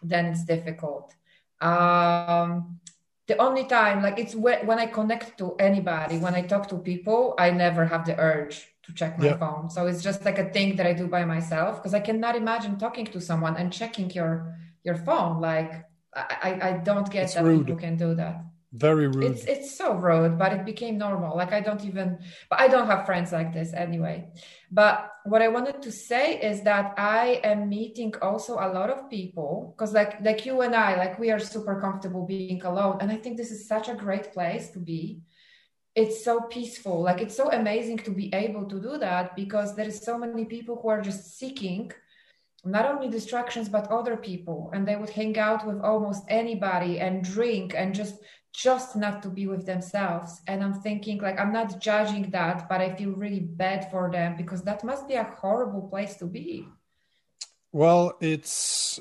then 0.04 0.26
it's 0.28 0.44
difficult. 0.44 1.16
Um 1.62 2.80
the 3.28 3.38
only 3.42 3.66
time 3.66 4.02
like 4.02 4.20
it's 4.20 4.36
when 4.36 4.80
i 4.80 4.86
connect 4.86 5.38
to 5.38 5.56
anybody 5.56 6.18
when 6.18 6.34
i 6.34 6.42
talk 6.42 6.70
to 6.70 6.78
people 6.78 7.36
i 7.38 7.50
never 7.52 7.86
have 7.86 8.06
the 8.06 8.18
urge 8.20 8.68
to 8.84 8.94
check 8.94 9.20
my 9.20 9.26
yeah. 9.26 9.38
phone. 9.38 9.70
So 9.70 9.86
it's 9.86 10.02
just 10.02 10.24
like 10.24 10.40
a 10.40 10.50
thing 10.50 10.76
that 10.78 10.86
i 10.86 10.94
do 10.94 11.08
by 11.08 11.26
myself 11.26 11.78
because 11.78 11.94
i 11.94 12.00
cannot 12.00 12.36
imagine 12.36 12.78
talking 12.78 13.06
to 13.08 13.20
someone 13.20 13.58
and 13.58 13.72
checking 13.72 14.10
your 14.12 14.56
your 14.88 14.96
phone. 14.96 15.40
Like 15.40 15.72
I, 16.16 16.52
I 16.68 16.72
don't 16.84 17.10
get 17.12 17.26
it's 17.26 17.36
that 17.36 17.44
rude. 17.44 17.68
people 17.68 17.80
can 17.86 17.96
do 17.96 18.16
that. 18.16 18.36
Very 18.74 19.08
rude. 19.08 19.24
It's 19.24 19.44
it's 19.46 19.78
so 19.78 19.88
rude, 19.94 20.38
but 20.38 20.52
it 20.52 20.66
became 20.66 20.98
normal. 20.98 21.38
Like 21.42 21.54
I 21.54 21.62
don't 21.68 21.84
even 21.86 22.08
but 22.50 22.60
I 22.60 22.68
don't 22.68 22.88
have 22.88 23.06
friends 23.06 23.32
like 23.32 23.54
this 23.54 23.74
anyway. 23.74 24.18
But 24.72 24.96
what 25.32 25.42
I 25.42 25.48
wanted 25.48 25.82
to 25.82 25.92
say 25.92 26.26
is 26.52 26.58
that 26.64 26.94
I 26.98 27.40
am 27.44 27.70
meeting 27.70 28.14
also 28.22 28.54
a 28.56 28.70
lot 28.78 28.90
of 28.90 29.10
people 29.10 29.74
because 29.74 29.94
like 29.94 30.14
like 30.28 30.46
you 30.46 30.62
and 30.62 30.76
I, 30.76 30.96
like 31.04 31.20
we 31.20 31.32
are 31.32 31.40
super 31.40 31.76
comfortable 31.86 32.26
being 32.26 32.62
alone. 32.64 32.98
And 33.02 33.12
I 33.12 33.18
think 33.18 33.38
this 33.38 33.52
is 33.52 33.68
such 33.68 33.88
a 33.90 33.96
great 33.96 34.34
place 34.34 34.70
to 34.72 34.80
be 34.80 35.22
it's 36.02 36.24
so 36.24 36.42
peaceful 36.42 37.02
like 37.02 37.22
it's 37.22 37.36
so 37.36 37.50
amazing 37.52 37.98
to 37.98 38.12
be 38.12 38.28
able 38.32 38.66
to 38.66 38.80
do 38.80 39.00
that 39.00 39.36
because 39.36 39.76
there 39.76 39.88
is 39.88 40.00
so 40.10 40.16
many 40.16 40.46
people 40.46 40.76
who 40.80 40.90
are 40.90 41.02
just 41.02 41.40
seeking 41.40 41.92
not 42.72 42.86
only 42.86 43.10
distractions 43.10 43.70
but 43.70 43.92
other 43.92 44.18
people. 44.18 44.70
And 44.74 44.88
they 44.88 44.96
would 44.96 45.10
hang 45.10 45.38
out 45.38 45.66
with 45.66 45.80
almost 45.82 46.24
anybody 46.28 47.00
and 47.00 47.24
drink 47.24 47.74
and 47.76 47.94
just 47.94 48.16
just 48.54 48.96
not 48.96 49.22
to 49.22 49.30
be 49.30 49.46
with 49.46 49.66
themselves. 49.66 50.42
And 50.48 50.64
i'm 50.64 50.74
thinking 50.82 51.20
like 51.20 51.40
i'm 51.40 51.54
not 51.54 51.80
judging 51.80 52.30
that 52.32 52.68
but 52.70 52.82
i 52.82 52.96
feel 52.96 53.12
really 53.12 53.40
bad 53.40 53.90
for 53.92 54.12
them 54.12 54.36
because 54.36 54.62
that 54.64 54.84
must 54.84 55.08
be 55.08 55.16
a 55.16 55.24
horrible 55.24 55.84
place 55.90 56.16
to 56.18 56.26
be. 56.26 56.68
Well 57.72 58.18
it's 58.22 59.00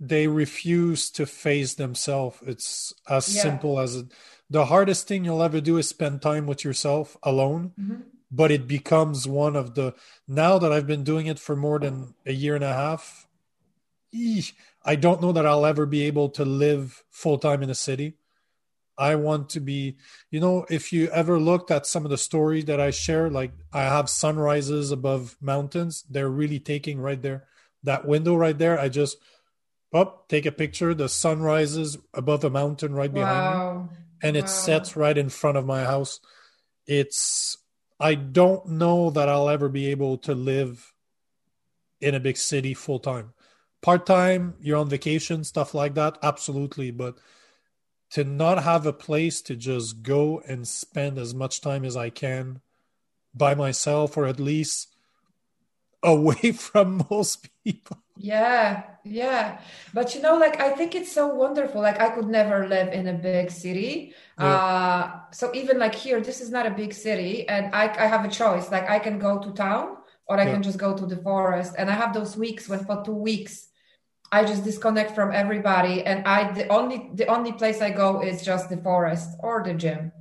they 0.00 0.26
refuse 0.26 1.10
to 1.12 1.26
face 1.26 1.74
themselves. 1.74 2.38
It's 2.44 2.92
as 3.08 3.32
yeah. 3.32 3.42
simple 3.42 3.78
as 3.78 3.94
it, 3.94 4.06
the 4.50 4.64
hardest 4.66 5.06
thing 5.06 5.24
you'll 5.24 5.44
ever 5.44 5.60
do 5.60 5.76
is 5.78 5.88
spend 5.88 6.20
time 6.20 6.46
with 6.46 6.64
yourself 6.64 7.16
alone. 7.22 7.72
Mm-hmm 7.80 8.11
but 8.32 8.50
it 8.50 8.66
becomes 8.66 9.28
one 9.28 9.54
of 9.54 9.74
the 9.74 9.94
now 10.26 10.58
that 10.58 10.72
I've 10.72 10.86
been 10.86 11.04
doing 11.04 11.26
it 11.26 11.38
for 11.38 11.54
more 11.54 11.78
than 11.78 12.14
a 12.24 12.32
year 12.32 12.54
and 12.54 12.64
a 12.64 12.72
half. 12.72 13.28
I 14.84 14.96
don't 14.96 15.20
know 15.20 15.32
that 15.32 15.46
I'll 15.46 15.66
ever 15.66 15.86
be 15.86 16.02
able 16.04 16.30
to 16.30 16.44
live 16.44 17.04
full 17.10 17.38
time 17.38 17.62
in 17.62 17.70
a 17.70 17.74
city. 17.74 18.14
I 18.98 19.14
want 19.14 19.50
to 19.50 19.60
be, 19.60 19.96
you 20.30 20.40
know, 20.40 20.66
if 20.68 20.92
you 20.92 21.08
ever 21.08 21.38
looked 21.38 21.70
at 21.70 21.86
some 21.86 22.04
of 22.04 22.10
the 22.10 22.18
stories 22.18 22.66
that 22.66 22.80
I 22.80 22.90
share, 22.90 23.30
like 23.30 23.52
I 23.72 23.82
have 23.82 24.10
sunrises 24.10 24.90
above 24.90 25.36
mountains, 25.40 26.04
they're 26.10 26.28
really 26.28 26.58
taking 26.58 27.00
right 27.00 27.20
there. 27.20 27.44
That 27.84 28.06
window 28.06 28.34
right 28.34 28.56
there, 28.56 28.78
I 28.78 28.88
just 28.88 29.16
up, 29.94 30.28
take 30.28 30.46
a 30.46 30.52
picture. 30.52 30.94
The 30.94 31.08
sun 31.08 31.40
rises 31.40 31.98
above 32.14 32.44
a 32.44 32.50
mountain 32.50 32.94
right 32.94 33.12
behind 33.12 33.58
wow. 33.58 33.88
me, 33.90 33.96
and 34.22 34.36
it 34.36 34.42
wow. 34.42 34.46
sets 34.46 34.96
right 34.96 35.16
in 35.16 35.28
front 35.28 35.56
of 35.56 35.66
my 35.66 35.84
house. 35.84 36.20
It's 36.86 37.56
I 38.00 38.14
don't 38.14 38.66
know 38.66 39.10
that 39.10 39.28
I'll 39.28 39.48
ever 39.48 39.68
be 39.68 39.88
able 39.88 40.18
to 40.18 40.34
live 40.34 40.92
in 42.00 42.14
a 42.14 42.20
big 42.20 42.36
city 42.36 42.74
full 42.74 42.98
time. 42.98 43.32
Part 43.80 44.06
time, 44.06 44.54
you're 44.60 44.78
on 44.78 44.88
vacation, 44.88 45.44
stuff 45.44 45.74
like 45.74 45.94
that, 45.94 46.18
absolutely. 46.22 46.90
But 46.90 47.18
to 48.10 48.24
not 48.24 48.62
have 48.62 48.86
a 48.86 48.92
place 48.92 49.40
to 49.42 49.56
just 49.56 50.02
go 50.02 50.40
and 50.46 50.68
spend 50.68 51.18
as 51.18 51.34
much 51.34 51.60
time 51.60 51.84
as 51.84 51.96
I 51.96 52.10
can 52.10 52.60
by 53.34 53.54
myself, 53.54 54.16
or 54.16 54.26
at 54.26 54.38
least 54.38 54.88
away 56.02 56.52
from 56.52 57.06
most 57.10 57.48
people. 57.64 58.01
Yeah, 58.16 58.82
yeah. 59.04 59.60
But 59.94 60.14
you 60.14 60.20
know, 60.20 60.36
like 60.36 60.60
I 60.60 60.70
think 60.70 60.94
it's 60.94 61.10
so 61.10 61.28
wonderful. 61.28 61.80
Like 61.80 62.00
I 62.00 62.10
could 62.10 62.28
never 62.28 62.68
live 62.68 62.92
in 62.92 63.08
a 63.08 63.14
big 63.14 63.50
city. 63.50 64.14
Yeah. 64.38 64.46
Uh 64.46 65.20
so 65.32 65.50
even 65.54 65.78
like 65.78 65.94
here, 65.94 66.20
this 66.20 66.40
is 66.40 66.50
not 66.50 66.66
a 66.66 66.70
big 66.70 66.92
city, 66.92 67.48
and 67.48 67.74
I 67.74 67.84
I 67.88 68.06
have 68.06 68.24
a 68.24 68.28
choice. 68.28 68.70
Like 68.70 68.88
I 68.88 68.98
can 68.98 69.18
go 69.18 69.38
to 69.40 69.50
town 69.52 69.96
or 70.26 70.38
I 70.38 70.44
yeah. 70.44 70.52
can 70.52 70.62
just 70.62 70.78
go 70.78 70.96
to 70.96 71.06
the 71.06 71.16
forest. 71.16 71.74
And 71.78 71.90
I 71.90 71.94
have 71.94 72.12
those 72.12 72.36
weeks 72.36 72.68
when 72.68 72.84
for 72.84 73.02
two 73.04 73.14
weeks 73.14 73.68
I 74.30 74.44
just 74.44 74.64
disconnect 74.64 75.14
from 75.14 75.32
everybody 75.32 76.04
and 76.04 76.26
I 76.26 76.52
the 76.52 76.68
only 76.68 77.10
the 77.14 77.26
only 77.26 77.52
place 77.52 77.80
I 77.80 77.90
go 77.90 78.22
is 78.22 78.42
just 78.42 78.68
the 78.68 78.76
forest 78.76 79.28
or 79.40 79.62
the 79.64 79.74
gym. 79.74 80.12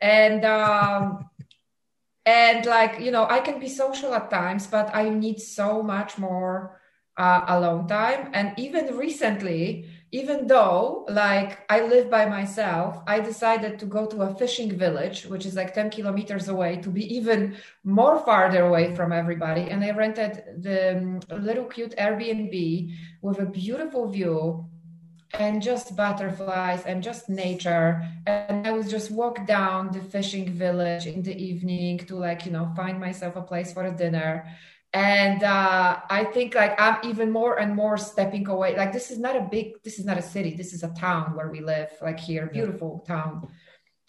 And 0.00 0.44
um 0.44 1.28
and 2.26 2.64
like 2.64 3.00
you 3.00 3.10
know 3.10 3.26
i 3.28 3.38
can 3.40 3.60
be 3.60 3.68
social 3.68 4.14
at 4.14 4.30
times 4.30 4.66
but 4.66 4.94
i 4.94 5.08
need 5.08 5.38
so 5.38 5.82
much 5.82 6.16
more 6.18 6.80
uh, 7.16 7.58
long 7.60 7.86
time. 7.86 8.30
And 8.32 8.52
even 8.58 8.96
recently 8.96 9.88
even 10.14 10.46
though 10.46 11.04
like 11.08 11.52
i 11.68 11.80
live 11.92 12.08
by 12.08 12.24
myself 12.24 13.02
i 13.08 13.18
decided 13.18 13.80
to 13.80 13.86
go 13.96 14.06
to 14.06 14.22
a 14.22 14.34
fishing 14.36 14.70
village 14.84 15.26
which 15.26 15.44
is 15.44 15.56
like 15.56 15.74
10 15.74 15.90
kilometers 15.90 16.46
away 16.48 16.76
to 16.76 16.88
be 16.88 17.04
even 17.16 17.56
more 17.82 18.16
farther 18.20 18.62
away 18.66 18.94
from 18.94 19.10
everybody. 19.12 19.62
And 19.62 19.82
i 19.82 19.90
rented 19.90 20.62
the 20.66 20.80
um, 20.96 21.20
little 21.48 21.64
cute 21.64 21.94
airbnb 21.96 22.54
with 23.22 23.40
a 23.40 23.46
beautiful 23.46 24.08
view 24.08 24.66
and 25.32 25.60
just 25.60 25.96
butterflies 25.96 26.84
and 26.86 27.02
just 27.02 27.28
nature. 27.28 27.88
And 28.26 28.68
i 28.68 28.70
would 28.70 28.88
just 28.88 29.10
walk 29.10 29.36
down 29.46 29.90
the 29.90 30.04
fishing 30.14 30.46
village 30.64 31.06
in 31.06 31.22
the 31.24 31.36
evening 31.50 31.98
to 32.08 32.14
like 32.14 32.46
you 32.46 32.52
know 32.52 32.66
find 32.76 33.00
myself 33.00 33.34
a 33.34 33.42
place 33.42 33.72
for 33.72 33.84
a 33.86 33.96
dinner 34.02 34.46
and 34.94 35.42
uh, 35.42 35.98
i 36.08 36.24
think 36.24 36.54
like 36.54 36.80
i'm 36.80 36.96
even 37.04 37.30
more 37.30 37.58
and 37.58 37.74
more 37.74 37.98
stepping 37.98 38.48
away. 38.48 38.76
Like 38.76 38.92
this 38.92 39.10
is 39.10 39.18
not 39.18 39.36
a 39.36 39.40
big 39.42 39.82
this 39.82 39.98
is 39.98 40.06
not 40.06 40.16
a 40.16 40.22
city. 40.22 40.54
This 40.54 40.72
is 40.72 40.82
a 40.82 40.94
town 40.94 41.34
where 41.36 41.50
we 41.50 41.60
live 41.60 41.90
like 42.00 42.18
here 42.18 42.46
beautiful 42.46 43.04
town. 43.06 43.48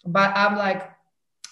But 0.06 0.30
i'm 0.36 0.56
like 0.56 0.88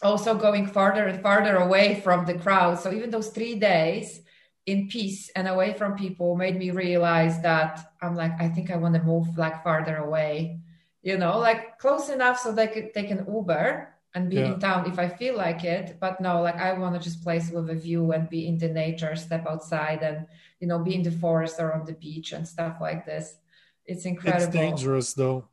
also 0.03 0.35
going 0.35 0.67
farther 0.67 1.07
and 1.07 1.21
farther 1.23 1.57
away 1.57 2.01
from 2.01 2.25
the 2.25 2.35
crowd. 2.35 2.79
So 2.79 2.93
even 2.93 3.11
those 3.11 3.29
three 3.29 3.57
days 3.57 4.21
in 4.67 4.89
peace 4.89 5.31
and 5.35 5.49
away 5.49 5.75
from 5.75 5.97
people 5.97 6.37
made 6.37 6.57
me 6.57 6.71
realize 6.71 7.41
that 7.43 7.93
I'm 8.01 8.15
like, 8.15 8.33
I 8.41 8.49
think 8.49 8.71
I 8.71 8.77
want 8.77 8.95
to 8.95 9.03
move 9.03 9.37
like 9.37 9.63
farther 9.63 9.97
away, 9.97 10.61
you 11.03 11.19
know, 11.19 11.39
like 11.39 11.79
close 11.79 12.09
enough 12.09 12.39
so 12.39 12.53
they 12.53 12.69
could 12.69 12.95
take 12.95 13.11
an 13.11 13.27
Uber 13.29 13.94
and 14.15 14.31
be 14.31 14.37
yeah. 14.37 14.55
in 14.55 14.61
town 14.61 14.91
if 14.91 14.99
I 14.99 15.09
feel 15.09 15.37
like 15.37 15.65
it. 15.65 15.97
But 16.01 16.21
no, 16.21 16.43
like 16.43 16.57
I 16.57 16.73
want 16.75 16.95
to 16.95 17.01
just 17.01 17.23
place 17.23 17.51
with 17.51 17.69
a 17.69 17.75
view 17.75 18.13
and 18.13 18.31
be 18.31 18.47
in 18.47 18.59
the 18.59 18.69
nature, 18.69 19.17
step 19.17 19.47
outside 19.47 20.03
and, 20.03 20.27
you 20.61 20.69
know, 20.69 20.79
be 20.79 20.95
in 20.95 21.03
the 21.03 21.11
forest 21.11 21.57
or 21.59 21.73
on 21.73 21.85
the 21.85 21.95
beach 21.95 22.33
and 22.33 22.47
stuff 22.47 22.77
like 22.81 23.05
this. 23.05 23.37
It's 23.85 24.05
incredible. 24.05 24.45
It's 24.45 24.55
dangerous 24.55 25.15
though. 25.15 25.49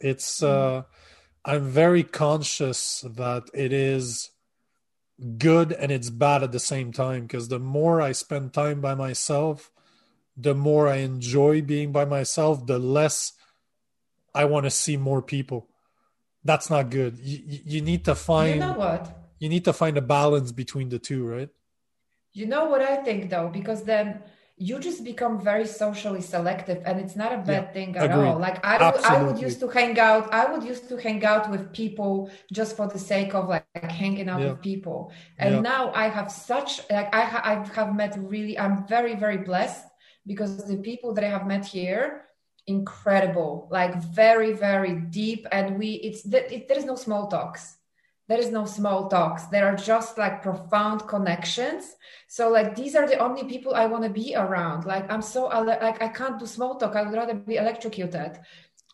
It's, 0.00 0.42
uh, 0.42 0.82
I'm 1.44 1.70
very 1.70 2.02
conscious 2.02 3.02
that 3.16 3.44
it 3.54 3.72
is 3.72 4.30
good 5.38 5.72
and 5.72 5.90
it's 5.90 6.10
bad 6.10 6.42
at 6.42 6.52
the 6.52 6.60
same 6.60 6.92
time 6.92 7.22
because 7.22 7.48
the 7.48 7.58
more 7.58 8.02
I 8.02 8.12
spend 8.12 8.52
time 8.52 8.82
by 8.82 8.94
myself, 8.94 9.70
the 10.36 10.54
more 10.54 10.86
I 10.86 10.96
enjoy 10.96 11.62
being 11.62 11.92
by 11.92 12.04
myself, 12.04 12.66
the 12.66 12.78
less 12.78 13.32
I 14.34 14.44
want 14.44 14.64
to 14.64 14.70
see 14.70 14.98
more 14.98 15.22
people. 15.22 15.68
That's 16.46 16.70
not 16.70 16.90
good. 16.90 17.18
You, 17.18 17.60
you 17.64 17.80
need 17.80 18.04
to 18.04 18.14
find. 18.14 18.54
You 18.54 18.60
know 18.60 18.72
what? 18.72 19.02
You 19.38 19.48
need 19.48 19.64
to 19.64 19.72
find 19.72 19.98
a 19.98 20.00
balance 20.00 20.52
between 20.52 20.88
the 20.88 20.98
two, 20.98 21.26
right? 21.26 21.50
You 22.32 22.46
know 22.46 22.66
what 22.66 22.82
I 22.82 22.96
think 22.96 23.30
though, 23.30 23.48
because 23.48 23.82
then 23.82 24.22
you 24.58 24.78
just 24.78 25.04
become 25.04 25.38
very 25.38 25.66
socially 25.66 26.22
selective 26.22 26.82
and 26.86 26.98
it's 26.98 27.14
not 27.14 27.32
a 27.32 27.36
bad 27.38 27.64
yeah, 27.64 27.72
thing 27.72 27.96
at 27.96 28.10
agreed. 28.10 28.26
all 28.26 28.38
like 28.38 28.64
I 28.64 28.90
would, 28.90 29.04
I 29.04 29.22
would 29.22 29.38
used 29.38 29.60
to 29.60 29.68
hang 29.68 29.98
out 29.98 30.32
i 30.32 30.50
would 30.50 30.64
used 30.64 30.88
to 30.88 30.96
hang 30.96 31.22
out 31.26 31.50
with 31.50 31.74
people 31.74 32.30
just 32.50 32.74
for 32.74 32.88
the 32.88 32.98
sake 32.98 33.34
of 33.34 33.48
like, 33.48 33.66
like 33.74 33.90
hanging 33.90 34.30
out 34.30 34.40
yeah. 34.40 34.52
with 34.52 34.62
people 34.62 35.12
and 35.38 35.56
yeah. 35.56 35.60
now 35.60 35.92
i 35.92 36.08
have 36.08 36.32
such 36.32 36.80
like 36.90 37.14
I, 37.14 37.20
ha- 37.20 37.42
I 37.44 37.68
have 37.74 37.94
met 37.94 38.16
really 38.18 38.58
i'm 38.58 38.86
very 38.86 39.14
very 39.14 39.36
blessed 39.36 39.84
because 40.26 40.66
the 40.66 40.78
people 40.78 41.12
that 41.14 41.24
i 41.24 41.28
have 41.28 41.46
met 41.46 41.66
here 41.66 42.25
incredible, 42.66 43.68
like 43.70 44.02
very, 44.02 44.52
very 44.52 44.94
deep. 44.94 45.46
And 45.52 45.78
we, 45.78 45.94
it's, 45.94 46.24
it, 46.26 46.68
there 46.68 46.78
is 46.78 46.84
no 46.84 46.96
small 46.96 47.28
talks. 47.28 47.76
There 48.28 48.40
is 48.40 48.50
no 48.50 48.64
small 48.64 49.08
talks. 49.08 49.44
There 49.46 49.66
are 49.66 49.76
just 49.76 50.18
like 50.18 50.42
profound 50.42 51.06
connections. 51.06 51.94
So 52.26 52.50
like 52.50 52.74
these 52.74 52.96
are 52.96 53.06
the 53.06 53.18
only 53.18 53.44
people 53.44 53.74
I 53.74 53.86
want 53.86 54.02
to 54.02 54.10
be 54.10 54.34
around. 54.34 54.84
Like 54.84 55.10
I'm 55.10 55.22
so 55.22 55.44
like 55.46 56.02
I 56.02 56.08
can't 56.08 56.38
do 56.38 56.46
small 56.46 56.74
talk. 56.76 56.96
I 56.96 57.02
would 57.02 57.14
rather 57.14 57.34
be 57.34 57.56
electrocuted. 57.56 58.40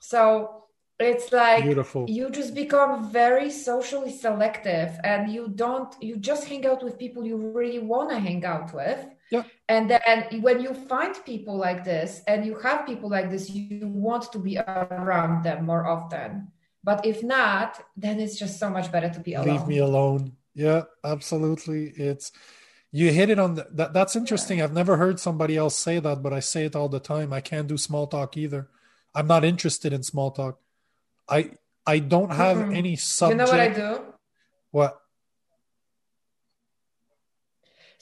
So 0.00 0.64
it's 0.98 1.32
like 1.32 1.64
Beautiful. 1.64 2.04
you 2.08 2.30
just 2.30 2.54
become 2.54 3.10
very 3.10 3.50
socially 3.50 4.12
selective 4.12 4.98
and 5.02 5.32
you 5.32 5.48
don't 5.48 5.94
you 6.00 6.16
just 6.16 6.44
hang 6.44 6.66
out 6.66 6.84
with 6.84 6.98
people 6.98 7.24
you 7.24 7.36
really 7.36 7.78
want 7.78 8.10
to 8.10 8.18
hang 8.18 8.44
out 8.44 8.72
with 8.74 9.04
yeah. 9.32 9.44
and 9.68 9.90
then 9.90 10.00
when 10.46 10.60
you 10.60 10.72
find 10.74 11.14
people 11.24 11.56
like 11.56 11.84
this 11.84 12.22
and 12.26 12.44
you 12.46 12.54
have 12.58 12.86
people 12.86 13.08
like 13.08 13.30
this 13.30 13.50
you 13.50 13.88
want 13.88 14.30
to 14.30 14.38
be 14.38 14.58
around 14.58 15.42
them 15.42 15.64
more 15.66 15.86
often 15.86 16.48
but 16.84 17.04
if 17.04 17.22
not 17.22 17.80
then 17.96 18.20
it's 18.20 18.38
just 18.38 18.60
so 18.60 18.68
much 18.70 18.92
better 18.92 19.10
to 19.10 19.20
be 19.20 19.34
alone 19.34 19.56
leave 19.56 19.66
me 19.66 19.78
alone 19.78 20.32
yeah 20.54 20.82
absolutely 21.02 21.92
it's 21.96 22.30
you 22.94 23.10
hit 23.10 23.30
it 23.30 23.38
on 23.38 23.54
the, 23.54 23.66
that 23.72 23.92
that's 23.92 24.14
interesting 24.14 24.58
yeah. 24.58 24.64
i've 24.64 24.72
never 24.80 24.96
heard 24.96 25.18
somebody 25.18 25.56
else 25.56 25.74
say 25.74 25.98
that 25.98 26.22
but 26.22 26.32
i 26.32 26.40
say 26.40 26.66
it 26.66 26.76
all 26.76 26.88
the 26.88 27.00
time 27.00 27.32
i 27.32 27.40
can't 27.40 27.68
do 27.68 27.78
small 27.78 28.06
talk 28.06 28.36
either 28.36 28.68
i'm 29.14 29.26
not 29.26 29.44
interested 29.44 29.92
in 29.92 30.02
small 30.02 30.30
talk 30.30 30.58
I 31.28 31.52
I 31.86 31.98
don't 31.98 32.30
have 32.30 32.58
mm-hmm. 32.58 32.74
any 32.74 32.96
subject. 32.96 33.40
You 33.40 33.46
know 33.46 33.50
what 33.50 33.60
I 33.60 33.68
do? 33.68 34.04
What? 34.70 35.01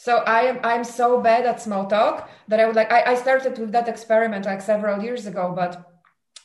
So 0.06 0.12
I 0.26 0.40
am 0.50 0.60
I'm 0.64 0.82
so 0.82 1.20
bad 1.20 1.44
at 1.44 1.60
small 1.60 1.84
talk 1.84 2.30
that 2.48 2.58
I 2.58 2.64
would 2.64 2.74
like 2.74 2.90
I, 2.90 3.12
I 3.12 3.14
started 3.16 3.58
with 3.58 3.72
that 3.72 3.86
experiment 3.86 4.46
like 4.46 4.62
several 4.62 5.02
years 5.02 5.26
ago, 5.26 5.52
but 5.54 5.72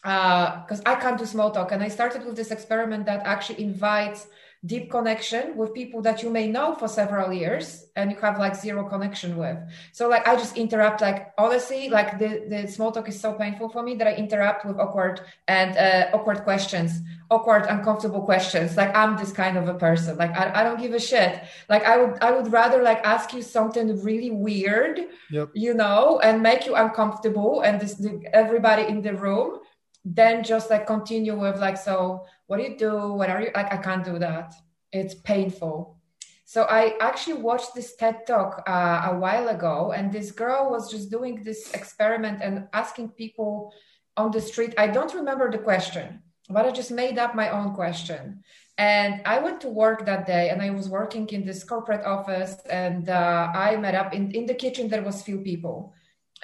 because 0.02 0.82
uh, 0.82 0.92
I 0.92 0.96
can't 0.96 1.18
do 1.18 1.26
small 1.26 1.52
talk, 1.52 1.72
and 1.72 1.82
I 1.82 1.88
started 1.88 2.26
with 2.26 2.36
this 2.36 2.52
experiment 2.52 3.06
that 3.06 3.22
actually 3.26 3.64
invites 3.64 4.28
deep 4.66 4.90
connection 4.90 5.56
with 5.58 5.74
people 5.74 6.02
that 6.02 6.24
you 6.24 6.30
may 6.30 6.48
know 6.48 6.74
for 6.76 6.88
several 6.88 7.32
years 7.32 7.86
and 7.96 8.12
you 8.12 8.18
have 8.18 8.40
like 8.40 8.56
zero 8.56 8.88
connection 8.88 9.38
with. 9.38 9.58
So 9.92 10.10
like 10.10 10.28
i 10.28 10.36
just 10.36 10.58
interrupt 10.58 11.02
like 11.02 11.34
honestly 11.38 11.90
like 11.90 12.20
the, 12.20 12.46
the 12.50 12.68
small 12.68 12.92
talk 12.92 13.08
is 13.10 13.20
so 13.20 13.34
painful 13.34 13.70
for 13.70 13.84
me 13.84 13.96
that 13.96 14.08
i 14.08 14.16
interrupt 14.16 14.66
with 14.66 14.78
awkward 14.78 15.22
and 15.48 15.78
uh, 15.78 16.16
awkward 16.16 16.44
questions 16.44 17.02
awkward 17.32 17.66
uncomfortable 17.68 18.22
questions. 18.22 18.78
Like 18.78 18.96
i'm 18.96 19.18
this 19.18 19.32
kind 19.32 19.58
of 19.58 19.68
a 19.68 19.74
person. 19.74 20.18
Like 20.18 20.32
I, 20.32 20.62
I 20.62 20.64
don't 20.64 20.80
give 20.80 20.94
a 20.94 21.00
shit. 21.00 21.42
Like 21.70 21.84
i 21.84 21.98
would 21.98 22.22
i 22.22 22.32
would 22.32 22.52
rather 22.52 22.82
like 22.82 23.00
ask 23.04 23.34
you 23.34 23.42
something 23.42 24.02
really 24.04 24.32
weird 24.32 25.00
yep. 25.30 25.50
you 25.54 25.74
know 25.74 26.20
and 26.24 26.42
make 26.42 26.66
you 26.66 26.76
uncomfortable 26.76 27.62
and 27.62 27.80
this 27.80 27.96
the, 27.96 28.22
everybody 28.34 28.84
in 28.84 29.02
the 29.02 29.14
room 29.14 29.60
then 30.06 30.44
just 30.44 30.70
like 30.70 30.86
continue 30.86 31.38
with 31.38 31.60
like 31.60 31.78
so 31.78 32.26
what 32.46 32.58
do 32.58 32.64
you 32.64 32.78
do? 32.78 33.14
What 33.14 33.30
are 33.30 33.42
you 33.42 33.50
like 33.56 33.74
i 33.74 33.78
can't 33.78 34.06
do 34.06 34.20
that. 34.20 34.54
It's 34.92 35.16
painful. 35.16 35.98
So 36.46 36.64
i 36.70 36.96
actually 37.02 37.42
watched 37.42 37.74
this 37.74 37.96
ted 37.96 38.28
talk 38.28 38.64
uh, 38.68 39.10
a 39.12 39.18
while 39.18 39.50
ago 39.50 39.92
and 39.92 40.12
this 40.12 40.32
girl 40.32 40.70
was 40.70 40.92
just 40.92 41.10
doing 41.10 41.44
this 41.44 41.74
experiment 41.74 42.40
and 42.44 42.68
asking 42.72 43.10
people 43.10 43.74
on 44.16 44.32
the 44.32 44.40
street. 44.40 44.76
I 44.78 44.88
don't 44.88 45.14
remember 45.16 45.52
the 45.52 45.58
question 45.58 46.22
but 46.48 46.66
i 46.66 46.72
just 46.72 46.92
made 46.92 47.18
up 47.18 47.34
my 47.34 47.50
own 47.50 47.74
question. 47.74 48.44
And 48.78 49.22
i 49.26 49.40
went 49.40 49.62
to 49.62 49.70
work 49.70 50.06
that 50.06 50.28
day 50.28 50.50
and 50.50 50.62
i 50.62 50.70
was 50.70 50.88
working 50.90 51.28
in 51.30 51.46
this 51.46 51.64
corporate 51.64 52.06
office 52.06 52.58
and 52.70 53.10
uh, 53.10 53.50
i 53.56 53.76
met 53.78 53.96
up 53.96 54.14
in, 54.14 54.32
in 54.32 54.46
the 54.46 54.54
kitchen 54.54 54.88
there 54.88 55.02
was 55.02 55.24
few 55.24 55.40
people 55.40 55.95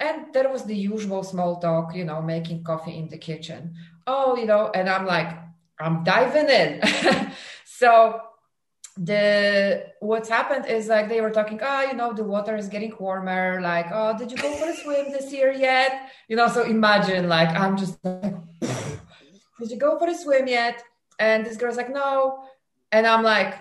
and 0.02 0.34
there 0.34 0.48
was 0.50 0.64
the 0.64 0.74
usual 0.74 1.22
small 1.22 1.60
talk, 1.60 1.94
you 1.94 2.04
know, 2.04 2.20
making 2.20 2.64
coffee 2.64 2.98
in 2.98 3.08
the 3.08 3.18
kitchen. 3.18 3.74
Oh, 4.06 4.36
you 4.36 4.46
know, 4.46 4.70
and 4.74 4.88
I'm 4.88 5.06
like, 5.06 5.30
I'm 5.78 6.02
diving 6.02 6.48
in. 6.48 6.82
so 7.64 8.20
the 8.96 9.86
what's 10.00 10.28
happened 10.28 10.66
is 10.66 10.88
like 10.88 11.08
they 11.08 11.22
were 11.22 11.30
talking 11.30 11.58
oh 11.62 11.80
you 11.80 11.94
know 11.94 12.12
the 12.12 12.22
water 12.22 12.54
is 12.56 12.68
getting 12.68 12.92
warmer 13.00 13.58
like 13.62 13.86
oh 13.90 14.16
did 14.18 14.30
you 14.30 14.36
go 14.36 14.52
for 14.56 14.68
a 14.68 14.76
swim 14.76 15.10
this 15.10 15.32
year 15.32 15.50
yet 15.50 16.10
you 16.28 16.36
know 16.36 16.46
so 16.46 16.62
imagine 16.62 17.26
like 17.26 17.48
i'm 17.58 17.74
just 17.74 17.96
like 18.04 18.34
did 19.58 19.70
you 19.70 19.78
go 19.78 19.98
for 19.98 20.06
a 20.08 20.14
swim 20.14 20.46
yet 20.46 20.82
and 21.18 21.46
this 21.46 21.56
girl's 21.56 21.78
like 21.78 21.90
no 21.90 22.44
and 22.92 23.06
i'm 23.06 23.22
like 23.22 23.54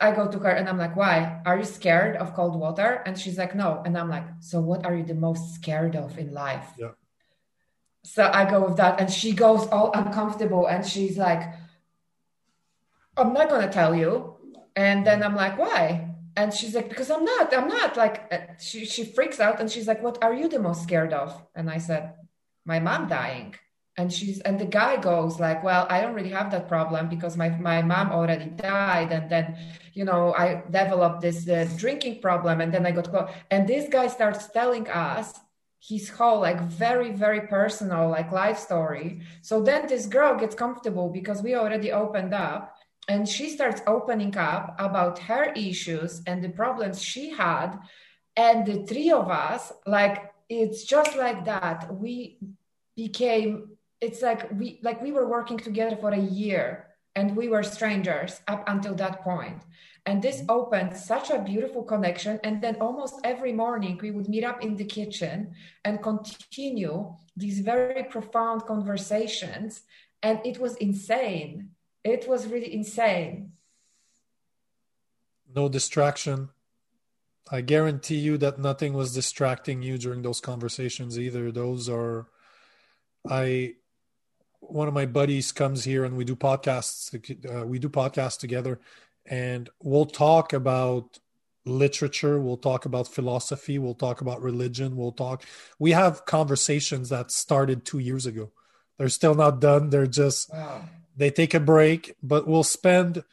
I 0.00 0.12
go 0.12 0.28
to 0.28 0.38
her 0.40 0.50
and 0.50 0.68
I'm 0.68 0.78
like, 0.78 0.96
why? 0.96 1.40
Are 1.46 1.58
you 1.58 1.64
scared 1.64 2.16
of 2.16 2.34
cold 2.34 2.58
water? 2.58 3.02
And 3.06 3.18
she's 3.18 3.38
like, 3.38 3.54
no. 3.54 3.82
And 3.84 3.96
I'm 3.96 4.10
like, 4.10 4.26
so 4.40 4.60
what 4.60 4.84
are 4.84 4.94
you 4.94 5.04
the 5.04 5.14
most 5.14 5.54
scared 5.54 5.96
of 5.96 6.18
in 6.18 6.32
life? 6.32 6.66
Yeah. 6.78 6.92
So 8.04 8.30
I 8.32 8.48
go 8.48 8.66
with 8.66 8.76
that. 8.76 9.00
And 9.00 9.10
she 9.10 9.32
goes 9.32 9.66
all 9.68 9.92
uncomfortable 9.92 10.66
and 10.66 10.86
she's 10.86 11.16
like, 11.16 11.42
I'm 13.16 13.32
not 13.32 13.48
going 13.48 13.62
to 13.62 13.72
tell 13.72 13.94
you. 13.94 14.36
And 14.74 15.06
then 15.06 15.22
I'm 15.22 15.34
like, 15.34 15.58
why? 15.58 16.14
And 16.36 16.52
she's 16.52 16.74
like, 16.74 16.88
because 16.88 17.10
I'm 17.10 17.24
not, 17.24 17.54
I'm 17.56 17.68
not 17.68 17.96
like, 17.96 18.30
uh, 18.30 18.38
she, 18.60 18.84
she 18.84 19.04
freaks 19.04 19.40
out 19.40 19.58
and 19.60 19.70
she's 19.70 19.88
like, 19.88 20.02
what 20.02 20.22
are 20.22 20.34
you 20.34 20.48
the 20.48 20.58
most 20.58 20.82
scared 20.82 21.14
of? 21.14 21.42
And 21.54 21.70
I 21.70 21.78
said, 21.78 22.12
my 22.64 22.78
mom 22.78 23.08
dying 23.08 23.54
and 23.98 24.12
she's 24.12 24.40
and 24.40 24.58
the 24.58 24.64
guy 24.64 24.96
goes 24.96 25.40
like 25.40 25.62
well 25.64 25.86
i 25.88 26.00
don't 26.00 26.14
really 26.14 26.30
have 26.30 26.50
that 26.50 26.68
problem 26.68 27.08
because 27.08 27.36
my 27.36 27.48
my 27.48 27.80
mom 27.82 28.12
already 28.12 28.46
died 28.46 29.10
and 29.10 29.30
then 29.30 29.56
you 29.94 30.04
know 30.04 30.34
i 30.34 30.62
developed 30.70 31.20
this 31.20 31.48
uh, 31.48 31.66
drinking 31.76 32.20
problem 32.20 32.60
and 32.60 32.72
then 32.72 32.84
i 32.84 32.90
got 32.90 33.08
close 33.08 33.30
and 33.50 33.66
this 33.66 33.88
guy 33.88 34.06
starts 34.06 34.48
telling 34.48 34.86
us 34.88 35.32
his 35.88 36.08
whole 36.08 36.40
like 36.40 36.60
very 36.62 37.12
very 37.12 37.42
personal 37.42 38.08
like 38.08 38.32
life 38.32 38.58
story. 38.58 39.20
So 39.42 39.62
then 39.62 39.86
this 39.86 40.06
girl 40.06 40.36
gets 40.36 40.54
comfortable 40.54 41.10
because 41.10 41.42
we 41.42 41.54
already 41.54 41.92
opened 41.92 42.34
up 42.34 42.76
and 43.08 43.28
she 43.28 43.50
starts 43.50 43.82
opening 43.86 44.36
up 44.36 44.74
about 44.78 45.18
her 45.20 45.52
issues 45.52 46.22
and 46.26 46.42
the 46.42 46.48
problems 46.48 47.00
she 47.00 47.30
had. 47.30 47.78
And 48.36 48.66
the 48.66 48.84
three 48.84 49.10
of 49.10 49.30
us 49.30 49.72
like 49.86 50.32
it's 50.48 50.84
just 50.84 51.16
like 51.16 51.44
that. 51.44 51.94
We 51.94 52.38
became 52.96 53.75
it's 54.00 54.22
like 54.22 54.50
we 54.52 54.78
like 54.82 55.00
we 55.02 55.12
were 55.12 55.28
working 55.28 55.58
together 55.58 55.96
for 55.96 56.10
a 56.10 56.20
year 56.20 56.86
and 57.14 57.34
we 57.34 57.48
were 57.48 57.62
strangers 57.62 58.40
up 58.46 58.64
until 58.68 58.94
that 58.94 59.22
point. 59.22 59.62
And 60.04 60.22
this 60.22 60.40
mm-hmm. 60.40 60.50
opened 60.50 60.96
such 60.96 61.30
a 61.30 61.42
beautiful 61.42 61.82
connection. 61.82 62.38
And 62.44 62.62
then 62.62 62.76
almost 62.76 63.16
every 63.24 63.52
morning 63.52 63.98
we 64.00 64.10
would 64.10 64.28
meet 64.28 64.44
up 64.44 64.62
in 64.62 64.76
the 64.76 64.84
kitchen 64.84 65.54
and 65.84 66.02
continue 66.02 67.14
these 67.36 67.60
very 67.60 68.04
profound 68.04 68.66
conversations. 68.66 69.82
And 70.22 70.40
it 70.44 70.60
was 70.60 70.76
insane. 70.76 71.70
It 72.04 72.28
was 72.28 72.46
really 72.46 72.72
insane. 72.72 73.52
No 75.52 75.68
distraction. 75.68 76.50
I 77.50 77.62
guarantee 77.62 78.16
you 78.16 78.36
that 78.38 78.58
nothing 78.58 78.92
was 78.92 79.14
distracting 79.14 79.82
you 79.82 79.98
during 79.98 80.22
those 80.22 80.40
conversations 80.40 81.18
either. 81.18 81.50
Those 81.50 81.88
are 81.88 82.26
i 83.28 83.74
one 84.68 84.88
of 84.88 84.94
my 84.94 85.06
buddies 85.06 85.52
comes 85.52 85.84
here 85.84 86.04
and 86.04 86.16
we 86.16 86.24
do 86.24 86.36
podcasts. 86.36 87.14
Uh, 87.48 87.66
we 87.66 87.78
do 87.78 87.88
podcasts 87.88 88.38
together, 88.38 88.80
and 89.24 89.68
we'll 89.82 90.06
talk 90.06 90.52
about 90.52 91.18
literature. 91.64 92.40
We'll 92.40 92.56
talk 92.56 92.86
about 92.86 93.08
philosophy. 93.08 93.78
We'll 93.78 93.94
talk 93.94 94.20
about 94.20 94.42
religion. 94.42 94.96
We'll 94.96 95.12
talk. 95.12 95.44
We 95.78 95.90
have 95.92 96.24
conversations 96.24 97.08
that 97.08 97.30
started 97.30 97.84
two 97.84 97.98
years 97.98 98.26
ago. 98.26 98.52
They're 98.98 99.08
still 99.08 99.34
not 99.34 99.60
done. 99.60 99.90
They're 99.90 100.06
just 100.06 100.52
wow. 100.52 100.84
they 101.16 101.30
take 101.30 101.54
a 101.54 101.60
break, 101.60 102.14
but 102.22 102.46
we'll 102.46 102.62
spend 102.62 103.24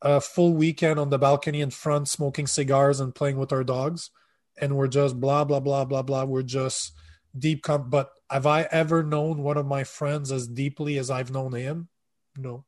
a 0.00 0.20
full 0.20 0.54
weekend 0.54 0.98
on 0.98 1.10
the 1.10 1.18
balcony 1.18 1.60
in 1.60 1.70
front, 1.70 2.08
smoking 2.08 2.46
cigars 2.46 3.00
and 3.00 3.14
playing 3.14 3.36
with 3.36 3.52
our 3.52 3.64
dogs, 3.64 4.10
and 4.58 4.76
we're 4.76 4.88
just 4.88 5.20
blah 5.20 5.44
blah 5.44 5.60
blah 5.60 5.84
blah 5.84 6.02
blah. 6.02 6.24
We're 6.24 6.42
just 6.42 6.92
deep 7.38 7.62
com- 7.62 7.90
but 7.90 8.10
have 8.30 8.46
i 8.46 8.62
ever 8.70 9.02
known 9.02 9.42
one 9.42 9.56
of 9.56 9.66
my 9.66 9.84
friends 9.84 10.32
as 10.32 10.46
deeply 10.46 10.98
as 10.98 11.10
i've 11.10 11.30
known 11.30 11.52
him? 11.52 11.88
No. 12.36 12.64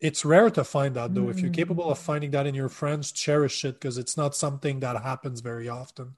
It's 0.00 0.24
rare 0.24 0.50
to 0.50 0.64
find 0.64 0.94
that 0.96 1.14
though 1.14 1.22
mm. 1.22 1.30
if 1.30 1.40
you're 1.40 1.50
capable 1.50 1.90
of 1.90 1.98
finding 1.98 2.30
that 2.32 2.46
in 2.46 2.54
your 2.54 2.68
friends 2.68 3.12
cherish 3.12 3.64
it 3.64 3.74
because 3.74 3.96
it's 3.96 4.16
not 4.16 4.34
something 4.34 4.80
that 4.80 5.02
happens 5.02 5.40
very 5.40 5.68
often. 5.68 6.16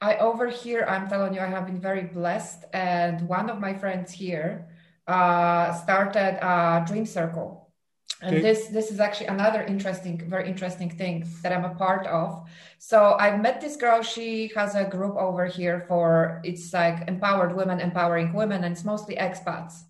I 0.00 0.16
over 0.18 0.48
here 0.48 0.86
i'm 0.88 1.08
telling 1.08 1.34
you 1.34 1.40
i 1.40 1.46
have 1.46 1.66
been 1.66 1.80
very 1.80 2.04
blessed 2.04 2.64
and 2.72 3.26
one 3.28 3.50
of 3.50 3.58
my 3.58 3.74
friends 3.74 4.12
here 4.12 4.68
uh, 5.08 5.72
started 5.72 6.38
a 6.44 6.84
dream 6.86 7.06
circle 7.06 7.67
and 8.20 8.34
okay. 8.34 8.42
this 8.42 8.66
this 8.68 8.90
is 8.90 8.98
actually 8.98 9.26
another 9.26 9.62
interesting 9.62 10.18
very 10.28 10.48
interesting 10.48 10.90
thing 10.90 11.24
that 11.42 11.52
i'm 11.52 11.64
a 11.64 11.74
part 11.74 12.06
of. 12.06 12.48
So 12.78 13.16
i've 13.18 13.40
met 13.40 13.60
this 13.60 13.76
girl. 13.76 14.02
She 14.02 14.50
has 14.56 14.74
a 14.74 14.84
group 14.84 15.16
over 15.16 15.46
here 15.46 15.84
for 15.88 16.40
it's 16.44 16.72
like 16.72 17.06
empowered 17.08 17.54
women 17.54 17.80
empowering 17.80 18.32
women 18.32 18.64
and 18.64 18.72
it's 18.72 18.84
mostly 18.84 19.16
expats. 19.16 19.82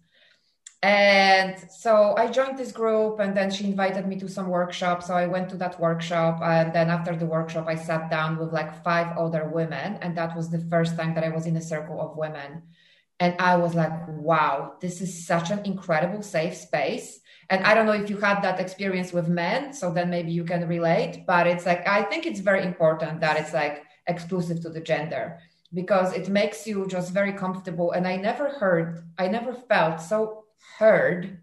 And 0.83 1.59
so 1.71 2.15
i 2.17 2.29
joined 2.29 2.59
this 2.59 2.71
group 2.71 3.19
and 3.19 3.37
then 3.37 3.51
she 3.51 3.65
invited 3.65 4.07
me 4.07 4.17
to 4.21 4.29
some 4.29 4.49
workshop 4.49 5.03
so 5.03 5.15
i 5.15 5.27
went 5.27 5.49
to 5.51 5.57
that 5.57 5.81
workshop 5.81 6.41
and 6.41 6.73
then 6.73 6.89
after 6.89 7.17
the 7.17 7.27
workshop 7.27 7.67
i 7.67 7.75
sat 7.75 8.11
down 8.11 8.39
with 8.39 8.53
like 8.53 8.85
five 8.85 9.17
other 9.19 9.49
women 9.49 9.99
and 10.03 10.17
that 10.17 10.37
was 10.37 10.51
the 10.51 10.61
first 10.71 10.97
time 10.97 11.15
that 11.15 11.25
i 11.25 11.31
was 11.31 11.47
in 11.47 11.57
a 11.57 11.61
circle 11.61 12.01
of 12.01 12.17
women. 12.17 12.63
And 13.19 13.35
i 13.41 13.57
was 13.57 13.75
like 13.75 14.07
wow 14.07 14.75
this 14.81 15.01
is 15.01 15.27
such 15.27 15.51
an 15.51 15.65
incredible 15.65 16.23
safe 16.23 16.55
space 16.55 17.19
and 17.51 17.65
i 17.65 17.75
don't 17.75 17.87
know 17.87 17.93
if 17.93 18.11
you 18.11 18.19
had 18.19 18.41
that 18.43 18.61
experience 18.61 19.13
with 19.13 19.29
men 19.29 19.73
so 19.73 19.93
then 19.93 20.11
maybe 20.11 20.31
you 20.31 20.45
can 20.45 20.67
relate 20.69 21.25
but 21.27 21.47
it's 21.47 21.67
like 21.67 21.87
i 21.87 22.03
think 22.03 22.27
it's 22.27 22.41
very 22.41 22.63
important 22.65 23.21
that 23.21 23.39
it's 23.39 23.53
like 23.53 23.85
exclusive 24.07 24.61
to 24.61 24.71
the 24.71 24.81
gender 24.81 25.39
because 25.75 26.15
it 26.15 26.29
makes 26.29 26.67
you 26.67 26.87
just 26.87 27.13
very 27.13 27.33
comfortable 27.33 27.93
and 27.93 28.07
i 28.07 28.17
never 28.17 28.49
heard 28.49 29.03
i 29.19 29.27
never 29.27 29.53
felt 29.53 30.01
so 30.01 30.45
heard, 30.79 31.43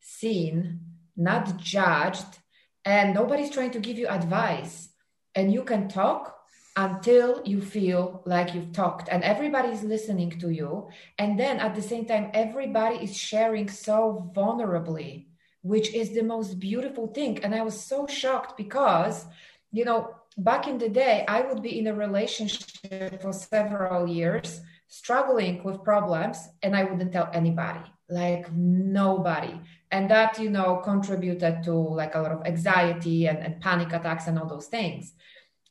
seen, 0.00 0.80
not 1.16 1.56
judged, 1.56 2.38
and 2.84 3.14
nobody's 3.14 3.50
trying 3.50 3.72
to 3.72 3.80
give 3.80 3.98
you 3.98 4.08
advice. 4.08 4.90
And 5.34 5.52
you 5.52 5.64
can 5.64 5.88
talk 5.88 6.38
until 6.76 7.42
you 7.44 7.60
feel 7.60 8.22
like 8.26 8.54
you've 8.54 8.72
talked 8.72 9.08
and 9.10 9.24
everybody's 9.24 9.82
listening 9.82 10.38
to 10.38 10.50
you. 10.50 10.88
And 11.18 11.38
then 11.38 11.58
at 11.58 11.74
the 11.74 11.82
same 11.82 12.04
time, 12.04 12.30
everybody 12.34 12.96
is 12.96 13.16
sharing 13.16 13.68
so 13.68 14.30
vulnerably, 14.34 15.26
which 15.72 15.88
is 15.92 16.10
the 16.10 16.22
most 16.22 16.60
beautiful 16.68 17.06
thing. 17.08 17.32
And 17.42 17.54
I 17.54 17.62
was 17.62 17.78
so 17.92 18.06
shocked 18.06 18.56
because, 18.56 19.26
you 19.72 19.84
know, 19.84 20.14
back 20.38 20.68
in 20.68 20.78
the 20.78 20.88
day, 20.88 21.24
I 21.26 21.40
would 21.40 21.62
be 21.62 21.78
in 21.78 21.86
a 21.88 21.94
relationship 21.94 23.20
for 23.22 23.32
several 23.32 24.06
years, 24.06 24.60
struggling 24.86 25.62
with 25.64 25.82
problems, 25.82 26.38
and 26.62 26.76
I 26.76 26.84
wouldn't 26.84 27.12
tell 27.12 27.28
anybody 27.32 27.84
like 28.08 28.52
nobody 28.52 29.60
and 29.90 30.08
that 30.10 30.38
you 30.38 30.48
know 30.48 30.76
contributed 30.76 31.62
to 31.64 31.72
like 31.72 32.14
a 32.14 32.20
lot 32.20 32.32
of 32.32 32.46
anxiety 32.46 33.26
and, 33.26 33.38
and 33.38 33.60
panic 33.60 33.92
attacks 33.92 34.28
and 34.28 34.38
all 34.38 34.46
those 34.46 34.68
things 34.68 35.12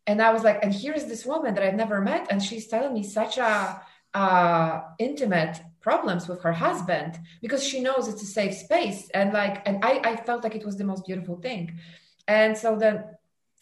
and 0.06 0.22
i 0.22 0.34
was 0.34 0.44
like 0.44 0.60
and 0.62 0.74
here 0.74 0.94
is 0.94 1.06
this 1.06 1.26
woman 1.26 1.54
that 1.54 1.64
i've 1.64 1.76
never 1.76 2.02
met 2.02 2.28
and 2.30 2.44
she's 2.44 2.68
telling 2.68 2.94
me 2.94 3.04
such 3.04 3.38
a 3.38 3.82
uh, 4.14 4.82
intimate 4.98 5.62
problems 5.86 6.28
with 6.28 6.42
her 6.42 6.58
husband 6.68 7.12
because 7.44 7.64
she 7.64 7.80
knows 7.86 8.08
it's 8.08 8.24
a 8.24 8.36
safe 8.40 8.56
space. 8.66 9.02
And 9.14 9.32
like 9.42 9.56
and 9.68 9.76
I, 9.90 9.94
I 10.12 10.14
felt 10.28 10.44
like 10.44 10.56
it 10.56 10.66
was 10.66 10.78
the 10.78 10.90
most 10.92 11.06
beautiful 11.06 11.38
thing. 11.46 11.64
And 12.28 12.58
so 12.58 12.70
then 12.84 12.96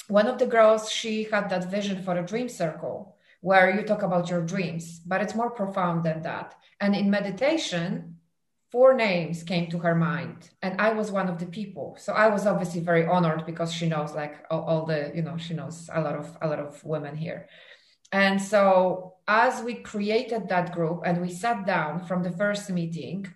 one 0.08 0.28
of 0.32 0.38
the 0.40 0.54
girls 0.56 0.82
she 1.00 1.16
had 1.34 1.50
that 1.50 1.70
vision 1.78 1.98
for 2.06 2.14
a 2.18 2.30
dream 2.32 2.48
circle 2.48 2.96
where 3.42 3.68
you 3.76 3.82
talk 3.84 4.04
about 4.04 4.30
your 4.32 4.44
dreams 4.54 4.84
but 5.12 5.22
it's 5.24 5.40
more 5.42 5.52
profound 5.62 5.98
than 6.08 6.20
that. 6.30 6.48
And 6.84 6.96
in 6.96 7.16
meditation 7.20 7.88
four 8.74 8.92
names 9.08 9.44
came 9.52 9.66
to 9.70 9.78
her 9.86 9.96
mind 10.12 10.38
and 10.64 10.74
i 10.88 10.90
was 11.00 11.08
one 11.20 11.30
of 11.30 11.38
the 11.42 11.50
people. 11.60 11.88
So 12.06 12.10
i 12.26 12.28
was 12.36 12.44
obviously 12.52 12.82
very 12.92 13.06
honored 13.16 13.42
because 13.52 13.72
she 13.78 13.88
knows 13.94 14.12
like 14.22 14.36
all, 14.52 14.64
all, 14.70 14.86
the 14.92 15.00
you 15.18 15.24
know 15.26 15.36
she 15.46 15.54
knows 15.60 15.78
a 15.98 16.02
lot 16.06 16.16
of 16.22 16.26
a 16.46 16.48
lot 16.52 16.62
of 16.68 16.72
women 16.94 17.16
here 17.26 17.42
and 18.14 18.42
so 18.42 19.16
as 19.28 19.62
we 19.64 19.74
created 19.74 20.48
that 20.48 20.72
group 20.74 21.02
and 21.06 21.22
we 21.22 21.30
sat 21.30 21.66
down 21.66 22.06
from 22.06 22.24
the 22.24 22.32
first 22.32 22.70
meeting 22.70 23.28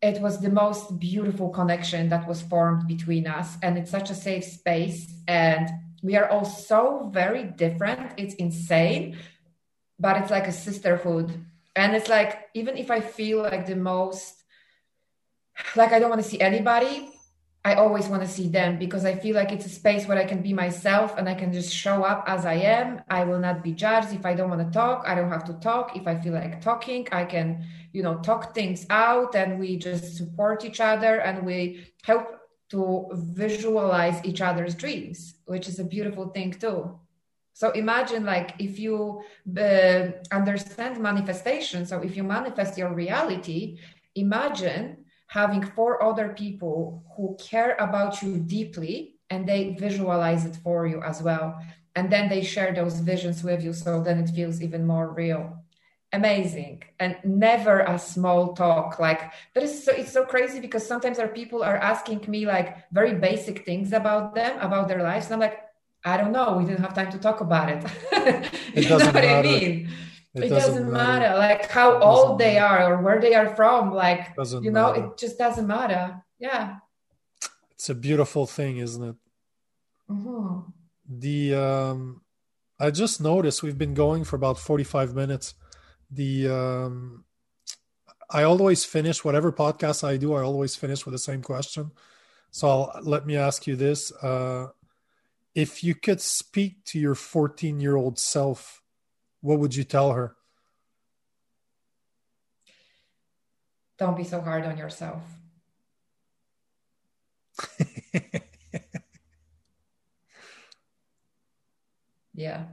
it 0.00 0.20
was 0.20 0.38
the 0.40 0.50
most 0.50 0.98
beautiful 0.98 1.48
connection 1.48 2.10
that 2.10 2.28
was 2.28 2.42
formed 2.42 2.86
between 2.86 3.26
us. 3.26 3.56
And 3.62 3.78
it's 3.78 3.90
such 3.90 4.10
a 4.10 4.14
safe 4.14 4.44
space. 4.44 5.10
And 5.26 5.70
we 6.02 6.14
are 6.14 6.28
all 6.28 6.44
so 6.44 7.08
very 7.10 7.44
different. 7.44 8.12
It's 8.18 8.34
insane 8.34 9.16
but 9.98 10.16
it's 10.16 10.30
like 10.30 10.46
a 10.46 10.52
sisterhood. 10.52 11.44
And 11.76 11.94
it's 11.94 12.08
like 12.08 12.48
even 12.54 12.76
if 12.76 12.90
i 12.90 13.00
feel 13.00 13.38
like 13.42 13.66
the 13.66 13.74
most 13.74 14.44
like 15.74 15.92
i 15.92 15.98
don't 15.98 16.10
want 16.10 16.22
to 16.22 16.28
see 16.28 16.40
anybody 16.40 17.13
i 17.64 17.74
always 17.74 18.06
want 18.08 18.22
to 18.22 18.28
see 18.28 18.48
them 18.48 18.78
because 18.78 19.04
i 19.04 19.14
feel 19.14 19.34
like 19.34 19.52
it's 19.52 19.66
a 19.66 19.68
space 19.68 20.06
where 20.06 20.18
i 20.18 20.24
can 20.24 20.42
be 20.42 20.52
myself 20.52 21.16
and 21.18 21.28
i 21.28 21.34
can 21.34 21.52
just 21.52 21.72
show 21.74 22.02
up 22.04 22.24
as 22.26 22.44
i 22.44 22.54
am. 22.54 23.00
I 23.08 23.24
will 23.24 23.38
not 23.38 23.62
be 23.62 23.72
judged. 23.72 24.12
If 24.12 24.24
i 24.26 24.34
don't 24.34 24.50
want 24.50 24.62
to 24.66 24.70
talk 24.70 25.04
i 25.06 25.14
don't 25.14 25.30
have 25.30 25.44
to 25.44 25.54
talk. 25.54 25.96
If 25.96 26.06
i 26.06 26.14
feel 26.14 26.34
like 26.34 26.60
talking 26.60 27.06
i 27.12 27.24
can 27.24 27.64
you 27.92 28.02
know 28.02 28.16
talk 28.18 28.54
things 28.54 28.86
out 28.90 29.34
and 29.34 29.58
we 29.58 29.76
just 29.76 30.16
support 30.16 30.64
each 30.64 30.80
other 30.80 31.20
and 31.20 31.44
we 31.44 31.86
help 32.02 32.26
to 32.70 33.08
visualize 33.12 34.24
each 34.24 34.40
other's 34.40 34.74
dreams 34.74 35.34
which 35.46 35.68
is 35.68 35.78
a 35.78 35.84
beautiful 35.84 36.28
thing 36.28 36.52
too. 36.52 36.98
So 37.52 37.70
imagine 37.70 38.24
like 38.24 38.54
if 38.58 38.78
you 38.80 39.22
uh, 39.56 40.08
understand 40.32 41.00
manifestation, 41.00 41.86
so 41.86 42.00
if 42.00 42.16
you 42.16 42.24
manifest 42.24 42.76
your 42.76 42.92
reality, 42.92 43.78
imagine 44.16 45.03
having 45.26 45.62
four 45.62 46.02
other 46.02 46.28
people 46.28 47.02
who 47.16 47.36
care 47.40 47.76
about 47.78 48.22
you 48.22 48.38
deeply 48.38 49.16
and 49.30 49.48
they 49.48 49.74
visualize 49.78 50.44
it 50.44 50.56
for 50.56 50.86
you 50.86 51.02
as 51.02 51.22
well. 51.22 51.60
And 51.96 52.10
then 52.10 52.28
they 52.28 52.42
share 52.42 52.72
those 52.72 53.00
visions 53.00 53.42
with 53.42 53.62
you. 53.62 53.72
So 53.72 54.02
then 54.02 54.18
it 54.18 54.30
feels 54.30 54.62
even 54.62 54.86
more 54.86 55.10
real. 55.10 55.64
Amazing. 56.12 56.84
And 57.00 57.16
never 57.24 57.80
a 57.80 57.98
small 57.98 58.54
talk. 58.54 59.00
Like 59.00 59.32
that 59.54 59.64
is 59.64 59.84
so 59.84 59.92
it's 59.92 60.12
so 60.12 60.24
crazy 60.24 60.60
because 60.60 60.86
sometimes 60.86 61.18
our 61.18 61.28
people 61.28 61.64
are 61.64 61.76
asking 61.76 62.24
me 62.28 62.46
like 62.46 62.76
very 62.92 63.14
basic 63.14 63.64
things 63.64 63.92
about 63.92 64.34
them, 64.34 64.58
about 64.60 64.86
their 64.86 65.02
lives. 65.02 65.26
And 65.26 65.34
I'm 65.34 65.40
like, 65.40 65.60
I 66.04 66.16
don't 66.16 66.32
know. 66.32 66.56
We 66.58 66.66
didn't 66.66 66.82
have 66.82 66.94
time 66.94 67.10
to 67.12 67.18
talk 67.18 67.40
about 67.40 67.68
it. 67.70 67.84
it 68.12 68.84
you 68.84 68.88
know 68.90 68.96
what 68.98 69.14
matter. 69.14 69.28
I 69.28 69.42
mean? 69.42 69.88
It, 70.34 70.44
it 70.44 70.48
doesn't, 70.48 70.74
doesn't 70.74 70.92
matter. 70.92 71.20
matter. 71.20 71.38
like 71.38 71.70
how 71.70 72.00
old 72.00 72.38
they 72.40 72.54
matter. 72.54 72.66
are 72.66 72.94
or 72.94 73.02
where 73.02 73.20
they 73.20 73.34
are 73.34 73.54
from. 73.54 73.92
Like 73.92 74.34
doesn't 74.34 74.64
you 74.64 74.70
know, 74.70 74.92
matter. 74.92 75.06
it 75.06 75.18
just 75.18 75.38
doesn't 75.38 75.66
matter. 75.66 76.22
Yeah. 76.38 76.76
It's 77.72 77.88
a 77.88 77.94
beautiful 77.94 78.46
thing, 78.46 78.78
isn't 78.78 79.02
it? 79.02 79.16
Mm-hmm. 80.10 80.70
The 81.08 81.54
um, 81.54 82.22
I 82.80 82.90
just 82.90 83.20
noticed 83.20 83.62
we've 83.62 83.78
been 83.78 83.94
going 83.94 84.24
for 84.24 84.36
about 84.36 84.58
forty-five 84.58 85.14
minutes. 85.14 85.54
The 86.10 86.48
um, 86.48 87.24
I 88.30 88.42
always 88.42 88.84
finish 88.84 89.24
whatever 89.24 89.52
podcast 89.52 90.02
I 90.02 90.16
do. 90.16 90.34
I 90.34 90.42
always 90.42 90.74
finish 90.74 91.04
with 91.04 91.12
the 91.12 91.18
same 91.18 91.42
question. 91.42 91.92
So 92.50 92.68
I'll, 92.68 93.00
let 93.02 93.26
me 93.26 93.36
ask 93.36 93.66
you 93.66 93.76
this: 93.76 94.12
uh, 94.22 94.68
if 95.54 95.84
you 95.84 95.94
could 95.94 96.20
speak 96.20 96.84
to 96.86 96.98
your 96.98 97.14
14 97.14 97.80
year 97.80 97.96
old 97.96 98.18
self, 98.18 98.82
what 99.44 99.58
would 99.58 99.76
you 99.76 99.84
tell 99.84 100.12
her? 100.12 100.34
Don't 103.98 104.16
be 104.16 104.24
so 104.24 104.40
hard 104.40 104.64
on 104.64 104.78
yourself. 104.78 105.20
yeah. 112.32 112.64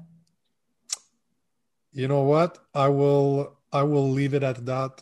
You 1.92 2.08
know 2.08 2.22
what? 2.22 2.58
I 2.74 2.88
will 2.88 3.58
I 3.74 3.84
will 3.84 4.10
leave 4.10 4.34
it 4.34 4.44
at 4.44 4.66
that. 4.66 5.02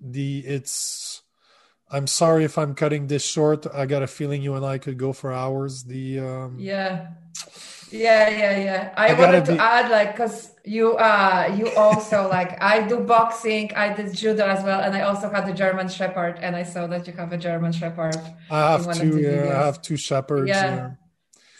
The 0.00 0.40
it's 0.40 1.22
I'm 1.90 2.06
sorry 2.06 2.44
if 2.44 2.58
I'm 2.58 2.74
cutting 2.74 3.06
this 3.06 3.24
short. 3.24 3.66
I 3.72 3.86
got 3.86 4.02
a 4.02 4.06
feeling 4.06 4.42
you 4.42 4.56
and 4.56 4.66
I 4.66 4.76
could 4.76 4.98
go 4.98 5.14
for 5.14 5.32
hours. 5.32 5.84
The 5.84 6.20
um, 6.20 6.58
yeah, 6.58 7.12
yeah, 7.90 8.28
yeah, 8.28 8.58
yeah. 8.58 8.94
I, 8.96 9.08
I 9.08 9.18
wanted 9.18 9.44
to 9.46 9.52
be... 9.52 9.58
add 9.58 9.90
like 9.90 10.12
because 10.12 10.50
you 10.64 10.96
uh 10.96 11.54
you 11.56 11.70
also 11.76 12.28
like 12.28 12.62
I 12.62 12.86
do 12.86 13.00
boxing, 13.00 13.72
I 13.74 13.92
did 13.94 14.14
judo 14.14 14.46
as 14.46 14.64
well, 14.64 14.80
and 14.80 14.94
I 14.94 15.02
also 15.02 15.30
had 15.30 15.48
a 15.48 15.54
German 15.54 15.88
Shepherd, 15.88 16.38
and 16.40 16.54
I 16.54 16.62
saw 16.62 16.86
that 16.86 17.06
you 17.06 17.12
have 17.14 17.32
a 17.32 17.38
German 17.38 17.72
Shepherd. 17.72 18.16
I 18.50 18.72
have 18.72 18.94
two. 18.96 19.20
Yeah, 19.20 19.60
I 19.60 19.66
have 19.66 19.82
two 19.82 19.96
shepherds. 19.96 20.48
Yeah. 20.48 20.74
yeah. 20.74 20.90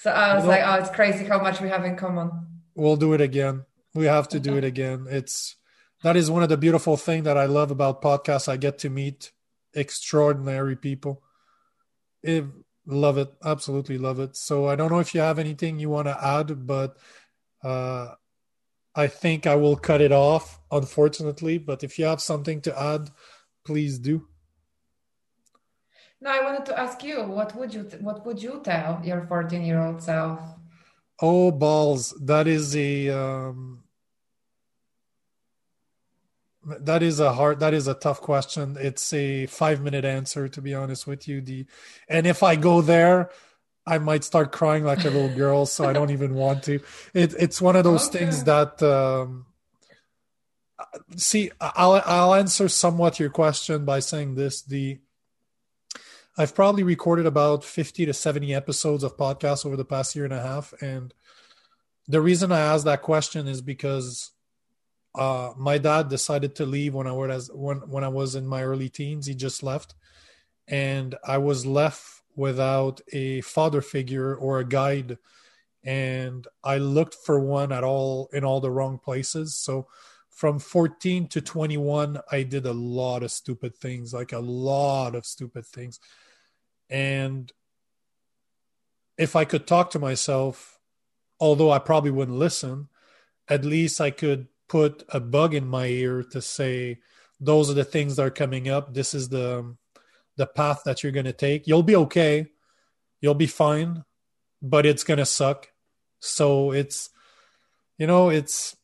So 0.00 0.10
I 0.10 0.34
was 0.36 0.46
like, 0.46 0.62
oh, 0.64 0.74
it's 0.74 0.90
crazy 0.90 1.24
how 1.24 1.40
much 1.40 1.60
we 1.60 1.68
have 1.68 1.84
in 1.84 1.96
common. 1.96 2.30
We'll 2.74 2.96
do 2.96 3.12
it 3.14 3.20
again. 3.20 3.64
We 3.94 4.06
have 4.06 4.28
to 4.28 4.40
do 4.40 4.56
it 4.56 4.64
again. 4.64 5.06
It's 5.10 5.56
that 6.02 6.16
is 6.16 6.30
one 6.30 6.42
of 6.42 6.48
the 6.48 6.56
beautiful 6.56 6.96
thing 6.96 7.24
that 7.24 7.36
I 7.36 7.46
love 7.46 7.70
about 7.70 8.02
podcasts. 8.02 8.48
I 8.48 8.56
get 8.56 8.78
to 8.80 8.90
meet 8.90 9.32
extraordinary 9.74 10.76
people. 10.76 11.22
It, 12.22 12.44
love 12.88 13.18
it, 13.18 13.32
absolutely 13.44 13.98
love 13.98 14.18
it. 14.18 14.34
So 14.34 14.66
I 14.66 14.74
don't 14.74 14.90
know 14.90 14.98
if 14.98 15.14
you 15.14 15.20
have 15.20 15.38
anything 15.38 15.78
you 15.78 15.90
want 15.90 16.08
to 16.08 16.24
add, 16.24 16.66
but 16.66 16.96
uh, 17.62 18.14
I 18.94 19.06
think 19.06 19.46
I 19.46 19.54
will 19.54 19.76
cut 19.76 20.00
it 20.00 20.12
off, 20.12 20.58
unfortunately. 20.70 21.58
But 21.58 21.84
if 21.84 21.98
you 21.98 22.06
have 22.06 22.20
something 22.20 22.60
to 22.62 22.80
add, 22.80 23.10
please 23.64 23.98
do. 23.98 24.26
No, 26.20 26.30
I 26.30 26.42
wanted 26.42 26.66
to 26.66 26.78
ask 26.78 27.04
you, 27.04 27.22
what 27.22 27.54
would 27.54 27.72
you 27.72 27.82
what 28.00 28.26
would 28.26 28.42
you 28.42 28.60
tell 28.64 29.00
your 29.04 29.24
14 29.26 29.64
year 29.64 29.80
old 29.80 30.02
self? 30.02 30.40
Oh 31.20 31.52
balls, 31.52 32.10
that 32.22 32.48
is 32.48 32.74
a 32.74 33.10
um, 33.10 33.84
that 36.80 37.02
is 37.02 37.20
a 37.20 37.32
hard 37.32 37.60
that 37.60 37.74
is 37.74 37.86
a 37.86 37.94
tough 37.94 38.20
question 38.20 38.76
it's 38.80 39.12
a 39.12 39.46
five 39.46 39.80
minute 39.80 40.04
answer 40.04 40.48
to 40.48 40.60
be 40.60 40.74
honest 40.74 41.06
with 41.06 41.28
you 41.28 41.40
the 41.40 41.66
and 42.08 42.26
if 42.26 42.42
i 42.42 42.56
go 42.56 42.80
there 42.80 43.30
i 43.86 43.98
might 43.98 44.24
start 44.24 44.52
crying 44.52 44.84
like 44.84 45.04
a 45.04 45.10
little 45.10 45.34
girl 45.34 45.66
so 45.66 45.88
i 45.88 45.92
don't 45.92 46.10
even 46.10 46.34
want 46.34 46.62
to 46.62 46.80
it, 47.14 47.34
it's 47.38 47.60
one 47.60 47.76
of 47.76 47.84
those 47.84 48.08
okay. 48.08 48.18
things 48.18 48.44
that 48.44 48.82
um, 48.82 49.46
see 51.16 51.50
i'll 51.60 52.02
i'll 52.04 52.34
answer 52.34 52.68
somewhat 52.68 53.18
your 53.18 53.30
question 53.30 53.84
by 53.84 54.00
saying 54.00 54.34
this 54.34 54.62
the 54.62 54.98
I've 56.40 56.54
probably 56.54 56.84
recorded 56.84 57.26
about 57.26 57.64
50 57.64 58.06
to 58.06 58.12
70 58.14 58.54
episodes 58.54 59.02
of 59.02 59.16
podcasts 59.16 59.66
over 59.66 59.76
the 59.76 59.84
past 59.84 60.14
year 60.14 60.24
and 60.24 60.32
a 60.32 60.40
half. 60.40 60.72
And 60.80 61.12
the 62.06 62.20
reason 62.20 62.52
I 62.52 62.60
asked 62.60 62.84
that 62.84 63.02
question 63.02 63.48
is 63.48 63.60
because 63.60 64.30
uh, 65.18 65.52
my 65.56 65.78
dad 65.78 66.08
decided 66.08 66.54
to 66.54 66.66
leave 66.66 66.94
when 66.94 67.08
I 67.08 67.12
was 67.12 67.50
when 67.52 67.78
when 67.90 68.04
I 68.04 68.08
was 68.08 68.36
in 68.36 68.46
my 68.46 68.62
early 68.62 68.88
teens. 68.88 69.26
He 69.26 69.34
just 69.34 69.64
left, 69.64 69.94
and 70.68 71.16
I 71.26 71.38
was 71.38 71.66
left 71.66 72.22
without 72.36 73.00
a 73.12 73.40
father 73.40 73.82
figure 73.82 74.36
or 74.36 74.60
a 74.60 74.64
guide, 74.64 75.18
and 75.82 76.46
I 76.62 76.78
looked 76.78 77.16
for 77.16 77.40
one 77.40 77.72
at 77.72 77.82
all 77.82 78.30
in 78.32 78.44
all 78.44 78.60
the 78.60 78.70
wrong 78.70 78.98
places. 78.98 79.56
So 79.56 79.88
from 80.30 80.60
14 80.60 81.26
to 81.26 81.40
21 81.40 82.20
i 82.30 82.44
did 82.44 82.64
a 82.64 82.72
lot 82.72 83.24
of 83.24 83.32
stupid 83.32 83.74
things 83.74 84.14
like 84.14 84.32
a 84.32 84.38
lot 84.38 85.16
of 85.16 85.26
stupid 85.26 85.66
things 85.66 85.98
and 86.88 87.50
if 89.16 89.34
i 89.34 89.44
could 89.44 89.66
talk 89.66 89.90
to 89.90 89.98
myself 89.98 90.78
although 91.40 91.72
i 91.72 91.80
probably 91.80 92.12
wouldn't 92.12 92.38
listen 92.38 92.88
at 93.48 93.64
least 93.64 94.00
i 94.00 94.12
could 94.12 94.46
put 94.68 95.04
a 95.08 95.20
bug 95.20 95.54
in 95.54 95.66
my 95.66 95.86
ear 95.86 96.22
to 96.22 96.40
say 96.40 96.98
those 97.40 97.70
are 97.70 97.74
the 97.74 97.84
things 97.84 98.16
that 98.16 98.26
are 98.26 98.30
coming 98.30 98.68
up 98.68 98.94
this 98.94 99.14
is 99.14 99.28
the 99.28 99.76
the 100.36 100.46
path 100.46 100.82
that 100.84 101.02
you're 101.02 101.12
going 101.12 101.24
to 101.24 101.32
take 101.32 101.66
you'll 101.66 101.82
be 101.82 101.96
okay 101.96 102.46
you'll 103.20 103.34
be 103.34 103.46
fine 103.46 104.04
but 104.62 104.86
it's 104.86 105.04
going 105.04 105.18
to 105.18 105.26
suck 105.26 105.68
so 106.20 106.72
it's 106.72 107.10
you 107.96 108.06
know 108.06 108.28
it's 108.28 108.76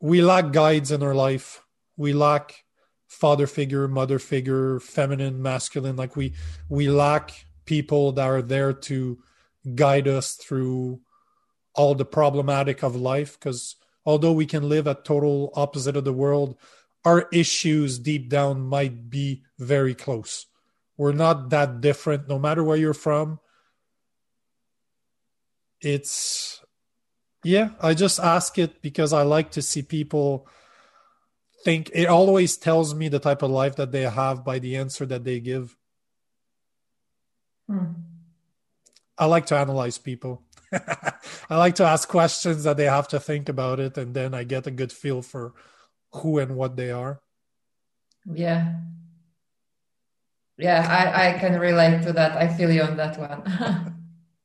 we 0.00 0.22
lack 0.22 0.52
guides 0.52 0.90
in 0.90 1.02
our 1.02 1.14
life. 1.14 1.62
We 1.96 2.12
lack 2.12 2.64
father 3.08 3.46
figure, 3.46 3.88
mother 3.88 4.18
figure, 4.18 4.80
feminine, 4.80 5.42
masculine. 5.42 5.96
Like 5.96 6.16
we 6.16 6.34
we 6.68 6.88
lack 6.88 7.46
people 7.64 8.12
that 8.12 8.26
are 8.26 8.42
there 8.42 8.72
to 8.72 9.18
guide 9.74 10.06
us 10.06 10.34
through 10.34 11.00
all 11.74 11.94
the 11.94 12.04
problematic 12.04 12.82
of 12.82 12.94
life. 12.96 13.38
Because 13.38 13.76
although 14.06 14.32
we 14.32 14.46
can 14.46 14.68
live 14.68 14.86
at 14.86 15.04
total 15.04 15.52
opposite 15.54 15.96
of 15.96 16.04
the 16.04 16.12
world, 16.12 16.56
our 17.04 17.28
issues 17.32 17.98
deep 17.98 18.30
down 18.30 18.60
might 18.60 19.10
be 19.10 19.42
very 19.58 19.94
close. 19.94 20.46
We're 20.96 21.12
not 21.12 21.50
that 21.50 21.80
different, 21.80 22.28
no 22.28 22.38
matter 22.38 22.64
where 22.64 22.76
you're 22.76 22.94
from. 22.94 23.40
It's 25.80 26.62
yeah, 27.44 27.70
I 27.80 27.94
just 27.94 28.18
ask 28.18 28.58
it 28.58 28.80
because 28.82 29.12
I 29.12 29.22
like 29.22 29.52
to 29.52 29.62
see 29.62 29.82
people 29.82 30.48
think. 31.62 31.90
It 31.94 32.06
always 32.06 32.56
tells 32.56 32.94
me 32.94 33.08
the 33.08 33.18
type 33.18 33.42
of 33.42 33.50
life 33.50 33.76
that 33.76 33.92
they 33.92 34.02
have 34.02 34.44
by 34.44 34.58
the 34.58 34.76
answer 34.76 35.06
that 35.06 35.24
they 35.24 35.38
give. 35.40 35.76
Hmm. 37.68 37.92
I 39.18 39.26
like 39.26 39.46
to 39.46 39.56
analyze 39.56 39.98
people. 39.98 40.42
I 41.50 41.56
like 41.56 41.76
to 41.76 41.84
ask 41.84 42.08
questions 42.08 42.64
that 42.64 42.76
they 42.76 42.84
have 42.84 43.08
to 43.08 43.20
think 43.20 43.48
about 43.48 43.80
it, 43.80 43.96
and 43.96 44.14
then 44.14 44.34
I 44.34 44.44
get 44.44 44.66
a 44.66 44.70
good 44.70 44.92
feel 44.92 45.22
for 45.22 45.54
who 46.12 46.38
and 46.38 46.56
what 46.56 46.76
they 46.76 46.90
are. 46.90 47.20
Yeah. 48.24 48.74
Yeah, 50.58 50.86
I, 50.88 51.28
I 51.28 51.38
can 51.38 51.58
relate 51.60 52.02
to 52.04 52.12
that. 52.14 52.36
I 52.36 52.48
feel 52.48 52.70
you 52.70 52.82
on 52.82 52.96
that 52.96 53.18
one. 53.18 53.94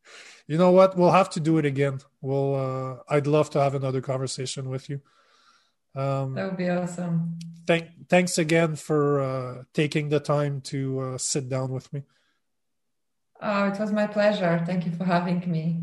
you 0.48 0.58
know 0.58 0.72
what? 0.72 0.98
We'll 0.98 1.12
have 1.12 1.30
to 1.32 1.40
do 1.40 1.58
it 1.58 1.66
again. 1.66 2.00
We'll. 2.22 2.56
Uh, 2.56 2.96
I'd 3.08 3.28
love 3.28 3.50
to 3.52 3.62
have 3.62 3.76
another 3.76 4.02
conversation 4.02 4.70
with 4.70 4.90
you. 4.90 5.02
Um, 5.96 6.36
that 6.36 6.46
would 6.46 6.58
be 6.58 6.70
awesome. 6.70 7.40
Thank, 7.66 8.10
thanks 8.10 8.38
again 8.38 8.76
for 8.76 9.22
uh, 9.22 9.64
taking 9.74 10.10
the 10.10 10.20
time 10.20 10.62
to 10.62 11.00
uh, 11.00 11.18
sit 11.18 11.48
down 11.48 11.72
with 11.72 11.92
me. 11.94 12.04
Oh, 13.42 13.66
it 13.66 13.80
was 13.80 13.92
my 13.92 14.08
pleasure. 14.08 14.62
Thank 14.66 14.86
you 14.86 14.92
for 14.92 15.06
having 15.06 15.50
me. 15.50 15.82